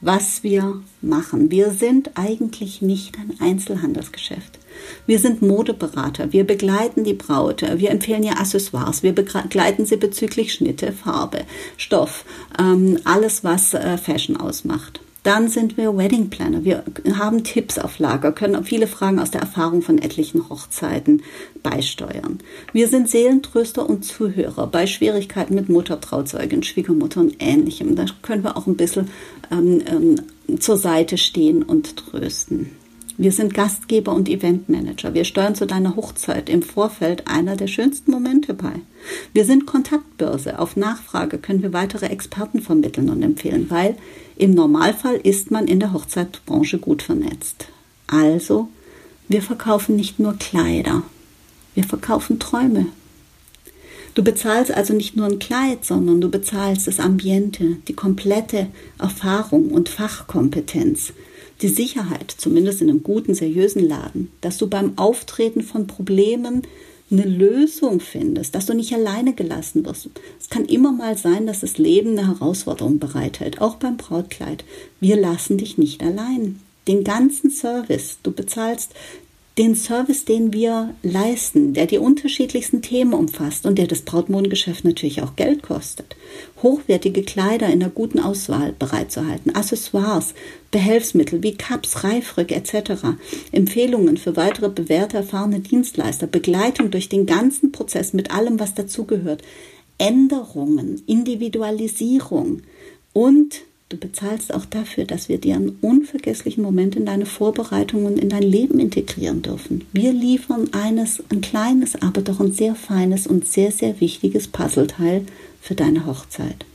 was 0.00 0.42
wir 0.42 0.82
machen. 1.00 1.50
Wir 1.50 1.70
sind 1.70 2.10
eigentlich 2.14 2.82
nicht 2.82 3.16
ein 3.18 3.34
Einzelhandelsgeschäft. 3.40 4.58
Wir 5.06 5.18
sind 5.18 5.40
Modeberater, 5.40 6.32
wir 6.32 6.44
begleiten 6.44 7.02
die 7.02 7.14
Braut, 7.14 7.62
wir 7.62 7.90
empfehlen 7.90 8.22
ihr 8.22 8.38
Accessoires, 8.38 9.02
wir 9.02 9.14
begleiten 9.14 9.86
sie 9.86 9.96
bezüglich 9.96 10.52
Schnitte, 10.52 10.92
Farbe, 10.92 11.44
Stoff, 11.78 12.24
ähm, 12.58 12.98
alles, 13.04 13.42
was 13.42 13.72
äh, 13.72 13.96
Fashion 13.96 14.36
ausmacht. 14.36 15.00
Dann 15.26 15.48
sind 15.48 15.76
wir 15.76 15.98
Wedding 15.98 16.30
Planner. 16.30 16.64
Wir 16.64 16.84
haben 17.18 17.42
Tipps 17.42 17.80
auf 17.80 17.98
Lager, 17.98 18.30
können 18.30 18.62
viele 18.62 18.86
Fragen 18.86 19.18
aus 19.18 19.32
der 19.32 19.40
Erfahrung 19.40 19.82
von 19.82 19.98
etlichen 19.98 20.48
Hochzeiten 20.48 21.24
beisteuern. 21.64 22.38
Wir 22.72 22.86
sind 22.86 23.10
Seelentröster 23.10 23.90
und 23.90 24.04
Zuhörer 24.04 24.68
bei 24.68 24.86
Schwierigkeiten 24.86 25.56
mit 25.56 25.68
Mutter, 25.68 26.00
Trauzeugin, 26.00 26.62
Schwiegermutter 26.62 27.22
und 27.22 27.42
ähnlichem. 27.42 27.96
Da 27.96 28.04
können 28.22 28.44
wir 28.44 28.56
auch 28.56 28.68
ein 28.68 28.76
bisschen 28.76 29.08
ähm, 29.50 29.82
ähm, 29.88 30.60
zur 30.60 30.76
Seite 30.76 31.18
stehen 31.18 31.64
und 31.64 31.96
trösten. 31.96 32.70
Wir 33.18 33.32
sind 33.32 33.54
Gastgeber 33.54 34.12
und 34.12 34.28
Eventmanager. 34.28 35.14
Wir 35.14 35.24
steuern 35.24 35.54
zu 35.54 35.66
deiner 35.66 35.96
Hochzeit 35.96 36.50
im 36.50 36.62
Vorfeld 36.62 37.26
einer 37.26 37.56
der 37.56 37.66
schönsten 37.66 38.10
Momente 38.10 38.52
bei. 38.52 38.72
Wir 39.32 39.46
sind 39.46 39.64
Kontaktbörse. 39.64 40.58
Auf 40.58 40.76
Nachfrage 40.76 41.38
können 41.38 41.62
wir 41.62 41.72
weitere 41.72 42.06
Experten 42.06 42.60
vermitteln 42.60 43.08
und 43.08 43.22
empfehlen, 43.22 43.70
weil 43.70 43.96
im 44.36 44.50
Normalfall 44.50 45.16
ist 45.16 45.50
man 45.50 45.66
in 45.66 45.80
der 45.80 45.94
Hochzeitbranche 45.94 46.76
gut 46.78 47.02
vernetzt. 47.02 47.68
Also, 48.06 48.68
wir 49.28 49.40
verkaufen 49.40 49.96
nicht 49.96 50.18
nur 50.18 50.34
Kleider, 50.34 51.02
wir 51.74 51.84
verkaufen 51.84 52.38
Träume. 52.38 52.86
Du 54.14 54.22
bezahlst 54.22 54.72
also 54.72 54.94
nicht 54.94 55.16
nur 55.16 55.26
ein 55.26 55.38
Kleid, 55.38 55.84
sondern 55.84 56.20
du 56.20 56.30
bezahlst 56.30 56.86
das 56.86 57.00
Ambiente, 57.00 57.76
die 57.88 57.94
komplette 57.94 58.68
Erfahrung 58.98 59.70
und 59.70 59.88
Fachkompetenz 59.88 61.12
die 61.62 61.68
Sicherheit, 61.68 62.34
zumindest 62.36 62.82
in 62.82 62.90
einem 62.90 63.02
guten, 63.02 63.34
seriösen 63.34 63.86
Laden, 63.86 64.30
dass 64.40 64.58
du 64.58 64.66
beim 64.66 64.98
Auftreten 64.98 65.62
von 65.62 65.86
Problemen 65.86 66.62
eine 67.10 67.24
Lösung 67.24 68.00
findest, 68.00 68.54
dass 68.54 68.66
du 68.66 68.74
nicht 68.74 68.92
alleine 68.92 69.32
gelassen 69.32 69.84
wirst. 69.84 70.08
Es 70.40 70.50
kann 70.50 70.64
immer 70.64 70.92
mal 70.92 71.16
sein, 71.16 71.46
dass 71.46 71.60
das 71.60 71.78
Leben 71.78 72.18
eine 72.18 72.26
Herausforderung 72.26 72.98
bereithält, 72.98 73.60
auch 73.60 73.76
beim 73.76 73.96
Brautkleid. 73.96 74.64
Wir 75.00 75.16
lassen 75.16 75.58
dich 75.58 75.78
nicht 75.78 76.02
allein. 76.02 76.60
Den 76.88 77.04
ganzen 77.04 77.50
Service, 77.50 78.18
du 78.22 78.32
bezahlst 78.32 78.92
den 79.58 79.74
Service, 79.74 80.26
den 80.26 80.52
wir 80.52 80.94
leisten, 81.02 81.72
der 81.72 81.86
die 81.86 81.96
unterschiedlichsten 81.96 82.82
Themen 82.82 83.14
umfasst 83.14 83.64
und 83.64 83.78
der 83.78 83.86
das 83.86 84.02
Brautmodengeschäft 84.02 84.84
natürlich 84.84 85.22
auch 85.22 85.34
Geld 85.34 85.62
kostet. 85.62 86.14
Hochwertige 86.62 87.22
Kleider 87.22 87.66
in 87.68 87.82
einer 87.82 87.90
guten 87.90 88.20
Auswahl 88.20 88.74
bereitzuhalten, 88.78 89.54
Accessoires, 89.54 90.34
Behelfsmittel 90.70 91.42
wie 91.42 91.56
Cups, 91.56 92.04
Reifrück 92.04 92.52
etc., 92.52 93.16
Empfehlungen 93.50 94.18
für 94.18 94.36
weitere 94.36 94.68
bewährte, 94.68 95.16
erfahrene 95.16 95.60
Dienstleister, 95.60 96.26
Begleitung 96.26 96.90
durch 96.90 97.08
den 97.08 97.24
ganzen 97.24 97.72
Prozess 97.72 98.12
mit 98.12 98.30
allem, 98.32 98.60
was 98.60 98.74
dazugehört, 98.74 99.42
Änderungen, 99.96 101.02
Individualisierung 101.06 102.60
und 103.14 103.62
Du 103.88 103.96
bezahlst 103.96 104.52
auch 104.52 104.64
dafür, 104.64 105.04
dass 105.04 105.28
wir 105.28 105.38
dir 105.38 105.54
einen 105.54 105.78
unvergesslichen 105.80 106.60
Moment 106.60 106.96
in 106.96 107.06
deine 107.06 107.24
Vorbereitungen 107.24 108.06
und 108.06 108.18
in 108.18 108.28
dein 108.28 108.42
Leben 108.42 108.80
integrieren 108.80 109.42
dürfen. 109.42 109.84
Wir 109.92 110.12
liefern 110.12 110.70
eines, 110.72 111.22
ein 111.28 111.40
kleines, 111.40 111.94
aber 112.02 112.20
doch 112.20 112.40
ein 112.40 112.52
sehr 112.52 112.74
feines 112.74 113.28
und 113.28 113.46
sehr, 113.46 113.70
sehr 113.70 114.00
wichtiges 114.00 114.48
Puzzleteil 114.48 115.24
für 115.60 115.76
deine 115.76 116.04
Hochzeit. 116.04 116.66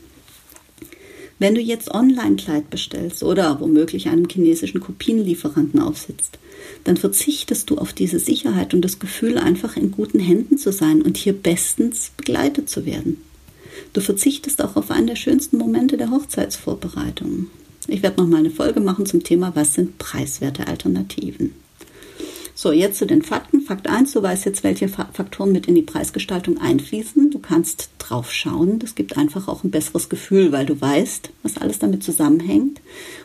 Wenn 1.37 1.53
du 1.53 1.59
jetzt 1.59 1.91
Online-Kleid 1.91 2.69
bestellst 2.69 3.23
oder 3.23 3.59
womöglich 3.59 4.07
einem 4.07 4.29
chinesischen 4.29 4.79
Kopienlieferanten 4.79 5.81
aufsitzt, 5.81 6.39
dann 6.85 6.95
verzichtest 6.95 7.69
du 7.69 7.77
auf 7.77 7.91
diese 7.91 8.19
Sicherheit 8.19 8.73
und 8.73 8.83
das 8.83 8.99
Gefühl, 8.99 9.37
einfach 9.37 9.75
in 9.75 9.91
guten 9.91 10.19
Händen 10.19 10.57
zu 10.57 10.71
sein 10.71 11.01
und 11.01 11.17
hier 11.17 11.33
bestens 11.33 12.11
begleitet 12.15 12.69
zu 12.69 12.85
werden. 12.85 13.17
Du 13.93 14.01
verzichtest 14.01 14.61
auch 14.63 14.75
auf 14.75 14.91
einen 14.91 15.07
der 15.07 15.15
schönsten 15.15 15.57
Momente 15.57 15.97
der 15.97 16.11
Hochzeitsvorbereitung. 16.11 17.47
Ich 17.87 18.03
werde 18.03 18.21
noch 18.21 18.27
mal 18.27 18.37
eine 18.37 18.51
Folge 18.51 18.79
machen 18.79 19.05
zum 19.05 19.23
Thema, 19.23 19.51
was 19.55 19.73
sind 19.73 19.97
preiswerte 19.97 20.67
Alternativen. 20.67 21.53
So, 22.53 22.71
jetzt 22.71 22.99
zu 22.99 23.07
den 23.07 23.23
Fakten. 23.23 23.61
Fakt 23.61 23.89
1, 23.89 24.11
du 24.11 24.21
weißt 24.21 24.45
jetzt, 24.45 24.63
welche 24.63 24.87
Faktoren 24.87 25.51
mit 25.51 25.65
in 25.65 25.75
die 25.75 25.81
Preisgestaltung 25.81 26.59
einfließen. 26.59 27.31
Du 27.31 27.39
kannst 27.39 27.89
drauf 27.97 28.31
schauen. 28.31 28.77
Das 28.77 28.93
gibt 28.93 29.17
einfach 29.17 29.47
auch 29.47 29.63
ein 29.63 29.71
besseres 29.71 30.09
Gefühl, 30.09 30.51
weil 30.51 30.65
du 30.65 30.79
weißt, 30.79 31.31
was 31.41 31.57
alles 31.57 31.79
damit 31.79 32.03
zusammenhängt 32.03 32.79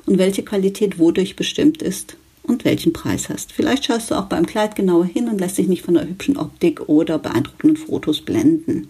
und 0.07 0.17
welche 0.17 0.43
Qualität 0.43 0.99
wodurch 0.99 1.37
bestimmt 1.37 1.83
ist 1.83 2.17
und 2.45 2.65
welchen 2.65 2.93
Preis 2.93 3.29
hast. 3.29 3.53
Vielleicht 3.53 3.85
schaust 3.85 4.11
du 4.11 4.15
auch 4.15 4.27
beim 4.27 4.47
Kleid 4.47 4.75
genauer 4.75 5.05
hin 5.05 5.29
und 5.29 5.39
lässt 5.39 5.59
dich 5.59 5.69
nicht 5.69 5.83
von 5.83 5.95
der 5.95 6.09
hübschen 6.09 6.37
Optik 6.37 6.89
oder 6.89 7.19
beeindruckenden 7.19 7.77
Fotos 7.77 8.23
blenden. 8.23 8.89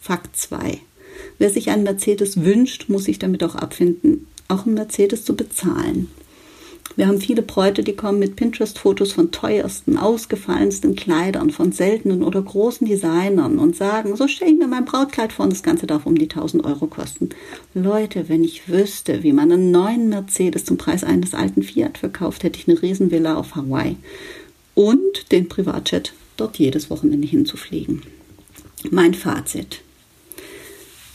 Fakt 0.00 0.36
2. 0.36 0.78
Wer 1.38 1.50
sich 1.50 1.70
einen 1.70 1.82
Mercedes 1.82 2.42
wünscht, 2.42 2.88
muss 2.88 3.04
sich 3.04 3.18
damit 3.18 3.44
auch 3.44 3.54
abfinden, 3.54 4.26
auch 4.48 4.64
einen 4.64 4.74
Mercedes 4.74 5.24
zu 5.24 5.36
bezahlen. 5.36 6.08
Wir 6.96 7.06
haben 7.06 7.20
viele 7.20 7.42
Bräute, 7.42 7.84
die 7.84 7.94
kommen 7.94 8.18
mit 8.18 8.34
Pinterest-Fotos 8.34 9.12
von 9.12 9.30
teuersten, 9.30 9.96
ausgefallensten 9.96 10.96
Kleidern, 10.96 11.50
von 11.50 11.70
seltenen 11.70 12.22
oder 12.22 12.42
großen 12.42 12.86
Designern 12.86 13.58
und 13.58 13.76
sagen, 13.76 14.16
so 14.16 14.26
stelle 14.26 14.52
ich 14.52 14.58
mir 14.58 14.66
mein 14.66 14.86
Brautkleid 14.86 15.32
vor 15.32 15.44
und 15.44 15.52
das 15.52 15.62
Ganze 15.62 15.86
darf 15.86 16.04
um 16.04 16.18
die 16.18 16.28
1000 16.28 16.64
Euro 16.64 16.86
kosten. 16.86 17.28
Leute, 17.74 18.28
wenn 18.28 18.42
ich 18.42 18.68
wüsste, 18.68 19.22
wie 19.22 19.32
man 19.32 19.52
einen 19.52 19.70
neuen 19.70 20.08
Mercedes 20.08 20.64
zum 20.64 20.78
Preis 20.78 21.04
eines 21.04 21.32
alten 21.32 21.62
Fiat 21.62 21.98
verkauft, 21.98 22.42
hätte 22.42 22.58
ich 22.58 22.68
eine 22.68 22.80
Riesenvilla 22.80 23.36
auf 23.36 23.54
Hawaii 23.54 23.96
und 24.74 25.30
den 25.30 25.48
Privatjet, 25.48 26.12
dort 26.36 26.58
jedes 26.58 26.90
Wochenende 26.90 27.28
hinzufliegen. 27.28 28.02
Mein 28.90 29.14
Fazit. 29.14 29.82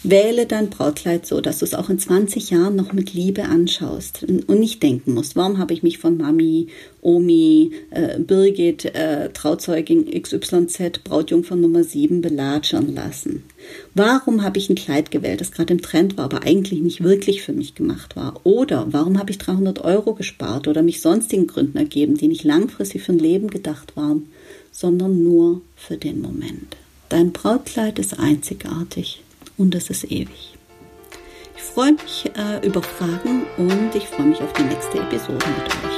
Wähle 0.07 0.45
dein 0.45 0.69
Brautkleid 0.69 1.25
so, 1.25 1.41
dass 1.41 1.57
du 1.57 1.65
es 1.65 1.73
auch 1.73 1.89
in 1.89 1.97
20 1.97 2.51
Jahren 2.51 2.75
noch 2.75 2.93
mit 2.93 3.15
Liebe 3.15 3.45
anschaust 3.45 4.23
und 4.23 4.59
nicht 4.59 4.83
denken 4.83 5.15
musst, 5.15 5.35
warum 5.35 5.57
habe 5.57 5.73
ich 5.73 5.81
mich 5.81 5.97
von 5.97 6.17
Mami, 6.17 6.67
Omi, 7.01 7.71
äh, 7.89 8.19
Birgit, 8.19 8.85
äh, 8.85 9.31
Trauzeugin 9.33 10.05
XYZ, 10.05 11.03
Brautjungfer 11.03 11.55
Nummer 11.55 11.83
7 11.83 12.21
belatschern 12.21 12.93
lassen. 12.93 13.45
Warum 13.95 14.43
habe 14.43 14.59
ich 14.59 14.69
ein 14.69 14.75
Kleid 14.75 15.09
gewählt, 15.09 15.41
das 15.41 15.51
gerade 15.51 15.73
im 15.73 15.81
Trend 15.81 16.17
war, 16.17 16.25
aber 16.25 16.43
eigentlich 16.43 16.81
nicht 16.81 17.03
wirklich 17.03 17.41
für 17.41 17.53
mich 17.53 17.73
gemacht 17.73 18.15
war? 18.15 18.39
Oder 18.43 18.85
warum 18.91 19.17
habe 19.17 19.31
ich 19.31 19.39
300 19.39 19.83
Euro 19.83 20.13
gespart 20.13 20.67
oder 20.67 20.83
mich 20.83 21.01
sonstigen 21.01 21.47
Gründen 21.47 21.79
ergeben, 21.79 22.15
die 22.15 22.27
nicht 22.27 22.43
langfristig 22.43 23.01
für 23.01 23.13
ein 23.13 23.19
Leben 23.19 23.49
gedacht 23.49 23.97
waren, 23.97 24.27
sondern 24.71 25.23
nur 25.23 25.61
für 25.75 25.97
den 25.97 26.21
Moment? 26.21 26.77
Dein 27.09 27.31
Brautkleid 27.31 27.97
ist 27.97 28.19
einzigartig 28.19 29.24
und 29.57 29.75
es 29.75 29.89
ist 29.89 30.05
ewig. 30.05 30.55
Ich 31.55 31.63
freue 31.63 31.93
mich 31.93 32.31
äh, 32.37 32.65
über 32.65 32.81
Fragen 32.81 33.45
und 33.57 33.95
ich 33.95 34.07
freue 34.07 34.27
mich 34.27 34.41
auf 34.41 34.53
die 34.53 34.63
nächste 34.63 34.99
Episode 34.99 35.33
mit 35.33 35.71
euch. 35.71 35.94